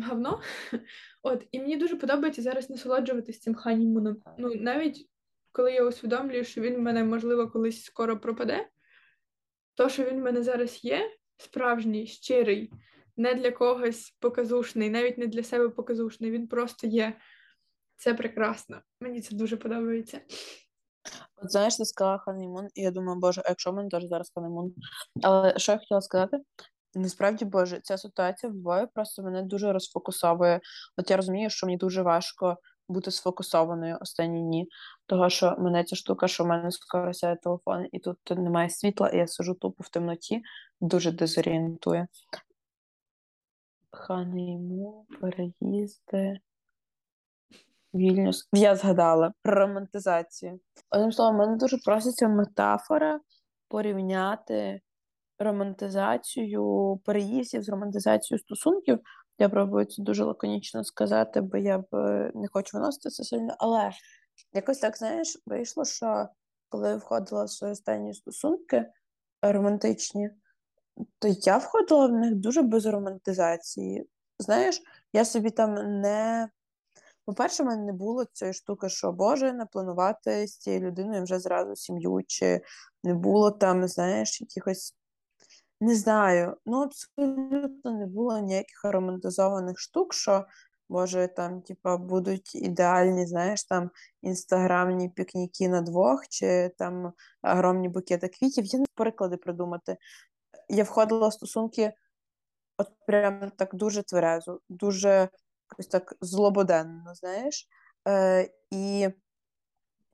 говно. 0.10 0.42
От, 1.24 1.46
і 1.52 1.60
мені 1.60 1.78
дуже 1.78 1.96
подобається 1.96 2.42
зараз 2.42 2.70
насолоджуватися 2.70 3.39
цим 3.39 3.56
ханімуном. 3.56 4.18
Ну, 4.38 4.56
навіть 4.56 5.09
коли 5.52 5.74
я 5.74 5.84
усвідомлюю, 5.84 6.44
що 6.44 6.62
він 6.62 6.76
в 6.76 6.80
мене, 6.80 7.04
можливо, 7.04 7.48
колись 7.48 7.84
скоро 7.84 8.20
пропаде, 8.20 8.70
то, 9.76 9.90
що 9.90 10.04
він 10.04 10.20
в 10.20 10.24
мене 10.24 10.44
зараз 10.44 10.84
є, 10.84 11.12
справжній, 11.38 12.08
щирий, 12.08 12.72
не 13.18 13.34
для 13.34 13.52
когось 13.52 14.16
показушний, 14.20 14.90
навіть 14.90 15.18
не 15.18 15.28
для 15.28 15.44
себе 15.44 15.70
показушний, 15.70 16.32
він 16.32 16.48
просто 16.48 16.88
є. 16.88 17.18
Це 17.98 18.14
прекрасно. 18.14 18.82
Мені 19.02 19.22
це 19.22 19.36
дуже 19.36 19.58
подобається. 19.58 20.22
От 21.36 21.52
знаєш, 21.52 21.78
ти 21.78 21.86
сказала 21.86 22.18
ханімун, 22.18 22.68
і 22.76 22.82
я 22.82 22.92
думаю, 22.92 23.20
боже, 23.20 23.42
а 23.46 23.50
якщо 23.50 23.72
в 23.72 23.74
мене 23.74 23.90
теж 23.90 24.04
зараз 24.04 24.32
ханімун. 24.36 24.74
Але 25.24 25.60
що 25.60 25.72
я 25.72 25.78
хотіла 25.78 26.02
сказати? 26.02 26.38
Насправді, 26.96 27.46
боже, 27.46 27.80
ця 27.84 27.98
ситуація 27.98 28.52
в 28.52 28.56
Львові 28.56 28.88
просто 28.94 29.24
мене 29.24 29.44
дуже 29.44 29.74
розфокусовує. 29.74 30.60
От 30.98 31.10
я 31.12 31.18
розумію, 31.18 31.50
що 31.50 31.66
мені 31.68 31.78
дуже 31.78 32.02
важко 32.02 32.58
бути 32.89 33.12
сфокусованою 33.12 33.97
останні 34.02 34.41
дні. 34.41 34.67
Того, 35.06 35.30
що 35.30 35.56
мене 35.60 35.84
ця 35.84 35.95
штука, 35.95 36.28
що 36.28 36.43
в 36.43 36.47
мене 36.47 36.71
скоро 36.71 37.13
сяде 37.13 37.39
телефон, 37.43 37.88
і 37.91 37.99
тут 37.99 38.17
немає 38.30 38.69
світла, 38.69 39.10
і 39.10 39.17
я 39.17 39.28
сижу 39.28 39.54
тупо 39.54 39.84
в 39.84 39.89
темноті, 39.89 40.41
дуже 40.82 41.12
дезорієнтує. 41.12 42.08
Ханейму, 43.91 45.06
переїзди. 45.21 46.39
Вільнюс. 47.93 48.49
Я 48.54 48.76
згадала 48.76 49.34
про 49.41 49.55
романтизацію. 49.55 50.59
Одним 50.89 51.11
словом, 51.11 51.36
мене 51.36 51.57
дуже 51.57 51.78
проситься 51.78 52.28
метафора 52.28 53.20
порівняти 53.68 54.82
романтизацію 55.39 56.99
переїздів 57.05 57.64
з 57.64 57.70
романтизацією 57.70 58.39
стосунків. 58.39 58.99
Я 59.40 59.50
пробую 59.50 59.86
це 59.86 60.02
дуже 60.02 60.24
лаконічно 60.24 60.84
сказати, 60.84 61.42
бо 61.42 61.58
я 61.58 61.78
б 61.78 61.86
е, 61.94 62.32
не 62.36 62.48
хочу 62.48 62.78
виносити 62.78 63.10
це 63.10 63.24
сильно. 63.24 63.56
Але 63.60 63.92
якось 64.54 64.80
так, 64.80 64.98
знаєш, 64.98 65.42
вийшло, 65.46 65.86
що 65.86 66.28
коли 66.70 66.90
я 66.90 66.96
входила 66.96 67.44
в 67.44 67.50
свої 67.50 67.74
останні 67.74 68.14
стосунки 68.14 68.86
романтичні, 69.42 70.30
то 71.20 71.28
я 71.28 71.58
входила 71.58 72.08
в 72.08 72.12
них 72.12 72.36
дуже 72.36 72.62
без 72.62 72.86
романтизації. 72.86 74.10
Знаєш, 74.40 74.82
я 75.14 75.26
собі 75.26 75.50
там 75.50 76.02
не 76.02 76.50
по-перше, 77.30 77.64
в 77.64 77.66
мене 77.66 77.84
не 77.84 77.94
було 77.94 78.26
цієї 78.26 78.54
штуки, 78.54 78.90
що 78.90 79.12
Боже, 79.12 79.54
не 79.54 79.66
планувати 79.66 80.48
з 80.48 80.58
цією 80.58 80.82
людиною 80.82 81.24
вже 81.24 81.40
зразу 81.40 81.76
сім'ю, 81.76 82.22
чи 82.28 82.62
не 83.04 83.14
було 83.14 83.52
там, 83.52 83.88
знаєш, 83.88 84.42
якихось. 84.42 84.96
Не 85.82 85.95
знаю, 85.95 86.57
ну 86.65 86.84
абсолютно 86.84 87.91
не 87.91 88.05
було 88.05 88.39
ніяких 88.39 88.84
романтизованих 88.84 89.80
штук, 89.80 90.13
що 90.13 90.45
може 90.89 91.27
там, 91.27 91.61
типа, 91.61 91.97
будуть 91.97 92.55
ідеальні, 92.55 93.25
знаєш, 93.27 93.63
там 93.63 93.91
інстаграмні 94.21 95.09
пікніки 95.09 95.69
на 95.69 95.82
двох, 95.82 96.27
чи 96.27 96.71
там 96.77 97.13
огромні 97.43 97.89
букети 97.89 98.27
квітів. 98.27 98.65
Я 98.65 98.80
не 98.80 98.86
приклади 98.95 99.38
придумати. 99.38 99.97
Я 100.69 100.84
входила 100.84 101.27
в 101.27 101.34
стосунки 101.34 101.93
от 102.77 102.88
прям 103.07 103.51
так 103.51 103.75
дуже 103.75 104.03
тверезо, 104.03 104.59
дуже 104.69 105.30
якось 105.71 105.88
так 105.88 106.13
злободенно, 106.21 107.15
знаєш. 107.15 107.67
Е, 108.07 108.49
І 108.71 109.09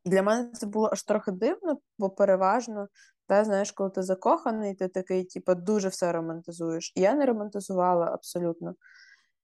для 0.06 0.24
мене 0.24 0.52
це 0.52 0.66
було 0.66 0.90
аж 0.92 1.04
трохи 1.04 1.32
дивно, 1.32 1.78
бо 1.98 2.10
переважно, 2.10 2.88
та, 3.28 3.44
знаєш, 3.44 3.72
коли 3.72 3.90
ти 3.90 4.04
закоханий, 4.04 4.76
ти 4.76 4.88
такий, 4.88 5.24
типу, 5.24 5.56
дуже 5.56 5.88
все 5.88 6.12
романтизуєш. 6.12 6.94
І 6.96 7.02
я 7.02 7.14
не 7.14 7.26
романтизувала 7.26 8.06
абсолютно. 8.06 8.76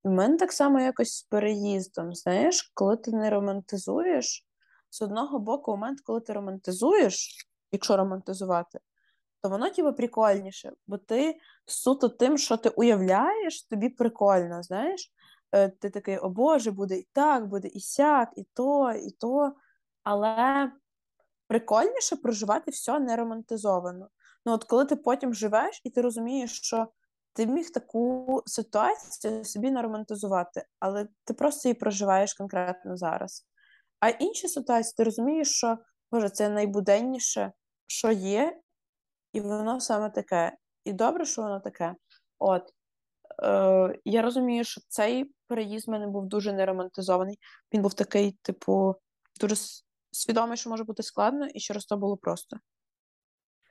І 0.05 0.07
в 0.07 0.11
мене 0.11 0.37
так 0.37 0.51
само 0.51 0.79
якось 0.79 1.17
з 1.17 1.23
переїздом, 1.23 2.15
знаєш, 2.15 2.71
коли 2.73 2.97
ти 2.97 3.11
не 3.11 3.29
романтизуєш, 3.29 4.45
з 4.89 5.01
одного 5.01 5.39
боку, 5.39 5.71
момент, 5.71 6.01
коли 6.01 6.21
ти 6.21 6.33
романтизуєш, 6.33 7.47
якщо 7.71 7.97
романтизувати, 7.97 8.79
то 9.41 9.49
воно 9.49 9.69
типу, 9.69 9.93
прикольніше, 9.93 10.71
бо 10.87 10.97
ти 10.97 11.39
суто 11.65 12.09
тим, 12.09 12.37
що 12.37 12.57
ти 12.57 12.69
уявляєш, 12.69 13.63
тобі 13.63 13.89
прикольно, 13.89 14.63
знаєш. 14.63 15.11
Е, 15.51 15.69
ти 15.69 15.89
такий, 15.89 16.17
о 16.17 16.29
Боже, 16.29 16.71
буде 16.71 16.97
і 16.97 17.07
так, 17.13 17.47
буде 17.47 17.67
і 17.67 17.79
сяк, 17.79 18.29
і 18.35 18.47
то, 18.53 18.91
і 18.91 19.11
то. 19.11 19.53
Але 20.03 20.71
прикольніше 21.51 22.15
проживати 22.15 22.71
все 22.71 22.99
не 22.99 23.15
романтизовано. 23.15 24.09
Ну, 24.45 24.53
от 24.53 24.63
коли 24.63 24.85
ти 24.85 24.95
потім 24.95 25.33
живеш, 25.33 25.81
і 25.83 25.89
ти 25.89 26.01
розумієш, 26.01 26.57
що 26.57 26.87
ти 27.33 27.47
міг 27.47 27.69
таку 27.69 28.41
ситуацію 28.45 29.45
собі 29.45 29.71
не 29.71 29.81
романтизувати, 29.81 30.65
але 30.79 31.07
ти 31.23 31.33
просто 31.33 31.69
її 31.69 31.79
проживаєш 31.79 32.33
конкретно 32.33 32.97
зараз. 32.97 33.47
А 33.99 34.09
інші 34.09 34.47
ситуації, 34.47 34.93
ти 34.97 35.03
розумієш, 35.03 35.51
що 35.51 35.77
Боже, 36.11 36.29
це 36.29 36.49
найбуденніше, 36.49 37.51
що 37.87 38.11
є, 38.11 38.59
і 39.33 39.41
воно 39.41 39.79
саме 39.79 40.09
таке. 40.09 40.57
І 40.83 40.93
добре, 40.93 41.25
що 41.25 41.41
воно 41.41 41.59
таке. 41.59 41.95
От. 42.39 42.63
Е, 43.43 43.99
Я 44.05 44.21
розумію, 44.21 44.63
що 44.63 44.81
цей 44.87 45.33
переїзд 45.47 45.87
в 45.87 45.91
мене 45.91 46.07
був 46.07 46.25
дуже 46.25 46.53
неромантизований. 46.53 47.39
Він 47.73 47.81
був 47.81 47.93
такий, 47.93 48.31
типу, 48.41 48.95
дуже 49.41 49.55
свідомий, 50.11 50.57
що 50.57 50.69
може 50.69 50.83
бути 50.83 51.03
складно, 51.03 51.47
і 51.47 51.59
через 51.59 51.85
то 51.85 51.97
було 51.97 52.17
просто. 52.17 52.57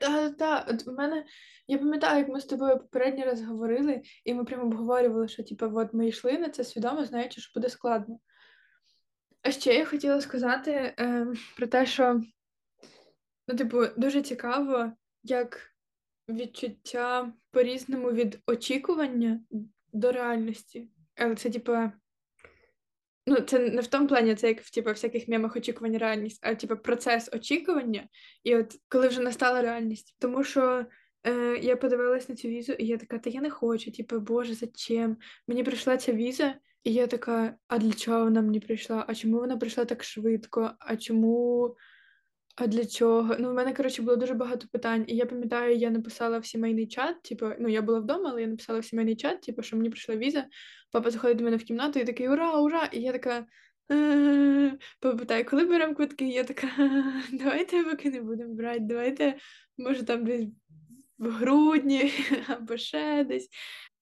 Так, 0.00 0.36
так, 0.36 0.66
от 0.70 0.86
в 0.86 0.92
мене, 0.92 1.24
я 1.66 1.78
пам'ятаю, 1.78 2.18
як 2.18 2.28
ми 2.28 2.40
з 2.40 2.44
тобою 2.44 2.78
попередній 2.78 3.24
раз 3.24 3.42
говорили, 3.42 4.02
і 4.24 4.34
ми 4.34 4.44
прямо 4.44 4.64
обговорювали, 4.64 5.28
що 5.28 5.42
типу, 5.42 5.66
от 5.74 5.94
ми 5.94 6.08
йшли 6.08 6.38
на 6.38 6.48
це 6.48 6.64
свідомо, 6.64 7.04
знаючи, 7.04 7.40
що 7.40 7.60
буде 7.60 7.68
складно. 7.68 8.18
А 9.42 9.50
ще 9.50 9.74
я 9.74 9.84
хотіла 9.86 10.20
сказати 10.20 10.70
е, 10.70 11.26
про 11.56 11.66
те, 11.66 11.86
що 11.86 12.20
ну, 13.48 13.56
типу, 13.56 13.86
дуже 13.96 14.22
цікаво, 14.22 14.92
як 15.22 15.60
відчуття 16.28 17.32
по-різному 17.50 18.12
від 18.12 18.38
очікування 18.46 19.40
до 19.92 20.12
реальності. 20.12 20.90
Але 21.16 21.34
це, 21.34 21.50
типу, 21.50 21.72
ну, 23.26 23.36
це 23.36 23.58
не 23.58 23.80
в 23.80 23.86
тому 23.86 24.06
плані, 24.06 24.34
це 24.34 24.48
як 24.48 24.60
в 24.60 24.70
типу, 24.70 24.90
всяких 24.90 25.28
мемах 25.28 25.56
очікування 25.56 25.98
реальність, 25.98 26.40
а 26.42 26.54
типу, 26.54 26.76
процес 26.76 27.30
очікування, 27.32 28.08
і 28.44 28.56
от 28.56 28.74
коли 28.88 29.08
вже 29.08 29.20
настала 29.20 29.62
реальність. 29.62 30.16
Тому 30.18 30.44
що 30.44 30.86
е, 31.26 31.58
я 31.62 31.76
подивилась 31.76 32.28
на 32.28 32.34
цю 32.34 32.48
візу, 32.48 32.72
і 32.72 32.86
я 32.86 32.98
така, 32.98 33.18
та 33.18 33.30
я 33.30 33.40
не 33.40 33.50
хочу, 33.50 33.92
типу, 33.92 34.20
Боже, 34.20 34.54
зачем? 34.54 35.16
Мені 35.48 35.64
прийшла 35.64 35.96
ця 35.96 36.12
віза, 36.12 36.54
і 36.84 36.92
я 36.92 37.06
така, 37.06 37.56
а 37.68 37.78
для 37.78 37.92
чого 37.92 38.24
вона 38.24 38.42
мені 38.42 38.60
прийшла? 38.60 39.04
А 39.08 39.14
чому 39.14 39.38
вона 39.38 39.56
прийшла 39.56 39.84
так 39.84 40.04
швидко? 40.04 40.70
А 40.78 40.96
чому 40.96 41.76
а 42.62 42.66
для 42.66 42.86
чого? 42.86 43.36
Ну, 43.38 43.50
в 43.50 43.54
мене, 43.54 43.74
коротше, 43.74 44.02
було 44.02 44.16
дуже 44.16 44.34
багато 44.34 44.66
питань. 44.72 45.04
І 45.08 45.16
я 45.16 45.26
пам'ятаю, 45.26 45.76
я 45.76 45.90
написала 45.90 46.38
в 46.38 46.46
сімейний 46.46 46.86
чат, 46.86 47.22
типу, 47.22 47.46
ну, 47.58 47.68
я 47.68 47.82
була 47.82 48.00
вдома, 48.00 48.30
але 48.30 48.40
я 48.40 48.46
написала 48.46 48.78
в 48.78 48.84
сімейний 48.84 49.16
чат, 49.16 49.42
типу, 49.42 49.62
що 49.62 49.76
мені 49.76 49.90
прийшла 49.90 50.16
віза. 50.16 50.46
Папа 50.92 51.10
заходить 51.10 51.36
до 51.38 51.44
мене 51.44 51.56
в 51.56 51.64
кімнату 51.64 51.98
і 51.98 52.04
такий 52.04 52.28
ура, 52.28 52.60
ура! 52.60 52.88
І 52.92 53.00
я 53.00 53.12
така. 53.12 53.46
Папа 55.00 55.16
питає, 55.18 55.44
коли 55.44 55.64
беремо 55.64 55.94
квитки? 55.94 56.24
І 56.24 56.32
я 56.32 56.44
така, 56.44 56.68
давайте 57.32 57.84
поки 57.84 58.10
не 58.10 58.20
будемо 58.20 58.54
брати, 58.54 58.80
давайте, 58.80 59.36
може, 59.78 60.02
там 60.02 60.24
десь 60.24 60.46
в 61.18 61.30
грудні 61.30 62.12
або 62.48 62.76
ще 62.76 63.24
десь. 63.24 63.48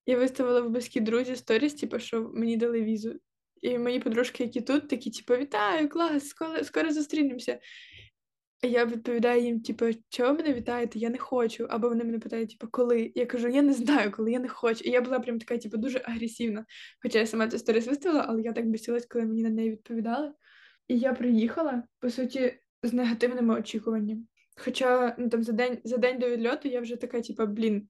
Я 0.07 0.17
виставила 0.17 0.61
в 0.61 0.71
близькі 0.71 1.01
друзі 1.01 1.37
сторіс, 1.37 1.75
типу, 1.75 1.99
що 1.99 2.31
мені 2.35 2.57
дали 2.57 2.83
візу. 2.83 3.15
І 3.61 3.79
мої 3.79 4.01
подружки, 4.01 4.45
які 4.45 4.61
тут, 4.61 4.89
такі, 4.89 5.11
типу, 5.11 5.37
вітаю, 5.37 5.89
клас, 5.89 6.29
скоро, 6.29 6.65
скоро 6.65 6.93
зустрінемося. 6.93 7.59
Я 8.63 8.85
відповідаю 8.85 9.43
їм, 9.43 9.61
типу, 9.61 9.87
чого 10.09 10.35
мене 10.35 10.55
вітаєте? 10.55 10.99
Я 10.99 11.11
не 11.11 11.19
хочу. 11.19 11.67
Або 11.71 11.89
вони 11.89 12.05
мене 12.05 12.19
питають, 12.19 12.51
типу, 12.51 12.71
коли? 12.71 13.13
Я 13.15 13.27
кажу, 13.27 13.49
я 13.49 13.63
не 13.63 13.73
знаю, 13.73 14.13
коли 14.13 14.33
я 14.33 14.39
не 14.39 14.49
хочу. 14.49 14.85
І 14.85 14.91
я 14.91 15.01
була 15.01 15.21
прям 15.21 15.39
така, 15.39 15.59
типу, 15.59 15.77
дуже 15.77 16.01
агресивна. 16.05 16.67
Хоча 17.03 17.19
я 17.19 17.27
сама 17.27 17.49
цю 17.49 17.59
сторіс 17.59 17.87
виставила, 17.87 18.25
але 18.29 18.43
я 18.43 18.53
так 18.53 18.71
бесилась, 18.71 19.07
коли 19.07 19.25
мені 19.25 19.43
на 19.43 19.51
неї 19.51 19.71
відповідали. 19.71 20.33
І 20.89 20.99
я 20.99 21.13
приїхала, 21.13 21.83
по 22.01 22.11
суті, 22.11 22.61
з 22.83 22.93
негативними 22.93 23.55
очікуваннями. 23.59 24.23
Хоча 24.57 25.17
ну, 25.19 25.29
там 25.29 25.43
за 25.43 25.53
день 25.53 25.79
за 25.85 25.97
день 25.97 26.19
до 26.19 26.31
відльоту 26.31 26.69
я 26.69 26.81
вже 26.81 26.97
така, 26.97 27.21
типу, 27.21 27.47
блін, 27.47 27.89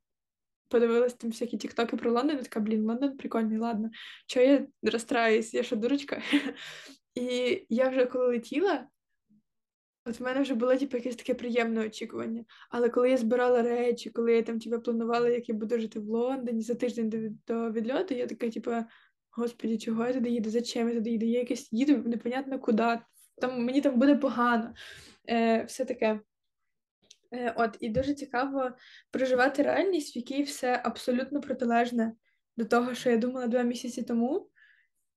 подивилась 0.68 1.14
там 1.14 1.30
всякі 1.30 1.56
тіктоки 1.56 1.96
про 1.96 2.12
Лондон, 2.12 2.38
і 2.38 2.42
така, 2.42 2.60
блін, 2.60 2.84
Лондон 2.86 3.16
прикольний, 3.16 3.58
ладно. 3.58 3.90
Чого 4.26 4.46
я 4.46 4.66
розстраюсь, 4.82 5.54
я 5.54 5.62
що 5.62 5.76
дурочка? 5.76 6.22
І 7.14 7.66
я 7.68 7.88
вже 7.88 8.06
коли 8.06 8.26
летіла. 8.26 8.88
От 10.08 10.20
в 10.20 10.22
мене 10.22 10.40
вже 10.40 10.54
було 10.54 10.76
типу, 10.76 10.96
якесь 10.96 11.16
таке 11.16 11.34
приємне 11.34 11.86
очікування. 11.86 12.44
Але 12.70 12.88
коли 12.88 13.10
я 13.10 13.16
збирала 13.16 13.62
речі, 13.62 14.10
коли 14.10 14.32
я 14.32 14.42
там 14.42 14.58
типу, 14.58 14.80
планувала, 14.80 15.28
як 15.28 15.48
я 15.48 15.54
буду 15.54 15.80
жити 15.80 16.00
в 16.00 16.08
Лондоні 16.08 16.62
за 16.62 16.74
тиждень 16.74 17.08
до, 17.08 17.18
до 17.46 17.70
відльоту, 17.70 18.14
я 18.14 18.26
така, 18.26 18.50
типу, 18.50 18.70
господі, 19.30 19.78
чого 19.78 20.06
я 20.06 20.12
туди 20.12 20.30
їду? 20.30 20.50
Зачем 20.50 20.88
я 20.88 20.94
туди 20.94 21.10
їду? 21.10 21.26
Я 21.26 21.38
якось 21.38 21.72
їду 21.72 22.08
непонятно 22.08 22.58
куди. 22.58 22.98
Там 23.40 23.64
мені 23.64 23.80
там 23.80 23.98
буде 23.98 24.16
погано. 24.16 24.74
Е, 25.30 25.64
Все 25.64 25.84
таке. 25.84 26.20
Е, 27.32 27.54
От, 27.56 27.76
і 27.80 27.88
дуже 27.88 28.14
цікаво 28.14 28.70
проживати 29.10 29.62
реальність, 29.62 30.16
в 30.16 30.18
якій 30.18 30.42
все 30.42 30.80
абсолютно 30.84 31.40
протилежне 31.40 32.12
до 32.56 32.64
того, 32.64 32.94
що 32.94 33.10
я 33.10 33.16
думала 33.16 33.46
два 33.46 33.62
місяці 33.62 34.02
тому, 34.02 34.50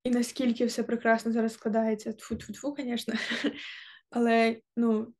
і 0.04 0.10
наскільки 0.10 0.64
все 0.64 0.82
прекрасно 0.82 1.32
зараз 1.32 1.52
складається. 1.54 2.10
Тфу-тфу-тфу, 2.10 2.82
звісно. 2.82 3.14
Але 4.12 4.60
ну, 4.76 5.14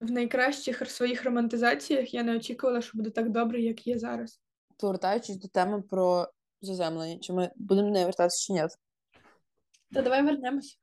в 0.00 0.10
найкращих 0.10 0.90
своїх 0.90 1.24
романтизаціях 1.24 2.14
я 2.14 2.22
не 2.22 2.36
очікувала, 2.36 2.80
що 2.80 2.98
буде 2.98 3.10
так 3.10 3.30
добре, 3.30 3.60
як 3.60 3.86
є 3.86 3.98
зараз. 3.98 4.40
Повертаючись 4.76 5.36
до 5.36 5.48
теми 5.48 5.82
про 5.82 6.28
заземлення, 6.60 7.18
чи 7.18 7.32
ми 7.32 7.50
будемо 7.56 7.90
не 7.90 8.04
вертатися 8.04 8.46
чи 8.46 8.52
ні? 8.52 8.62
Та 9.92 10.02
давай 10.02 10.22
вернемось. 10.22 10.78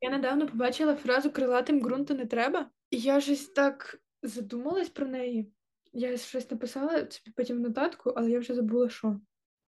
Я 0.00 0.10
недавно 0.10 0.46
побачила 0.46 0.96
фразу 0.96 1.30
крилатим 1.30 1.80
ґрунту 1.80 2.14
не 2.14 2.26
треба, 2.26 2.70
і 2.90 2.98
я 2.98 3.20
щось 3.20 3.46
так 3.46 4.00
задумалась 4.22 4.88
про 4.88 5.06
неї. 5.06 5.52
Я 5.92 6.16
щось 6.16 6.50
написала 6.50 6.98
собі 6.98 7.30
потім 7.36 7.56
в 7.56 7.60
нотатку, 7.60 8.10
але 8.16 8.30
я 8.30 8.38
вже 8.38 8.54
забула, 8.54 8.88
що. 8.88 9.20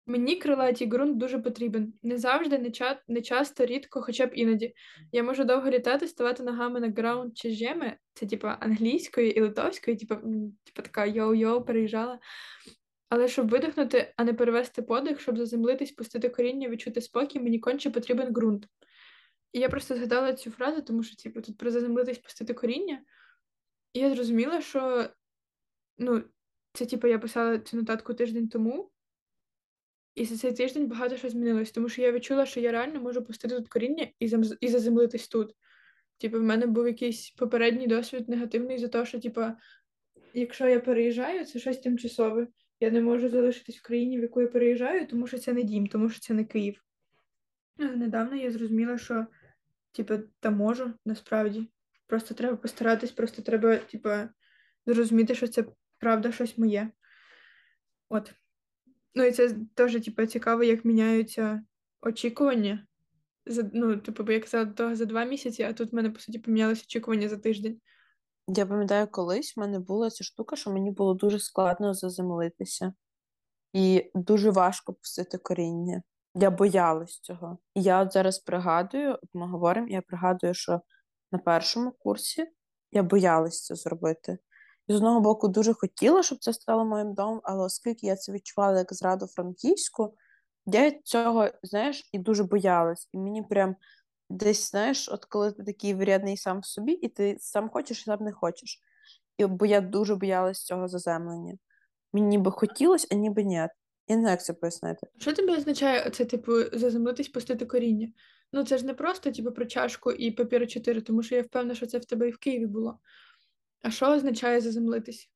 Мені 0.10 0.36
крилатий 0.36 0.88
ґрунт 0.88 1.18
дуже 1.18 1.40
потрібен. 1.40 1.94
Не 2.04 2.18
завжди, 2.18 2.58
не, 2.58 2.72
ча... 2.72 3.02
не 3.08 3.22
часто, 3.22 3.66
рідко, 3.66 4.02
хоча 4.02 4.26
б 4.26 4.32
іноді. 4.34 4.74
Я 5.12 5.24
можу 5.24 5.44
довго 5.44 5.70
літати, 5.70 6.08
ставати 6.08 6.44
ногами 6.44 6.80
на 6.80 6.90
граунд 6.90 7.38
чи 7.38 7.52
жеми, 7.52 7.98
це 8.14 8.26
типа 8.26 8.58
англійською 8.60 9.32
і 9.32 9.42
литовською, 9.42 9.98
типа, 9.98 10.16
типа 10.64 10.82
така 10.82 11.06
йоу-йоу, 11.06 11.66
переїжджала. 11.66 12.20
Але 13.10 13.28
щоб 13.28 13.50
видихнути, 13.50 14.14
а 14.18 14.24
не 14.24 14.34
перевести 14.34 14.82
подих, 14.82 15.22
щоб 15.22 15.38
заземлитись, 15.38 15.92
пустити 15.92 16.30
коріння, 16.30 16.70
відчути 16.70 17.02
спокій, 17.02 17.40
мені 17.40 17.60
конче 17.60 17.90
потрібен 17.90 18.34
ґрунт. 18.34 18.68
І 19.54 19.60
я 19.60 19.70
просто 19.70 19.96
згадала 19.96 20.34
цю 20.34 20.52
фразу, 20.52 20.82
тому 20.82 21.04
що 21.04 21.16
типу, 21.16 21.42
тут 21.42 21.58
про 21.58 21.72
заземлитись, 21.72 22.18
пустити 22.18 22.54
коріння. 22.54 23.02
І 23.94 24.00
я 24.00 24.16
зрозуміла, 24.16 24.62
що 24.62 25.10
ну, 25.98 26.24
це 26.74 26.86
типу, 26.86 27.08
я 27.08 27.20
писала 27.20 27.60
цю 27.60 27.78
нотатку 27.78 28.14
тиждень 28.14 28.50
тому. 28.50 28.92
І 30.18 30.26
за 30.26 30.38
цей 30.38 30.54
тиждень 30.54 30.88
багато 30.88 31.18
що 31.18 31.30
змінилось, 31.30 31.72
тому 31.72 31.90
що 31.90 32.02
я 32.02 32.12
відчула, 32.12 32.46
що 32.46 32.60
я 32.60 32.72
реально 32.72 33.02
можу 33.02 33.24
пустити 33.24 33.56
тут 33.56 33.68
коріння 33.68 34.08
і 34.20 34.28
зам... 34.28 34.44
і 34.62 34.68
заземлитись 34.68 35.28
тут. 35.28 35.56
Типу, 36.18 36.40
в 36.40 36.44
мене 36.44 36.68
був 36.68 36.88
якийсь 36.88 37.30
попередній 37.30 37.88
досвід 37.88 38.30
негативний 38.30 38.78
за 38.78 38.88
те, 38.88 39.06
що, 39.06 39.20
типу, 39.20 39.42
якщо 40.34 40.68
я 40.68 40.80
переїжджаю, 40.80 41.46
це 41.46 41.60
щось 41.60 41.78
тимчасове. 41.78 42.48
Я 42.80 42.92
не 42.92 43.02
можу 43.02 43.30
залишитись 43.30 43.78
в 43.78 43.82
країні, 43.82 44.18
в 44.18 44.22
яку 44.22 44.42
я 44.42 44.48
переїжджаю, 44.48 45.08
тому 45.08 45.28
що 45.28 45.38
це 45.38 45.54
не 45.54 45.64
дім, 45.64 45.88
тому 45.88 46.10
що 46.10 46.20
це 46.20 46.34
не 46.34 46.46
Київ. 46.46 46.84
Недавно 47.78 48.36
я 48.36 48.52
зрозуміла, 48.52 48.98
що 48.98 49.26
типу, 49.92 50.14
та 50.40 50.50
можу 50.50 50.94
насправді. 51.06 51.68
Просто 52.08 52.34
треба 52.34 52.58
постаратись, 52.58 53.12
просто 53.12 53.42
треба, 53.42 53.78
типу, 53.78 54.10
зрозуміти, 54.86 55.36
що 55.36 55.48
це 55.48 55.66
правда 56.00 56.32
щось 56.32 56.58
моє. 56.58 56.92
От. 58.10 58.34
Ну, 59.18 59.24
і 59.24 59.32
це 59.32 59.56
теж, 59.74 60.06
типу, 60.06 60.26
цікаво, 60.26 60.64
як 60.64 60.86
міняються 60.86 61.64
очікування. 62.02 62.88
За, 63.46 63.70
ну, 63.74 63.98
типу, 63.98 64.24
бо 64.24 64.32
я 64.32 64.40
казала 64.40 64.66
того 64.66 64.96
за 64.96 65.06
два 65.06 65.26
місяці, 65.26 65.64
а 65.64 65.74
тут 65.74 65.92
в 65.92 65.96
мене, 65.96 66.10
по 66.10 66.20
суті, 66.20 66.40
помінялося 66.40 66.82
очікування 66.86 67.30
за 67.30 67.38
тиждень. 67.38 67.82
Я 68.48 68.66
пам'ятаю, 68.66 69.08
колись 69.12 69.58
в 69.58 69.60
мене 69.60 69.80
була 69.80 70.10
ця 70.10 70.24
штука, 70.24 70.56
що 70.56 70.72
мені 70.72 70.92
було 70.92 71.14
дуже 71.14 71.40
складно 71.40 71.94
заземлитися. 71.94 72.94
І 73.74 74.12
дуже 74.16 74.52
важко 74.52 74.94
пустити 74.94 75.38
коріння. 75.38 76.02
Я 76.36 76.52
боялась 76.52 77.20
цього. 77.20 77.58
І 77.76 77.82
я 77.82 78.02
от 78.02 78.14
зараз 78.14 78.40
пригадую, 78.40 79.20
ми 79.34 79.48
говоримо, 79.48 79.88
я 79.88 80.02
пригадую, 80.02 80.54
що 80.54 80.82
на 81.32 81.40
першому 81.40 81.92
курсі 81.92 82.46
я 82.92 83.04
боялась 83.04 83.64
це 83.64 83.76
зробити. 83.76 84.38
З 84.88 84.96
одного 84.96 85.22
боку 85.22 85.48
дуже 85.48 85.74
хотіла, 85.74 86.24
щоб 86.24 86.38
це 86.40 86.54
стало 86.54 86.86
моїм 86.86 87.14
домом, 87.14 87.42
але 87.44 87.64
оскільки 87.64 88.08
я 88.08 88.16
це 88.16 88.32
відчувала 88.32 88.78
як 88.78 88.94
зраду 88.94 89.28
франківську, 89.28 90.14
я 90.66 90.92
цього, 90.92 91.50
знаєш, 91.64 92.10
і 92.14 92.20
дуже 92.20 92.44
боялась. 92.44 93.10
І 93.14 93.18
мені 93.18 93.44
прям 93.44 93.76
десь, 94.30 94.72
знаєш, 94.72 95.10
от 95.10 95.26
коли 95.26 95.52
ти 95.52 95.64
такий 95.64 95.94
врядний 95.94 96.38
сам 96.38 96.60
в 96.60 96.66
собі, 96.66 96.92
і 96.92 97.08
ти 97.08 97.38
сам 97.40 97.70
хочеш, 97.70 98.02
і 98.02 98.04
сам 98.04 98.20
не 98.24 98.32
хочеш. 98.32 98.82
І 99.38 99.46
бо 99.46 99.66
я 99.66 99.82
дуже 99.82 100.16
боялась 100.16 100.64
цього 100.64 100.88
заземлення. 100.88 101.58
Мені 102.14 102.28
ніби 102.28 102.52
хотілося, 102.52 103.08
а 103.12 103.16
ніби 103.16 103.44
ні. 103.44 103.56
Я 104.08 104.16
не 104.16 104.22
знаю, 104.22 104.34
як 104.34 104.44
це 104.44 104.54
пояснити. 104.54 105.08
Що 105.18 105.34
тобі 105.34 105.52
означає 105.52 106.10
це, 106.10 106.26
типу, 106.26 106.52
заземлитись, 106.74 107.28
пустити 107.28 107.66
коріння? 107.66 108.08
Ну 108.54 108.64
це 108.64 108.78
ж 108.78 108.86
не 108.86 108.94
просто, 108.94 109.32
типу, 109.32 109.52
про 109.52 109.66
чашку 109.66 110.12
і 110.12 110.32
папір 110.32 110.68
4, 110.68 111.02
тому 111.02 111.24
що 111.24 111.36
я 111.36 111.42
впевнена, 111.42 111.76
що 111.76 111.86
це 111.86 111.98
в 111.98 112.06
тебе 112.06 112.28
і 112.28 112.32
в 112.32 112.38
Києві 112.38 112.66
було. 112.66 113.00
А 113.82 113.92
що 113.92 114.06
означає 114.06 114.62
заземлитись? 114.62 115.30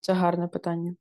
Це 0.00 0.12
гарне 0.12 0.48
питання. 0.48 0.94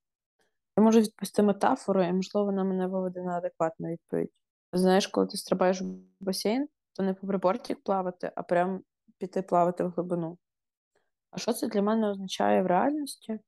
Я 0.78 0.84
можу 0.84 1.00
відповісти 1.00 1.44
метафору, 1.44 2.04
і, 2.04 2.14
можливо, 2.14 2.46
вона 2.46 2.64
мене 2.64 2.88
виведе 2.88 3.22
на 3.24 3.38
адекватну 3.38 3.88
відповідь. 3.88 4.32
Знаєш, 4.74 5.08
коли 5.08 5.28
ти 5.28 5.38
стрибаєш 5.38 5.82
в 5.82 5.86
басейн, 6.20 6.68
то 6.94 7.04
не 7.04 7.14
по 7.14 7.28
прибортик 7.28 7.84
плавати, 7.84 8.32
а 8.36 8.44
прям 8.44 8.84
піти 9.18 9.42
плавати 9.42 9.84
в 9.84 9.90
глибину. 9.90 10.38
А 11.32 11.38
що 11.38 11.54
це 11.54 11.68
для 11.68 11.82
мене 11.82 12.10
означає 12.10 12.64
в 12.64 12.66
реальності? 12.66 13.40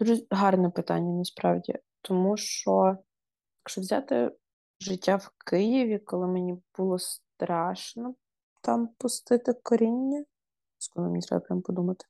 Дуже 0.00 0.26
гарне 0.30 0.70
питання 0.70 1.18
насправді. 1.18 1.74
Тому 2.02 2.36
що, 2.36 2.96
якщо 3.62 3.80
взяти 3.80 4.30
життя 4.80 5.16
в 5.16 5.30
Києві, 5.46 5.98
коли 5.98 6.26
мені 6.26 6.62
було 6.78 6.98
страшно 6.98 8.14
там 8.62 8.88
пустити 8.98 9.52
коріння, 9.62 10.24
скоро 10.82 11.10
мені 11.10 11.22
треба 11.22 11.40
прям 11.40 11.62
подумати. 11.62 12.06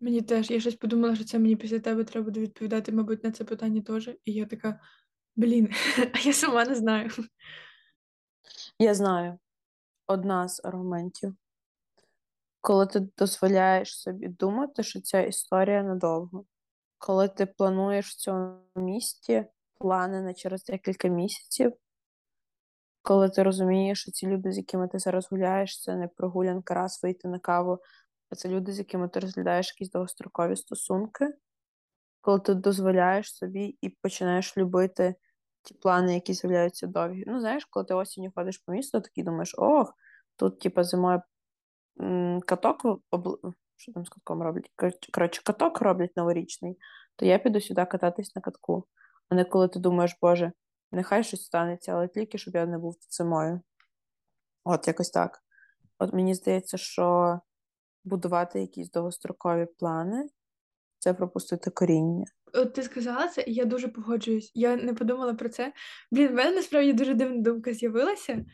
Мені 0.00 0.22
теж, 0.22 0.50
я 0.50 0.60
щось 0.60 0.74
подумала, 0.74 1.16
що 1.16 1.24
це 1.24 1.38
мені 1.38 1.56
після 1.56 1.80
тебе 1.80 2.04
треба 2.04 2.24
буде 2.24 2.40
відповідати, 2.40 2.92
мабуть, 2.92 3.24
на 3.24 3.32
це 3.32 3.44
питання 3.44 3.82
теж. 3.82 4.08
І 4.24 4.32
я 4.32 4.46
така, 4.46 4.80
блін, 5.36 5.68
а 6.14 6.18
я 6.18 6.32
сама 6.32 6.64
не 6.64 6.74
знаю. 6.74 7.10
Я 8.78 8.94
знаю 8.94 9.38
одна 10.06 10.48
з 10.48 10.60
аргументів. 10.64 11.36
Коли 12.60 12.86
ти 12.86 13.00
дозволяєш 13.18 14.00
собі 14.00 14.28
думати, 14.28 14.82
що 14.82 15.00
ця 15.00 15.20
історія 15.20 15.82
надовго, 15.82 16.44
коли 16.98 17.28
ти 17.28 17.46
плануєш 17.46 18.08
в 18.08 18.16
цьому 18.16 18.60
місті 18.76 19.46
плани 19.74 20.22
на 20.22 20.34
через 20.34 20.64
декілька 20.64 21.08
місяців, 21.08 21.72
коли 23.04 23.30
ти 23.30 23.42
розумієш, 23.42 24.00
що 24.00 24.12
ці 24.12 24.26
люди, 24.26 24.52
з 24.52 24.56
якими 24.56 24.88
ти 24.88 24.98
зараз 24.98 25.28
гуляєш, 25.30 25.82
це 25.82 25.96
не 25.96 26.08
прогулянка 26.08 26.74
раз 26.74 27.00
вийти 27.02 27.28
на 27.28 27.38
каву, 27.38 27.78
а 28.30 28.34
це 28.34 28.48
люди, 28.48 28.72
з 28.72 28.78
якими 28.78 29.08
ти 29.08 29.20
розглядаєш 29.20 29.68
якісь 29.68 29.90
довгострокові 29.90 30.56
стосунки, 30.56 31.28
коли 32.20 32.40
ти 32.40 32.54
дозволяєш 32.54 33.36
собі 33.36 33.78
і 33.80 33.88
починаєш 33.88 34.56
любити 34.56 35.14
ті 35.62 35.74
плани, 35.74 36.14
які 36.14 36.34
з'являються 36.34 36.86
довгі. 36.86 37.24
Ну, 37.26 37.40
знаєш, 37.40 37.64
коли 37.64 37.86
ти 37.86 37.94
осінню 37.94 38.32
ходиш 38.34 38.58
по 38.58 38.72
місту, 38.72 39.00
такий 39.00 39.24
думаєш, 39.24 39.54
ох, 39.58 39.94
тут, 40.36 40.60
типа, 40.60 40.84
зимою 40.84 41.22
каток 42.46 42.84
обл... 43.10 43.38
що 43.76 43.92
там 43.92 44.04
з 44.04 44.08
катком 44.08 44.42
роблять? 44.42 44.70
Коротше, 45.12 45.42
каток 45.44 45.80
роблять 45.80 46.16
новорічний, 46.16 46.78
то 47.16 47.26
я 47.26 47.38
піду 47.38 47.60
сюди 47.60 47.84
кататись 47.84 48.36
на 48.36 48.42
катку. 48.42 48.86
А 49.28 49.34
не 49.34 49.44
коли 49.44 49.68
ти 49.68 49.78
думаєш, 49.78 50.18
Боже, 50.22 50.52
нехай 50.94 51.24
щось 51.24 51.44
станеться, 51.44 51.92
але 51.92 52.08
тільки 52.08 52.38
щоб 52.38 52.54
я 52.54 52.66
не 52.66 52.78
був 52.78 52.96
зимою. 53.10 53.60
От 54.64 54.88
якось 54.88 55.10
так. 55.10 55.42
От 55.98 56.12
мені 56.12 56.34
здається, 56.34 56.76
що 56.76 57.38
будувати 58.04 58.60
якісь 58.60 58.90
довгострокові 58.90 59.66
плани 59.78 60.28
це 60.98 61.14
пропустити 61.14 61.70
коріння. 61.70 62.24
От 62.52 62.74
ти 62.74 62.82
сказала 62.82 63.28
це, 63.28 63.44
і 63.46 63.54
я 63.54 63.64
дуже 63.64 63.88
погоджуюсь. 63.88 64.52
Я 64.54 64.76
не 64.76 64.94
подумала 64.94 65.34
про 65.34 65.48
це. 65.48 65.72
Блін, 66.10 66.28
в 66.28 66.34
мене 66.34 66.56
насправді 66.56 66.92
дуже 66.92 67.14
дивна 67.14 67.42
думка 67.42 67.72
з'явилася, 67.72 68.44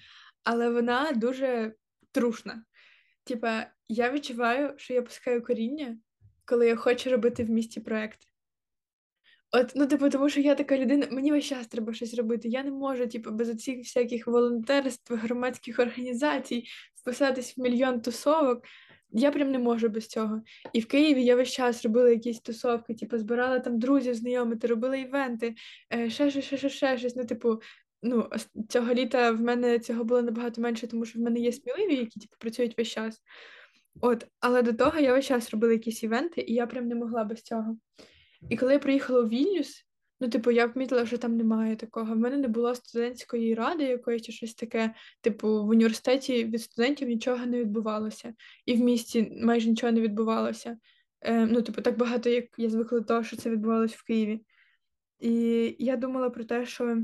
але 0.44 0.70
вона 0.70 1.12
дуже 1.12 1.74
трушна. 2.12 2.64
Типа, 3.24 3.66
я 3.88 4.12
відчуваю, 4.12 4.74
що 4.76 4.94
я 4.94 5.02
пускаю 5.02 5.44
коріння, 5.44 5.98
коли 6.44 6.68
я 6.68 6.76
хочу 6.76 7.10
робити 7.10 7.44
в 7.44 7.50
місті 7.50 7.80
проект. 7.80 8.29
От, 9.52 9.72
ну, 9.74 9.86
типу, 9.86 10.10
тому 10.10 10.28
що 10.28 10.40
я 10.40 10.54
така 10.54 10.78
людина, 10.78 11.06
мені 11.10 11.32
весь 11.32 11.44
час 11.44 11.66
треба 11.66 11.92
щось 11.92 12.14
робити. 12.14 12.48
Я 12.48 12.62
не 12.62 12.70
можу, 12.70 13.06
типу, 13.06 13.30
без 13.30 13.48
оцих 13.50 13.78
всяких 13.78 14.26
волонтерств, 14.26 15.14
громадських 15.14 15.78
організацій, 15.78 16.64
вписатись 17.00 17.56
в 17.56 17.60
мільйон 17.60 18.00
тусовок. 18.00 18.64
Я 19.12 19.30
прям 19.30 19.50
не 19.50 19.58
можу 19.58 19.88
без 19.88 20.06
цього. 20.06 20.42
І 20.72 20.80
в 20.80 20.86
Києві 20.86 21.24
я 21.24 21.36
весь 21.36 21.50
час 21.50 21.84
робила 21.84 22.10
якісь 22.10 22.40
тусовки, 22.40 22.94
типу, 22.94 23.18
збирала 23.18 23.58
там 23.58 23.78
друзів 23.78 24.14
знайомити, 24.14 24.66
робила 24.66 24.96
івенти, 24.96 25.54
е, 25.92 26.10
ще 26.10 26.30
ще, 26.30 26.42
ще, 26.42 26.56
ще, 26.56 26.68
ще 26.68 26.98
щось. 26.98 27.16
Ну, 27.16 27.24
типу, 27.24 27.60
ну, 28.02 28.30
цього 28.68 28.94
літа 28.94 29.30
в 29.30 29.40
мене 29.40 29.78
цього 29.78 30.04
було 30.04 30.22
набагато 30.22 30.60
менше, 30.60 30.86
тому 30.86 31.04
що 31.04 31.18
в 31.18 31.22
мене 31.22 31.40
є 31.40 31.52
сміливі, 31.52 31.94
які 31.94 32.20
типу, 32.20 32.36
працюють 32.38 32.78
весь 32.78 32.88
час. 32.88 33.22
От, 34.00 34.26
але 34.40 34.62
до 34.62 34.72
того 34.72 34.98
я 34.98 35.12
весь 35.12 35.26
час 35.26 35.50
робила 35.50 35.72
якісь 35.72 36.02
івенти, 36.02 36.40
і 36.40 36.54
я 36.54 36.66
прям 36.66 36.88
не 36.88 36.94
могла 36.94 37.24
без 37.24 37.42
цього. 37.42 37.76
І 38.48 38.56
коли 38.56 38.72
я 38.72 38.78
приїхала 38.78 39.20
у 39.20 39.28
Вільнюс, 39.28 39.86
ну, 40.20 40.28
типу, 40.28 40.50
я 40.50 40.68
помітила, 40.68 41.06
що 41.06 41.18
там 41.18 41.36
немає 41.36 41.76
такого. 41.76 42.14
В 42.14 42.18
мене 42.18 42.36
не 42.36 42.48
було 42.48 42.74
студентської 42.74 43.54
ради 43.54 43.84
якоїсь 43.84 44.22
чи 44.22 44.32
щось 44.32 44.54
таке. 44.54 44.94
Типу, 45.20 45.48
в 45.48 45.68
університеті 45.68 46.44
від 46.44 46.62
студентів 46.62 47.08
нічого 47.08 47.46
не 47.46 47.60
відбувалося, 47.60 48.34
і 48.66 48.74
в 48.74 48.80
місті 48.80 49.32
майже 49.42 49.68
нічого 49.68 49.92
не 49.92 50.00
відбувалося. 50.00 50.78
Е, 51.20 51.46
Ну, 51.46 51.62
типу, 51.62 51.82
так 51.82 51.96
багато, 51.96 52.30
як 52.30 52.44
я 52.56 52.70
звикла 52.70 53.00
до 53.00 53.04
того, 53.06 53.24
що 53.24 53.36
це 53.36 53.50
відбувалося 53.50 53.96
в 53.98 54.02
Києві. 54.02 54.40
І 55.20 55.76
я 55.78 55.96
думала 55.96 56.30
про 56.30 56.44
те, 56.44 56.66
що 56.66 56.96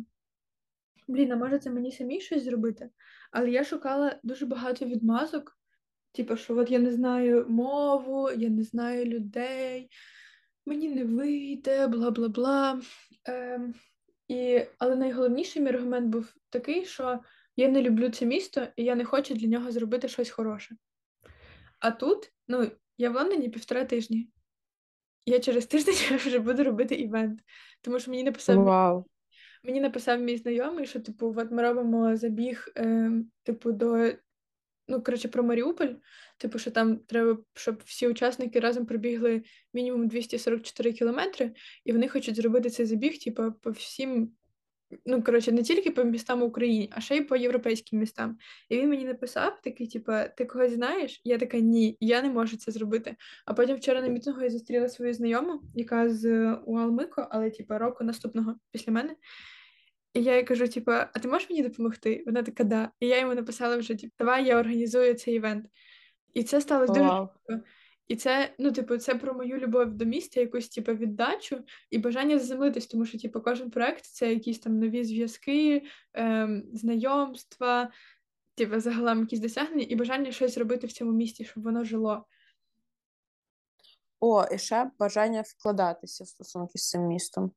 блін, 1.09 1.33
а 1.33 1.37
може 1.37 1.59
це 1.59 1.71
мені 1.71 1.93
самі 1.93 2.21
щось 2.21 2.45
зробити? 2.45 2.91
Але 3.31 3.51
я 3.51 3.65
шукала 3.65 4.21
дуже 4.23 4.47
багато 4.47 4.85
відмазок. 4.85 5.59
Типу, 6.13 6.37
що 6.37 6.57
от 6.57 6.71
я 6.71 6.79
не 6.79 6.93
знаю 6.93 7.47
мову, 7.49 8.31
я 8.31 8.49
не 8.49 8.63
знаю 8.63 9.05
людей, 9.05 9.91
мені 10.67 10.89
не 10.89 11.05
вийде, 11.05 11.87
бла 11.87 12.11
бла 12.11 12.29
бла. 12.29 12.81
Ем, 13.25 13.75
і, 14.29 14.63
Але 14.79 14.97
найголовніший 14.97 15.63
мій 15.63 15.69
аргумент 15.69 16.07
був 16.07 16.35
такий, 16.51 16.85
що 16.85 17.21
я 17.57 17.69
не 17.69 17.83
люблю 17.83 18.11
це 18.11 18.27
місто, 18.27 18.67
і 18.77 18.85
я 18.85 18.95
не 18.95 19.05
хочу 19.05 19.35
для 19.35 19.47
нього 19.47 19.71
зробити 19.71 20.09
щось 20.09 20.31
хороше. 20.31 20.77
А 21.79 21.91
тут, 21.91 22.33
ну, 22.49 22.71
я 22.99 23.11
в 23.11 23.15
Лондоні 23.15 23.49
півтора 23.49 23.85
тижні. 23.85 24.29
Я 25.27 25.41
через 25.41 25.67
тиждень 25.67 25.95
вже 26.17 26.39
буду 26.39 26.65
робити 26.65 26.95
івент, 26.95 27.41
тому 27.81 28.01
що 28.01 28.11
мені 28.11 28.25
написав 28.25 28.57
wow. 28.57 29.05
Мені 29.65 29.81
написав 29.81 30.21
мій 30.21 30.37
знайомий, 30.37 30.87
що 30.87 31.01
типу, 31.01 31.35
от 31.37 31.51
ми 31.51 31.63
робимо 31.63 32.17
забіг, 32.17 32.69
е, 32.77 33.11
типу, 33.43 33.73
до 33.73 34.13
ну, 34.89 35.03
коротше, 35.03 35.29
про 35.29 35.43
Маріуполь. 35.43 35.95
Типу, 36.39 36.59
що 36.59 36.71
там 36.71 36.97
треба, 36.97 37.39
щоб 37.55 37.83
всі 37.85 38.09
учасники 38.09 38.61
разом 38.61 38.87
пробігли 38.87 39.43
мінімум 39.75 40.09
244 40.09 40.93
кілометри, 40.93 41.53
і 41.85 41.93
вони 41.93 42.09
хочуть 42.09 42.37
зробити 42.37 42.71
цей 42.71 42.87
забіг, 42.87 43.19
типу, 43.19 43.43
по 43.63 43.71
всім. 43.71 44.33
Ну, 45.07 45.23
коротше, 45.23 45.53
не 45.53 45.63
тільки 45.63 45.91
по 45.91 46.05
містам 46.05 46.43
України, 46.43 46.89
а 46.93 47.01
ще 47.01 47.17
й 47.17 47.21
по 47.21 47.37
європейським 47.37 47.99
містам. 47.99 48.39
І 48.69 48.77
він 48.77 48.89
мені 48.89 49.05
написав 49.05 49.61
такий, 49.65 49.87
типу, 49.89 50.13
ти 50.37 50.45
когось 50.45 50.73
знаєш? 50.73 51.21
Я 51.25 51.39
така, 51.39 51.59
ні, 51.59 51.97
я 52.01 52.23
не 52.23 52.31
можу 52.31 52.57
це 52.57 52.73
зробити. 52.73 53.17
А 53.47 53.55
потім 53.55 53.77
вчора 53.77 54.01
на 54.01 54.09
мітингу 54.09 54.43
я 54.43 54.51
зустріла 54.51 54.89
свою 54.89 55.15
знайому, 55.15 55.63
яка 55.75 56.11
з 56.11 56.53
Уалмико, 56.67 57.29
але 57.31 57.51
типу, 57.51 57.79
року 57.79 58.05
наступного 58.05 58.55
після 58.73 58.93
мене. 58.93 59.17
І 60.17 60.23
я 60.23 60.37
їй 60.37 60.45
кажу, 60.45 60.69
типу, 60.69 60.91
а 60.91 61.19
ти 61.23 61.29
можеш 61.29 61.51
мені 61.51 61.63
допомогти? 61.63 62.23
Вона 62.27 62.43
така, 62.43 62.65
да. 62.65 62.91
І 63.01 63.07
я 63.07 63.21
йому 63.21 63.35
написала 63.35 63.77
вже, 63.77 63.95
типу, 63.95 64.13
давай 64.19 64.47
я 64.47 64.59
організую 64.59 65.15
цей 65.15 65.35
івент. 65.35 65.67
І 66.35 66.43
це 66.43 66.61
сталося 66.61 66.93
дуже 66.93 67.09
швидко. 67.09 67.67
І 68.09 68.17
це, 68.17 68.55
ну, 68.59 68.73
типу, 68.73 68.99
це 68.99 69.15
про 69.15 69.35
мою 69.35 69.59
любов 69.59 69.91
до 69.91 70.05
міста, 70.05 70.41
якусь 70.41 70.69
типу, 70.69 70.93
віддачу 70.93 71.65
і 71.91 71.99
бажання 71.99 72.39
заземлитись, 72.39 72.87
тому 72.87 73.07
що 73.07 73.19
типу, 73.19 73.41
кожен 73.41 73.71
проект 73.71 74.05
це 74.05 74.33
якісь 74.33 74.59
там 74.59 74.79
нові 74.79 75.05
зв'язки, 75.05 75.83
ем, 76.13 76.65
знайомства, 76.73 77.91
типу, 78.55 78.81
загалом 78.81 79.21
якісь 79.21 79.41
досягнення, 79.41 79.87
і 79.89 79.97
бажання 79.97 80.33
щось 80.33 80.59
робити 80.59 80.87
в 80.87 80.93
цьому 80.93 81.13
місті, 81.13 81.45
щоб 81.45 81.65
воно 81.65 81.85
жило. 81.85 82.27
О, 84.21 84.45
і 84.53 84.59
ще 84.59 84.91
бажання 84.99 85.43
вкладатися 85.47 86.25
в 86.25 86.29
стосунки 86.29 86.79
з 86.79 86.91
цим 86.91 87.03
містом. 87.03 87.53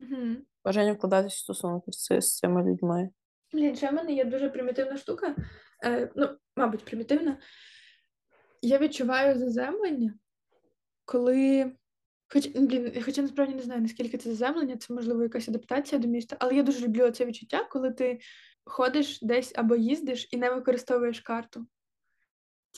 Угу. 0.00 0.36
Бажання 0.64 0.92
вкладатися 0.92 1.34
в 1.34 1.38
стосунки 1.38 1.92
з, 1.92 2.20
з 2.20 2.36
цими 2.36 2.62
людьми. 2.62 3.10
Блін, 3.52 3.76
ще 3.76 3.90
в 3.90 3.92
мене 3.92 4.12
є 4.12 4.24
дуже 4.24 4.50
примітивна 4.50 4.96
штука, 4.96 5.36
е, 5.84 6.12
ну, 6.16 6.28
мабуть, 6.56 6.84
примітивна. 6.84 7.38
Я 8.62 8.78
відчуваю 8.78 9.38
заземлення, 9.38 10.14
коли. 11.04 11.72
Хоч, 12.28 12.48
блін, 12.48 13.02
Хоча 13.04 13.22
насправді 13.22 13.54
не 13.54 13.62
знаю, 13.62 13.80
наскільки 13.80 14.18
це 14.18 14.30
заземлення, 14.30 14.76
це 14.76 14.94
можливо 14.94 15.22
якась 15.22 15.48
адаптація 15.48 16.00
до 16.00 16.08
міста, 16.08 16.36
але 16.38 16.54
я 16.54 16.62
дуже 16.62 16.86
люблю 16.86 17.10
це 17.10 17.24
відчуття, 17.24 17.68
коли 17.70 17.92
ти 17.92 18.20
ходиш 18.64 19.20
десь 19.22 19.52
або 19.56 19.76
їздиш 19.76 20.28
і 20.30 20.36
не 20.36 20.50
використовуєш 20.50 21.20
карту. 21.20 21.66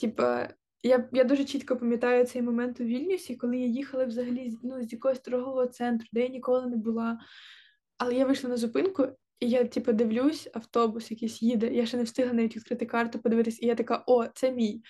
Типа, 0.01 0.49
я 0.83 1.09
я 1.11 1.23
дуже 1.23 1.45
чітко 1.45 1.77
пам'ятаю 1.77 2.25
цей 2.25 2.41
момент 2.41 2.79
у 2.79 2.83
Вільнюсі, 2.83 3.35
коли 3.35 3.57
я 3.57 3.65
їхала 3.65 4.05
взагалі 4.05 4.57
ну, 4.63 4.83
з 4.83 4.93
якогось 4.93 5.19
торгового 5.19 5.67
центру, 5.67 6.07
де 6.11 6.21
я 6.21 6.27
ніколи 6.27 6.67
не 6.67 6.75
була. 6.75 7.19
Але 7.97 8.15
я 8.15 8.25
вийшла 8.25 8.49
на 8.49 8.57
зупинку, 8.57 9.07
і 9.39 9.49
я, 9.49 9.63
типу, 9.63 9.93
дивлюсь, 9.93 10.49
автобус 10.53 11.11
якийсь 11.11 11.41
їде. 11.41 11.73
Я 11.73 11.85
ще 11.85 11.97
не 11.97 12.03
встигла 12.03 12.33
навіть 12.33 12.55
відкрити 12.55 12.85
карту, 12.85 13.19
подивитись, 13.19 13.61
і 13.61 13.65
я 13.65 13.75
така, 13.75 14.03
о, 14.07 14.27
це 14.27 14.51
мій. 14.51 14.83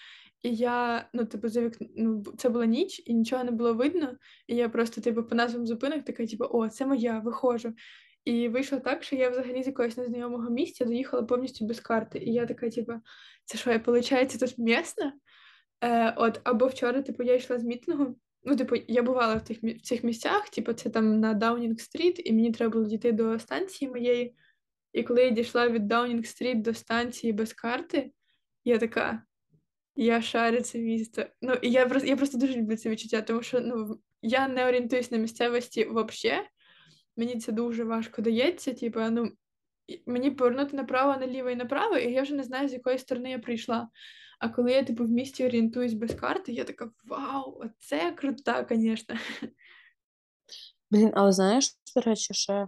І 0.43 0.55
я, 0.55 1.09
ну, 1.13 1.25
типу, 1.25 1.49
за 1.49 1.61
вікно, 1.61 1.87
ну, 1.97 2.23
це 2.37 2.49
була 2.49 2.65
ніч, 2.65 3.03
і 3.05 3.13
нічого 3.13 3.43
не 3.43 3.51
було 3.51 3.73
видно. 3.73 4.17
І 4.47 4.55
я 4.55 4.69
просто, 4.69 5.01
типу, 5.01 5.23
по 5.23 5.35
назвам 5.35 5.67
зупинок 5.67 6.05
така, 6.05 6.25
типу, 6.25 6.45
о, 6.49 6.69
це 6.69 6.85
моя, 6.85 7.19
виходжу. 7.19 7.73
І 8.25 8.49
вийшло 8.49 8.79
так, 8.79 9.03
що 9.03 9.15
я 9.15 9.29
взагалі 9.29 9.63
з 9.63 9.67
якогось 9.67 9.97
незнайомого 9.97 10.49
місця 10.49 10.85
доїхала 10.85 11.23
повністю 11.23 11.65
без 11.65 11.79
карти. 11.79 12.19
І 12.19 12.33
я 12.33 12.45
така, 12.45 12.69
типу, 12.69 12.93
це 13.45 13.57
що, 13.57 13.71
я, 13.71 13.77
виходить, 13.77 14.39
тут 14.39 14.57
місна? 14.57 15.13
Е, 15.81 16.13
От, 16.17 16.41
або 16.43 16.67
вчора, 16.67 17.01
типу, 17.01 17.23
я 17.23 17.35
йшла 17.35 17.59
з 17.59 17.63
мітингу. 17.63 18.15
Ну, 18.49 18.55
типу, 18.55 18.75
я 18.87 19.03
бувала 19.03 19.35
в 19.35 19.43
тих 19.43 19.63
в 19.63 19.81
цих 19.81 20.03
місцях, 20.03 20.49
типу, 20.49 20.73
це 20.73 20.89
там 20.89 21.19
на 21.19 21.33
Даунінг-стріт, 21.33 22.21
і 22.25 22.33
мені 22.33 22.51
треба 22.51 22.73
було 22.73 22.85
дійти 22.85 23.11
до 23.11 23.39
станції 23.39 23.91
моєї. 23.91 24.35
І 24.93 25.03
коли 25.03 25.23
я 25.23 25.29
дійшла 25.29 25.69
від 25.69 25.87
Даунінг-стріт 25.87 26.61
до 26.61 26.73
станції 26.73 27.33
без 27.33 27.53
карти, 27.53 28.11
я 28.63 28.77
така. 28.77 29.23
Я 29.95 30.21
шарю 30.21 30.61
це 30.61 30.79
місто. 30.79 31.25
Ну, 31.41 31.53
і 31.61 31.71
я 31.71 31.85
просто 31.87 32.07
я 32.07 32.17
просто 32.17 32.37
дуже 32.37 32.55
люблю 32.55 32.77
це 32.77 32.89
відчуття, 32.89 33.21
тому 33.21 33.43
що 33.43 33.59
ну, 33.59 33.99
я 34.21 34.47
не 34.47 34.67
орієнтуюсь 34.67 35.11
на 35.11 35.17
місцевості 35.17 35.85
взагалі. 35.85 36.41
Мені 37.17 37.35
це 37.39 37.51
дуже 37.51 37.83
важко 37.83 38.21
дається. 38.21 38.73
Типу, 38.73 38.99
ну, 38.99 39.31
мені 40.05 40.31
повернути 40.31 40.75
направо, 40.77 41.17
наліво 41.19 41.49
і 41.49 41.55
направо, 41.55 41.97
і 41.97 42.11
я 42.11 42.21
вже 42.21 42.35
не 42.35 42.43
знаю, 42.43 42.69
з 42.69 42.73
якої 42.73 42.97
сторони 42.97 43.31
я 43.31 43.39
прийшла. 43.39 43.89
А 44.39 44.49
коли 44.49 44.71
я 44.71 44.83
типу 44.83 45.05
в 45.05 45.09
місті 45.09 45.45
орієнтуюсь 45.45 45.93
без 45.93 46.15
карти, 46.15 46.51
я 46.51 46.63
така 46.63 46.91
вау, 47.03 47.61
оце 47.61 48.11
крута, 48.11 48.67
звісно. 48.71 49.15
Блін, 50.91 51.11
але 51.13 51.31
знаєш, 51.31 51.77
до 51.95 52.01
речі, 52.01 52.33
ще. 52.33 52.67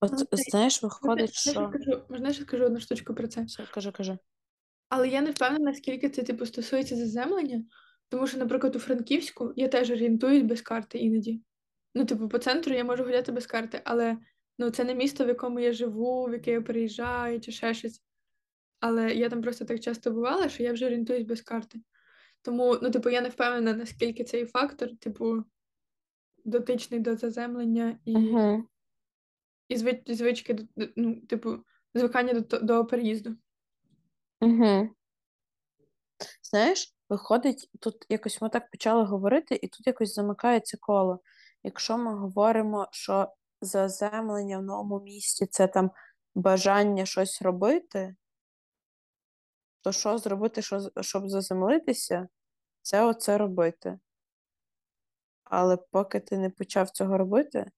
От 0.00 0.12
Ну, 0.12 0.26
знаєш, 0.32 0.82
виходить, 0.82 1.34
що. 1.34 1.72
можна 2.08 2.28
я 2.28 2.34
ще 2.34 2.42
скажу 2.42 2.64
одну 2.64 2.80
штучку 2.80 3.14
про 3.14 3.28
це? 3.28 3.42
Все, 3.42 3.66
кажи, 3.74 3.92
кажи. 3.92 4.18
Але 4.88 5.08
я 5.08 5.20
не 5.20 5.30
впевнена, 5.30 5.64
наскільки 5.64 6.10
це 6.10 6.22
типу 6.22 6.46
стосується 6.46 6.96
заземлення, 6.96 7.64
тому 8.08 8.26
що, 8.26 8.38
наприклад, 8.38 8.76
у 8.76 8.78
Франківську 8.78 9.52
я 9.56 9.68
теж 9.68 9.90
орієнтуюсь 9.90 10.42
без 10.42 10.62
карти 10.62 10.98
іноді. 10.98 11.42
Ну, 11.96 12.04
типу, 12.04 12.28
по 12.28 12.38
центру 12.38 12.74
я 12.74 12.84
можу 12.84 13.04
гуляти 13.04 13.32
без 13.32 13.46
карти, 13.46 13.80
але 13.84 14.18
ну, 14.58 14.70
це 14.70 14.84
не 14.84 14.94
місто, 14.94 15.24
в 15.24 15.28
якому 15.28 15.60
я 15.60 15.72
живу, 15.72 16.24
в 16.24 16.32
яке 16.32 16.50
я 16.50 16.60
приїжджаю 16.60 17.40
чи 17.40 17.52
ще 17.52 17.74
щось. 17.74 18.02
Але 18.80 19.14
я 19.14 19.28
там 19.28 19.42
просто 19.42 19.64
так 19.64 19.80
часто 19.80 20.10
бувала, 20.10 20.48
що 20.48 20.62
я 20.62 20.72
вже 20.72 20.86
орієнтуюсь 20.86 21.26
без 21.26 21.42
карти. 21.42 21.80
Тому, 22.42 22.78
ну, 22.82 22.90
типу, 22.90 23.10
я 23.10 23.20
не 23.20 23.28
впевнена, 23.28 23.72
наскільки 23.72 24.24
цей 24.24 24.46
фактор, 24.46 24.96
типу, 24.96 25.44
дотичний 26.44 27.00
до 27.00 27.16
заземлення 27.16 27.98
і 28.04 28.16
Угу. 28.16 28.64
і 29.68 29.76
звич, 29.76 30.02
звички, 30.06 30.58
ну, 30.96 31.20
типу, 31.20 31.56
звикання 31.94 32.32
до, 32.32 32.58
до 32.58 32.84
переїзду. 32.84 33.36
Угу. 34.40 34.90
Знаєш, 36.42 36.94
виходить, 37.08 37.70
тут 37.80 38.06
якось 38.08 38.42
ми 38.42 38.48
так 38.48 38.70
почали 38.70 39.04
говорити, 39.04 39.58
і 39.62 39.68
тут 39.68 39.86
якось 39.86 40.14
замикається 40.14 40.76
коло. 40.80 41.20
Якщо 41.62 41.98
ми 41.98 42.14
говоримо, 42.14 42.88
що 42.90 43.32
заземлення 43.60 44.58
в 44.58 44.62
новому 44.62 45.00
місті 45.00 45.46
це 45.46 45.66
там 45.66 45.90
бажання 46.34 47.06
щось 47.06 47.42
робити, 47.42 48.16
то 49.82 49.92
що 49.92 50.18
зробити, 50.18 50.62
що, 50.62 50.90
щоб 51.00 51.28
заземлитися, 51.28 52.28
це 52.82 53.04
оце 53.04 53.38
робити. 53.38 53.98
Але 55.44 55.76
поки 55.76 56.20
ти 56.20 56.38
не 56.38 56.50
почав 56.50 56.90
цього 56.90 57.18
робити, 57.18 57.70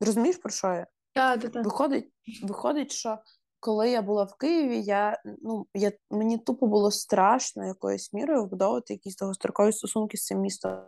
розумієш, 0.00 0.36
про 0.36 0.50
що 0.50 0.66
я? 0.66 0.86
Так, 1.12 1.40
так, 1.40 1.52
так. 1.52 1.64
Виходить, 1.64 2.12
виходить, 2.42 2.92
що 2.92 3.18
коли 3.60 3.90
я 3.90 4.02
була 4.02 4.24
в 4.24 4.34
Києві, 4.34 4.82
я, 4.82 5.22
ну, 5.42 5.66
я, 5.74 5.92
мені 6.10 6.38
тупо 6.38 6.66
було 6.66 6.90
страшно 6.90 7.66
якоюсь 7.66 8.12
мірою 8.12 8.44
вбудовувати 8.44 8.92
якісь 8.92 9.16
довгострокові 9.16 9.72
стосунки 9.72 10.16
з 10.16 10.24
цим 10.24 10.40
містом. 10.40 10.80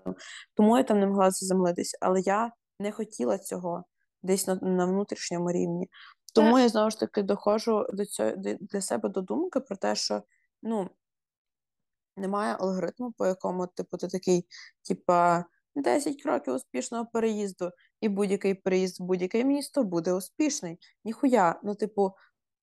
Тому 0.55 0.77
я 0.77 0.83
там 0.83 1.01
не 1.01 1.07
могла 1.07 1.31
заземлитися. 1.31 1.99
Але 2.01 2.21
я 2.21 2.53
не 2.81 2.93
хотіла 2.93 3.39
цього 3.39 3.85
десь 4.23 4.47
на, 4.47 4.55
на 4.55 4.87
внутрішньому 4.87 5.53
рівні. 5.53 5.89
Тому 6.35 6.59
я 6.59 6.69
знову 6.69 6.91
ж 6.91 7.01
таки 7.01 7.23
доходжу 7.23 7.87
до 7.93 8.07
цього 8.07 8.33
для 8.61 8.81
себе 8.81 9.09
до 9.09 9.21
думки 9.21 9.61
про 9.61 9.77
те, 9.77 9.95
що 9.95 10.23
ну, 10.63 10.91
немає 12.17 12.57
алгоритму, 12.61 13.13
по 13.13 13.27
якому 13.27 13.67
типу, 13.67 13.97
ти 13.97 14.09
такий, 14.09 14.47
типа. 14.89 15.45
10 15.75 16.23
кроків 16.23 16.55
успішного 16.55 17.07
переїзду, 17.07 17.71
і 18.01 18.09
будь-який 18.09 18.55
переїзд 18.55 19.01
в 19.01 19.03
будь-яке 19.03 19.45
місто 19.45 19.85
буде 19.85 20.13
успішний. 20.13 20.79
Ніхуя. 21.05 21.61
Ну, 21.63 21.75
типу, 21.75 22.13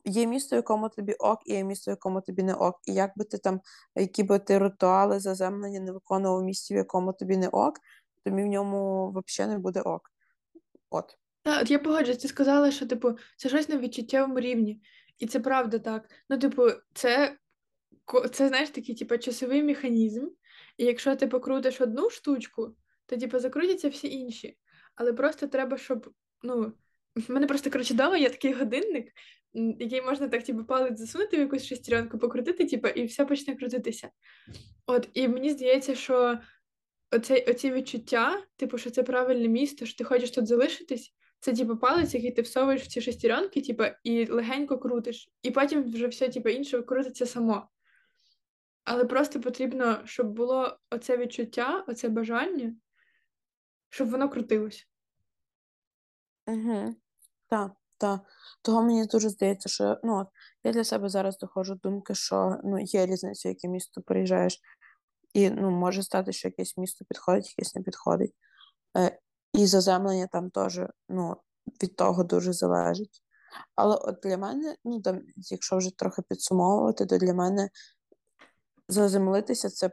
є 0.05 0.27
місто, 0.27 0.55
якому 0.55 0.89
тобі 0.89 1.13
ок, 1.13 1.39
і 1.45 1.53
є 1.53 1.63
місто, 1.63 1.91
якому 1.91 2.21
тобі 2.21 2.43
не 2.43 2.53
ок. 2.53 2.79
І 2.85 2.93
як 2.93 3.11
би 3.15 3.25
ти 3.25 3.37
там, 3.37 3.61
які 3.95 4.23
би 4.23 4.39
ти 4.39 4.59
ритуали 4.59 5.19
заземлення 5.19 5.79
не 5.79 5.91
виконував 5.91 6.39
в 6.39 6.43
місті, 6.43 6.73
в 6.73 6.77
якому 6.77 7.13
тобі 7.13 7.37
не 7.37 7.47
ок, 7.47 7.79
тобі 8.25 8.43
в 8.43 8.47
ньому 8.47 9.13
взагалі 9.25 9.53
не 9.53 9.59
буде 9.59 9.81
ок. 9.81 10.11
От. 10.89 11.17
Так, 11.43 11.61
от 11.61 11.71
я 11.71 11.79
погоджуюсь, 11.79 12.17
ти 12.17 12.27
сказала, 12.27 12.71
що 12.71 12.87
типу, 12.87 13.17
це 13.37 13.49
щось 13.49 13.69
на 13.69 13.77
відчуттєвому 13.77 14.39
рівні. 14.39 14.81
І 15.19 15.27
це 15.27 15.39
правда 15.39 15.79
так. 15.79 16.09
Ну, 16.29 16.37
типу, 16.37 16.67
це, 16.93 17.37
це 18.31 18.47
знаєш, 18.47 18.69
такий, 18.69 18.95
типу, 18.95 19.17
часовий 19.17 19.63
механізм. 19.63 20.27
І 20.77 20.85
якщо 20.85 21.15
ти 21.15 21.27
покрутиш 21.27 21.81
одну 21.81 22.09
штучку, 22.09 22.75
то 23.05 23.17
типу, 23.17 23.39
закрутяться 23.39 23.89
всі 23.89 24.13
інші. 24.13 24.57
Але 24.95 25.13
просто 25.13 25.47
треба, 25.47 25.77
щоб. 25.77 26.13
ну, 26.43 26.73
В 27.15 27.23
мене 27.31 27.47
просто 27.47 27.71
коротше 27.71 27.93
дома 27.93 28.17
є 28.17 28.29
такий 28.29 28.53
годинник, 28.53 29.13
який 29.80 30.01
можна 30.01 30.28
так, 30.28 30.43
типу, 30.43 30.64
палець 30.64 30.99
засунути 30.99 31.38
в 31.38 31.39
якусь 31.39 31.66
шестеренку, 31.66 32.18
покрутити, 32.18 32.66
типу, 32.66 32.88
і 32.88 33.05
все 33.05 33.26
почне 33.26 33.55
крутитися. 33.55 34.10
От, 34.86 35.10
і 35.14 35.28
мені 35.28 35.49
здається, 35.49 35.95
що 35.95 36.39
оце, 37.12 37.45
оці 37.47 37.72
відчуття, 37.72 38.43
типу, 38.55 38.78
що 38.78 38.89
це 38.89 39.03
правильне 39.03 39.47
місто, 39.47 39.86
що 39.86 39.97
ти 39.97 40.03
хочеш 40.03 40.32
тут 40.32 40.47
залишитись, 40.47 41.14
це 41.39 41.53
типу 41.53 41.78
палець, 41.78 42.14
який 42.14 42.32
ти 42.32 42.41
всовуєш 42.41 42.82
в 42.82 42.88
ці 42.88 43.01
шестеренки, 43.01 43.62
типу, 43.62 43.84
і 44.03 44.26
легенько 44.26 44.78
крутиш. 44.78 45.30
І 45.41 45.51
потім 45.51 45.84
вже 45.84 46.08
все, 46.08 46.30
типу, 46.30 46.49
інше 46.49 46.82
крутиться 46.82 47.26
само. 47.26 47.70
Але 48.84 49.05
просто 49.05 49.41
потрібно, 49.41 50.01
щоб 50.05 50.34
було 50.34 50.80
оце 50.89 51.18
відчуття, 51.18 51.86
оце 51.88 52.10
бажання, 52.10 52.76
щоб 53.89 54.10
воно 54.10 54.30
крутилось. 54.30 54.88
Угу. 56.47 56.95
Так, 57.47 57.72
так. 57.97 58.21
Того 58.61 58.83
мені 58.83 59.05
дуже 59.05 59.29
здається, 59.29 59.69
що 59.69 59.99
ну, 60.03 60.19
от, 60.19 60.27
я 60.63 60.71
для 60.71 60.83
себе 60.83 61.09
зараз 61.09 61.37
доходжу 61.37 61.73
до 61.73 61.89
думки, 61.89 62.15
що 62.15 62.59
ну, 62.63 62.79
є 62.79 63.05
різниця, 63.05 63.49
в 63.49 63.51
яке 63.51 63.67
місто 63.67 64.01
приїжджаєш, 64.01 64.61
і 65.33 65.49
ну, 65.49 65.71
може 65.71 66.03
стати, 66.03 66.33
що 66.33 66.47
якесь 66.47 66.77
місто 66.77 67.05
підходить, 67.05 67.55
якесь 67.57 67.75
не 67.75 67.81
підходить. 67.81 68.33
Е, 68.97 69.19
І 69.53 69.65
заземлення 69.67 70.27
там 70.27 70.49
теж 70.49 70.81
ну, 71.09 71.37
від 71.83 71.95
того 71.95 72.23
дуже 72.23 72.53
залежить. 72.53 73.23
Але 73.75 73.95
от 73.95 74.19
для 74.23 74.37
мене, 74.37 74.75
ну 74.85 75.01
там, 75.01 75.21
якщо 75.35 75.77
вже 75.77 75.97
трохи 75.97 76.21
підсумовувати, 76.21 77.05
то 77.05 77.17
для 77.17 77.33
мене 77.33 77.69
заземлитися 78.87 79.69
це 79.69 79.91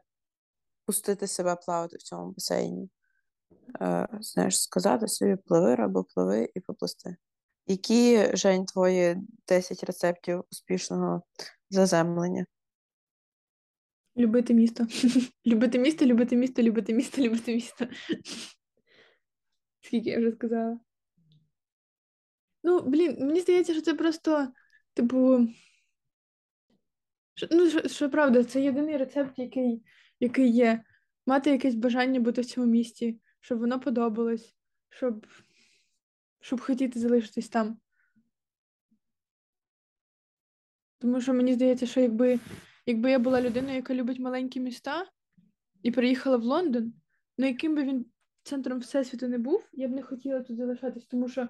пустити 0.87 1.27
себе 1.27 1.57
плавати 1.57 1.97
в 1.97 2.03
цьому 2.03 2.33
басейні. 2.33 2.91
Е, 3.81 4.09
Знаєш, 4.21 4.63
сказати 4.63 5.09
собі 5.09 5.37
пливи, 5.37 5.75
або 5.75 6.05
пливи 6.05 6.51
і 6.55 6.61
поплисти. 6.61 7.17
Які, 7.67 8.37
Жень, 8.37 8.65
твої 8.67 9.17
10 9.49 9.85
рецептів 9.85 10.45
успішного 10.53 11.23
заземлення? 11.71 12.47
Любити 14.17 14.55
місто. 14.55 14.87
Любити 15.47 15.79
місто, 15.79 16.07
любити 16.07 16.37
місто, 16.37 16.63
любити 16.63 16.95
місто, 16.95 17.23
любити 17.23 17.55
місто. 17.55 17.87
Скільки 19.81 20.11
я 20.11 20.19
вже 20.19 20.33
сказала. 20.33 20.81
Ну, 22.63 22.81
блін, 22.81 23.17
мені 23.27 23.41
здається, 23.41 23.73
що 23.73 23.83
це 23.83 23.95
просто, 23.95 24.49
типу. 24.95 25.49
що- 27.35 27.49
Ну, 27.51 27.71
що, 27.71 27.89
що 27.89 28.11
правда, 28.11 28.45
це 28.45 28.61
єдиний 28.61 28.97
рецепт, 28.97 29.39
який, 29.39 29.83
який 30.21 30.49
є. 30.51 30.85
Мати 31.27 31.51
якесь 31.51 31.75
бажання 31.75 32.21
бути 32.21 32.41
в 32.41 32.45
цьому 32.47 32.67
місті, 32.67 33.21
щоб 33.41 33.59
воно 33.59 33.81
подобалось, 33.81 34.55
щоб, 34.89 35.27
щоб 36.45 36.61
хотіти 36.61 36.99
залишитись 36.99 37.49
там. 37.49 37.79
Тому 40.99 41.21
що 41.21 41.35
мені 41.35 41.55
здається, 41.55 41.87
що 41.87 42.01
якби, 42.01 42.41
якби 42.87 43.11
я 43.11 43.19
була 43.19 43.43
людиною, 43.43 43.77
яка 43.77 43.95
любить 43.95 44.19
маленькі 44.19 44.61
міста, 44.61 45.07
і 45.83 45.91
приїхала 45.91 46.37
в 46.37 46.43
Лондон, 46.43 46.93
ну 47.39 47.47
яким 47.47 47.75
би 47.75 47.83
він 47.83 48.07
центром 48.43 48.79
всесвіту 48.79 49.29
не 49.29 49.39
був, 49.39 49.69
я 49.73 49.89
б 49.89 49.91
не 49.91 50.03
хотіла 50.03 50.41
тут 50.41 50.57
залишатись, 50.57 51.07
тому 51.07 51.29
що 51.29 51.49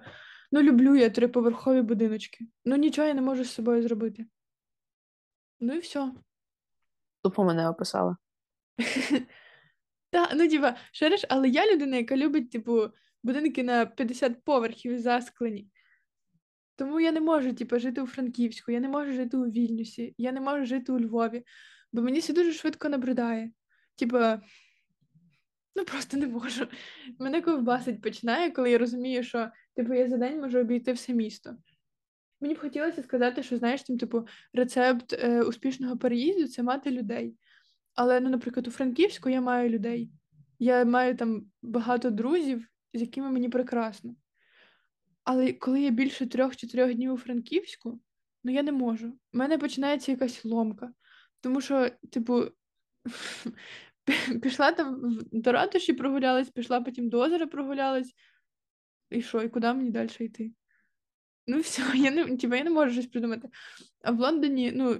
ну 0.51 0.61
люблю 0.61 0.95
я 0.95 1.09
триповерхові 1.09 1.81
будиночки. 1.81 2.47
Ну 2.65 2.75
нічого 2.75 3.07
я 3.07 3.13
не 3.13 3.21
можу 3.21 3.43
з 3.43 3.51
собою 3.51 3.83
зробити. 3.83 4.25
Ну 5.59 5.73
і 5.73 5.79
все. 5.79 6.11
Тупо 7.21 7.43
мене 7.43 7.69
описала. 7.69 8.17
Та, 10.09 10.35
ну 10.35 10.49
типа, 10.49 10.77
шариш, 10.91 11.25
але 11.29 11.49
я 11.49 11.73
людина, 11.73 11.97
яка 11.97 12.17
любить, 12.17 12.51
типу, 12.51 12.91
будинки 13.25 13.63
на 13.63 13.85
50 13.85 14.43
поверхів 14.43 14.99
засклені. 14.99 15.67
Тому 16.75 16.99
я 16.99 17.11
не 17.11 17.21
можу, 17.21 17.53
типу, 17.53 17.79
жити 17.79 18.01
у 18.01 18.07
Франківську, 18.07 18.71
я 18.71 18.79
не 18.79 18.87
можу 18.87 19.13
жити 19.13 19.37
у 19.37 19.45
Вільнюсі, 19.45 20.15
я 20.17 20.31
не 20.31 20.41
можу 20.41 20.65
жити 20.65 20.91
у 20.91 20.99
Львові, 20.99 21.43
бо 21.91 22.01
мені 22.01 22.21
це 22.21 22.33
дуже 22.33 22.53
швидко 22.53 22.89
набридає. 22.89 23.51
Типа, 23.95 24.41
ну 25.75 25.85
просто 25.85 26.17
не 26.17 26.27
можу. 26.27 26.67
Мене 27.19 27.41
ковбасить 27.41 28.01
починає, 28.01 28.51
коли 28.51 28.71
я 28.71 28.77
розумію, 28.77 29.23
що 29.23 29.49
типу, 29.75 29.93
я 29.93 30.09
за 30.09 30.17
день 30.17 30.41
можу 30.41 30.59
обійти 30.59 30.93
все 30.93 31.13
місто. 31.13 31.57
Мені 32.41 32.53
б 32.53 32.59
хотілося 32.59 33.03
сказати, 33.03 33.43
що 33.43 33.57
знаєш, 33.57 33.83
там, 33.83 33.97
типу, 33.97 34.27
рецепт 34.53 35.13
е, 35.13 35.41
успішного 35.41 35.97
переїзду 35.97 36.47
це 36.47 36.63
мати 36.63 36.91
людей. 36.91 37.35
Але, 37.95 38.19
ну, 38.19 38.29
наприклад, 38.29 38.67
у 38.67 38.71
Франківську 38.71 39.29
я 39.29 39.41
маю 39.41 39.69
людей. 39.69 40.11
Я 40.59 40.85
маю 40.85 41.17
там 41.17 41.45
багато 41.61 42.09
друзів, 42.09 42.67
з 42.95 43.01
якими 43.01 43.31
мені 43.31 43.49
прекрасно. 43.49 44.15
Але 45.23 45.53
коли 45.53 45.81
я 45.81 45.89
більше 45.89 46.27
трьох-чотирьох 46.27 46.93
днів 46.93 47.13
у 47.13 47.17
Франківську, 47.17 47.99
ну 48.43 48.51
я 48.51 48.63
не 48.63 48.71
можу. 48.71 49.07
У 49.07 49.37
мене 49.37 49.57
починається 49.57 50.11
якась 50.11 50.45
ломка. 50.45 50.93
Тому 51.41 51.61
що, 51.61 51.89
типу, 52.11 52.43
пішла 54.41 54.71
там 54.71 55.19
до 55.31 55.51
ратуші 55.51 55.93
прогулялась, 55.93 56.49
пішла 56.49 56.81
потім 56.81 57.09
до 57.09 57.19
озера 57.19 57.47
прогулялась. 57.47 58.13
І 59.09 59.21
що, 59.21 59.41
і 59.41 59.49
куди 59.49 59.73
мені 59.73 59.89
далі 59.89 60.09
йти? 60.19 60.51
Ну, 61.47 61.59
все, 61.59 61.81
я 61.95 62.11
не, 62.11 62.37
типу, 62.37 62.55
я 62.55 62.63
не 62.63 62.69
можу 62.69 62.91
щось 62.91 63.07
придумати. 63.07 63.49
А 64.03 64.11
в 64.11 64.19
Лондоні, 64.19 64.71
ну, 64.75 64.93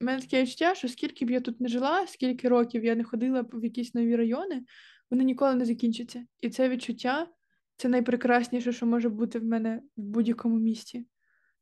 в 0.00 0.04
мене 0.04 0.20
таке 0.20 0.42
відчуття, 0.42 0.74
що 0.74 0.88
скільки 0.88 1.24
б 1.24 1.30
я 1.30 1.40
тут 1.40 1.60
не 1.60 1.68
жила, 1.68 2.06
скільки 2.06 2.48
років 2.48 2.84
я 2.84 2.94
не 2.94 3.04
ходила 3.04 3.44
в 3.52 3.64
якісь 3.64 3.94
нові 3.94 4.16
райони, 4.16 4.64
вони 5.10 5.24
ніколи 5.24 5.54
не 5.54 5.64
закінчаться. 5.64 6.26
І 6.40 6.50
це 6.50 6.68
відчуття 6.68 7.28
це 7.76 7.88
найпрекрасніше, 7.88 8.72
що 8.72 8.86
може 8.86 9.08
бути 9.08 9.38
в 9.38 9.44
мене 9.44 9.82
в 9.96 10.02
будь-якому 10.02 10.58
місті. 10.58 11.06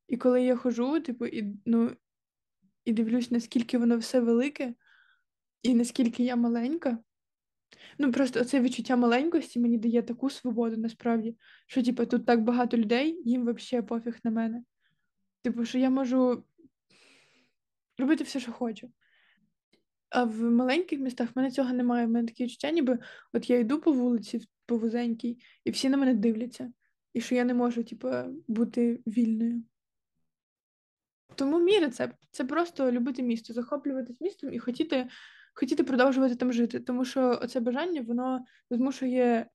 І 0.08 0.16
коли 0.16 0.42
я 0.42 0.56
ходжу, 0.56 1.00
типу, 1.00 1.26
і, 1.26 1.56
ну, 1.66 1.96
і 2.84 2.92
дивлюсь, 2.92 3.30
наскільки 3.30 3.78
воно 3.78 3.98
все 3.98 4.20
велике, 4.20 4.74
і 5.62 5.74
наскільки 5.74 6.24
я 6.24 6.36
маленька. 6.36 6.98
Ну, 7.98 8.12
просто 8.12 8.44
це 8.44 8.60
відчуття 8.60 8.96
маленькості 8.96 9.60
мені 9.60 9.78
дає 9.78 10.02
таку 10.02 10.30
свободу 10.30 10.76
насправді, 10.76 11.36
що, 11.66 11.82
типу, 11.82 12.06
тут 12.06 12.26
так 12.26 12.42
багато 12.42 12.76
людей, 12.76 13.22
їм 13.24 13.54
взагалі 13.54 13.86
пофіг 13.86 14.18
на 14.24 14.30
мене. 14.30 14.64
Типу, 15.42 15.64
що 15.64 15.78
я 15.78 15.90
можу 15.90 16.44
робити 17.98 18.24
все, 18.24 18.40
що 18.40 18.52
хочу. 18.52 18.90
А 20.10 20.24
в 20.24 20.42
маленьких 20.42 21.00
містах 21.00 21.28
в 21.28 21.32
мене 21.34 21.50
цього 21.50 21.72
немає. 21.72 22.06
В 22.06 22.10
мене 22.10 22.28
таке 22.28 22.44
відчуття, 22.44 22.70
ніби 22.70 22.98
от 23.32 23.50
я 23.50 23.58
йду 23.58 23.80
по 23.80 23.92
вулиці 23.92 24.40
по 24.66 24.76
вузенькій, 24.76 25.38
і 25.64 25.70
всі 25.70 25.88
на 25.88 25.96
мене 25.96 26.14
дивляться. 26.14 26.72
І 27.12 27.20
що 27.20 27.34
я 27.34 27.44
не 27.44 27.54
можу, 27.54 27.84
типу, 27.84 28.08
бути 28.48 29.02
вільною. 29.06 29.62
Тому 31.34 31.60
мій 31.60 31.78
рецепт 31.78 32.16
це 32.30 32.44
просто 32.44 32.92
любити 32.92 33.22
місто, 33.22 33.52
захоплюватись 33.52 34.20
містом 34.20 34.52
і 34.52 34.58
хотіти 34.58 35.08
хотіти 35.54 35.84
продовжувати 35.84 36.36
там 36.36 36.52
жити. 36.52 36.80
Тому 36.80 37.04
що 37.04 37.38
оце 37.42 37.60
бажання 37.60 38.02
воно 38.02 38.44
змушує 38.70 39.46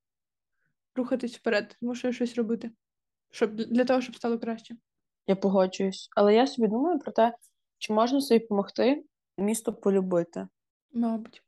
рухатись 0.95 1.37
вперед, 1.37 1.77
змушує 1.81 2.13
щось 2.13 2.35
робити, 2.35 2.71
щоб 3.31 3.55
для 3.55 3.85
того, 3.85 4.01
щоб 4.01 4.15
стало 4.15 4.39
краще. 4.39 4.75
Я 5.27 5.35
погоджуюсь. 5.35 6.09
Але 6.15 6.35
я 6.35 6.47
собі 6.47 6.67
думаю 6.67 6.99
про 6.99 7.11
те, 7.11 7.35
чи 7.77 7.93
можна 7.93 8.21
собі 8.21 8.39
допомогти 8.39 9.03
місто 9.37 9.73
полюбити. 9.73 10.47
Мабуть. 10.93 11.43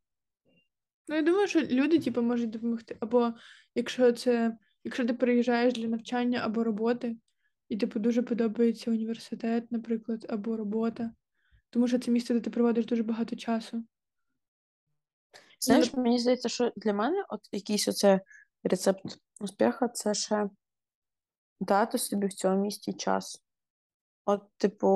Ну, 1.11 1.17
я 1.17 1.23
думаю, 1.23 1.47
що 1.47 1.61
люди, 1.61 1.99
типу, 1.99 2.21
можуть 2.21 2.49
допомогти. 2.49 2.97
Або 2.99 3.33
якщо 3.75 4.11
це, 4.11 4.57
якщо 4.83 5.05
ти 5.05 5.13
приїжджаєш 5.13 5.73
для 5.73 5.87
навчання 5.87 6.39
або 6.43 6.63
роботи, 6.63 7.17
і 7.69 7.77
типу 7.77 7.99
дуже 7.99 8.21
подобається 8.21 8.91
університет, 8.91 9.71
наприклад, 9.71 10.25
або 10.29 10.57
робота, 10.57 11.11
тому 11.69 11.87
що 11.87 11.99
це 11.99 12.11
місце, 12.11 12.33
де 12.33 12.39
ти 12.39 12.49
проводиш 12.49 12.85
дуже 12.85 13.03
багато 13.03 13.35
часу. 13.35 13.83
Знаєш, 15.59 15.93
мені 15.93 16.19
здається, 16.19 16.49
що 16.49 16.71
для 16.75 16.93
мене 16.93 17.25
от 17.29 17.41
якийсь 17.51 17.87
оце 17.87 18.21
рецепт 18.63 19.19
успіху 19.39 19.87
це 19.93 20.13
ще 20.13 20.49
дати 21.59 21.97
собі 21.97 22.27
в 22.27 22.33
цьому 22.33 22.61
місті 22.61 22.93
час. 22.93 23.43
От, 24.25 24.41
типу, 24.57 24.87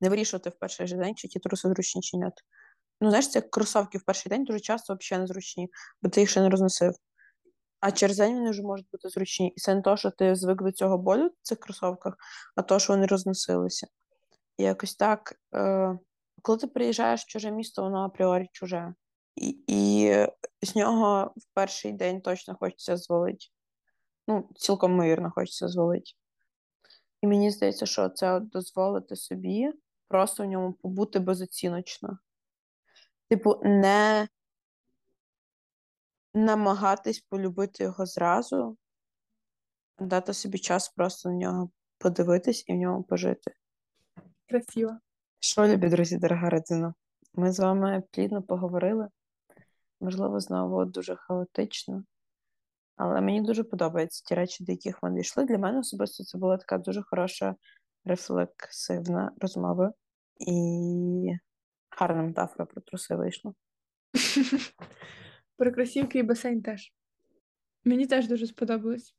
не 0.00 0.08
вирішувати 0.08 0.50
в 0.50 0.58
перший 0.58 0.86
же 0.86 0.96
день, 0.96 1.14
чи 1.14 1.28
ті 1.28 1.38
труси 1.38 1.68
зручні, 1.68 2.02
чи 2.02 2.16
ні. 2.16 2.26
Ну, 3.00 3.08
знаєш, 3.08 3.30
це 3.30 3.40
кросовки 3.40 3.98
в 3.98 4.02
перший 4.02 4.30
день 4.30 4.44
дуже 4.44 4.60
часто 4.60 4.96
взагалі 5.00 5.22
незручні, 5.22 5.68
бо 6.02 6.08
ти 6.08 6.20
їх 6.20 6.30
ще 6.30 6.40
не 6.40 6.50
розносив. 6.50 6.92
А 7.80 7.92
через 7.92 8.16
день 8.16 8.34
вони 8.34 8.50
вже 8.50 8.62
можуть 8.62 8.86
бути 8.92 9.08
зручні. 9.08 9.48
І 9.56 9.60
це 9.60 9.74
не 9.74 9.82
то, 9.82 9.96
що 9.96 10.10
ти 10.10 10.34
звик 10.34 10.62
до 10.62 10.72
цього 10.72 10.98
болю 10.98 11.26
в 11.26 11.32
цих 11.42 11.58
кросовках, 11.58 12.16
а 12.56 12.62
то, 12.62 12.78
що 12.78 12.92
вони 12.92 13.06
розносилися. 13.06 13.86
І 14.58 14.62
якось 14.62 14.96
так, 14.96 15.34
е, 15.54 15.98
коли 16.42 16.58
ти 16.58 16.66
приїжджаєш 16.66 17.22
в 17.22 17.26
чуже 17.26 17.50
місто, 17.50 17.82
воно 17.82 17.98
апріорі 17.98 18.48
чуже. 18.52 18.94
І, 19.36 19.58
і 19.66 20.10
з 20.62 20.76
нього 20.76 21.32
в 21.36 21.42
перший 21.54 21.92
день 21.92 22.20
точно 22.20 22.56
хочеться 22.60 22.96
звалити. 22.96 23.46
Ну, 24.28 24.48
цілком 24.56 24.94
мирно 24.94 25.30
хочеться 25.34 25.68
звалити. 25.68 26.10
І 27.22 27.26
мені 27.26 27.50
здається, 27.50 27.86
що 27.86 28.08
це 28.08 28.40
дозволити 28.40 29.16
собі 29.16 29.72
просто 30.08 30.42
в 30.42 30.46
ньому 30.46 30.72
побути 30.72 31.18
безоціночно. 31.18 32.18
Типу, 33.28 33.60
не 33.64 34.28
намагатись 36.34 37.20
полюбити 37.20 37.84
його 37.84 38.06
зразу, 38.06 38.76
дати 39.98 40.34
собі 40.34 40.58
час 40.58 40.88
просто 40.88 41.28
на 41.28 41.34
нього 41.34 41.70
подивитись 41.98 42.64
і 42.66 42.72
в 42.72 42.76
ньому 42.76 43.02
пожити. 43.02 43.54
Красиво. 44.48 44.98
Що, 45.40 45.66
любі 45.66 45.88
друзі, 45.88 46.18
дорога 46.18 46.50
родина, 46.50 46.94
ми 47.34 47.52
з 47.52 47.58
вами 47.58 48.02
плідно 48.10 48.42
поговорили. 48.42 49.08
Можливо, 50.00 50.40
знову 50.40 50.84
дуже 50.84 51.16
хаотично. 51.16 52.04
Але 52.96 53.20
мені 53.20 53.40
дуже 53.40 53.64
подобаються 53.64 54.22
ті 54.24 54.34
речі, 54.34 54.64
до 54.64 54.72
яких 54.72 55.02
ми 55.02 55.10
дійшли. 55.10 55.44
Для 55.44 55.58
мене 55.58 55.78
особисто 55.78 56.24
це 56.24 56.38
була 56.38 56.56
така 56.56 56.78
дуже 56.78 57.02
хороша 57.02 57.56
рефлексивна 58.04 59.32
розмова. 59.40 59.92
І 60.38 61.32
гарна 61.96 62.22
метафора 62.22 62.66
про 62.66 62.80
труси 62.80 63.14
вийшла. 63.14 63.54
Про 65.56 65.72
кросівки 65.72 66.18
і 66.18 66.22
басейн 66.22 66.62
теж. 66.62 66.92
Мені 67.84 68.06
теж 68.06 68.28
дуже 68.28 68.46
сподобалось. 68.46 69.14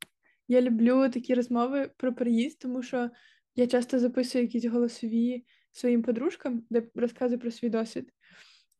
Я 0.47 0.61
люблю 0.61 1.09
такі 1.09 1.33
розмови 1.33 1.91
про 1.97 2.13
приїзд, 2.13 2.59
тому 2.59 2.83
що 2.83 3.09
я 3.55 3.67
часто 3.67 3.99
записую 3.99 4.43
якісь 4.43 4.65
голосові 4.65 5.45
своїм 5.71 6.03
подружкам, 6.03 6.63
де 6.69 6.83
розказую 6.95 7.39
про 7.39 7.51
свій 7.51 7.69
досвід. 7.69 8.11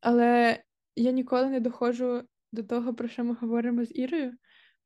Але 0.00 0.58
я 0.96 1.12
ніколи 1.12 1.50
не 1.50 1.60
доходжу 1.60 2.22
до 2.52 2.62
того, 2.62 2.94
про 2.94 3.08
що 3.08 3.24
ми 3.24 3.34
говоримо 3.34 3.84
з 3.84 3.94
Ірою, 3.94 4.32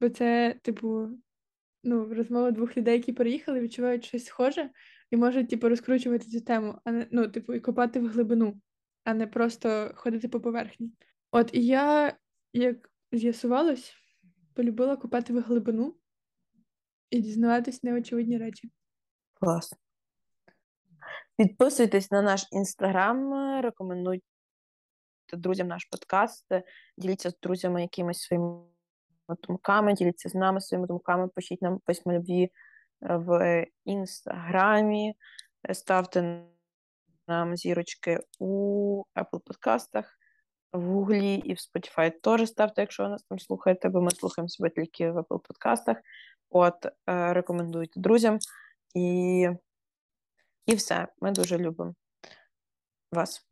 бо 0.01 0.09
це, 0.09 0.57
типу, 0.63 1.09
ну, 1.85 2.15
розмова 2.15 2.51
двох 2.51 2.77
людей, 2.77 2.97
які 2.97 3.13
переїхали, 3.13 3.61
відчувають 3.61 4.05
щось 4.05 4.25
схоже 4.25 4.71
і 5.11 5.17
можуть, 5.17 5.49
типу, 5.49 5.69
розкручувати 5.69 6.27
цю 6.27 6.41
тему, 6.41 6.79
а 6.85 6.93
не 6.93 7.09
ну, 7.11 7.29
типу, 7.29 7.55
і 7.55 7.61
копати 7.61 8.01
в 8.01 8.09
глибину, 8.09 8.61
а 9.05 9.15
не 9.15 9.27
просто 9.27 9.93
ходити 9.95 10.29
по 10.29 10.41
поверхні. 10.41 10.93
От 11.31 11.51
і 11.55 11.67
я, 11.67 12.17
як 12.53 12.91
з'ясувалось, 13.13 13.95
полюбила 14.55 14.97
копати 14.97 15.33
в 15.33 15.41
глибину 15.41 15.97
і 17.11 17.21
дізнаватись 17.21 17.83
неочевидні 17.83 18.39
речі. 18.39 18.71
Клас. 19.35 19.75
Підписуйтесь 21.37 22.11
на 22.11 22.23
наш 22.23 22.47
інстаграм, 22.53 23.33
рекомендуйте 23.63 24.27
друзям 25.33 25.69
наш 25.69 25.85
подкаст, 25.85 26.47
діліться 26.99 27.31
з 27.31 27.41
друзями 27.43 27.83
якимись 27.83 28.21
своїми 28.21 28.65
думками, 29.49 29.93
діліться 29.93 30.29
з 30.29 30.35
нами 30.35 30.61
своїми 30.61 30.87
думками, 30.87 31.29
пишіть 31.29 31.63
нам 31.63 31.79
письма 31.79 32.15
любві 32.15 32.51
в 33.01 33.67
інстаграмі, 33.85 35.15
ставте 35.73 36.45
зірочки 37.55 38.21
у 38.39 39.05
Apple 39.17 39.41
подкастах, 39.45 40.19
в 40.73 40.83
Гуглі 40.83 41.35
і 41.35 41.55
в 41.55 41.57
Spotify 41.57 42.13
теж 42.23 42.49
ставте, 42.49 42.81
якщо 42.81 43.03
ви 43.03 43.09
нас 43.09 43.23
там 43.23 43.39
слухаєте, 43.39 43.89
бо 43.89 44.01
ми 44.01 44.11
слухаємо 44.11 44.49
себе 44.49 44.71
тільки 44.71 45.11
в 45.11 45.19
Apple 45.19 45.39
подкастах. 45.39 45.97
От, 46.51 46.87
е, 46.87 47.33
рекомендуйте 47.33 48.01
друзям. 48.01 48.39
І, 48.95 49.49
І 50.67 50.75
все. 50.75 51.09
Ми 51.21 51.31
дуже 51.31 51.59
любимо 51.59 51.95
вас. 53.13 53.52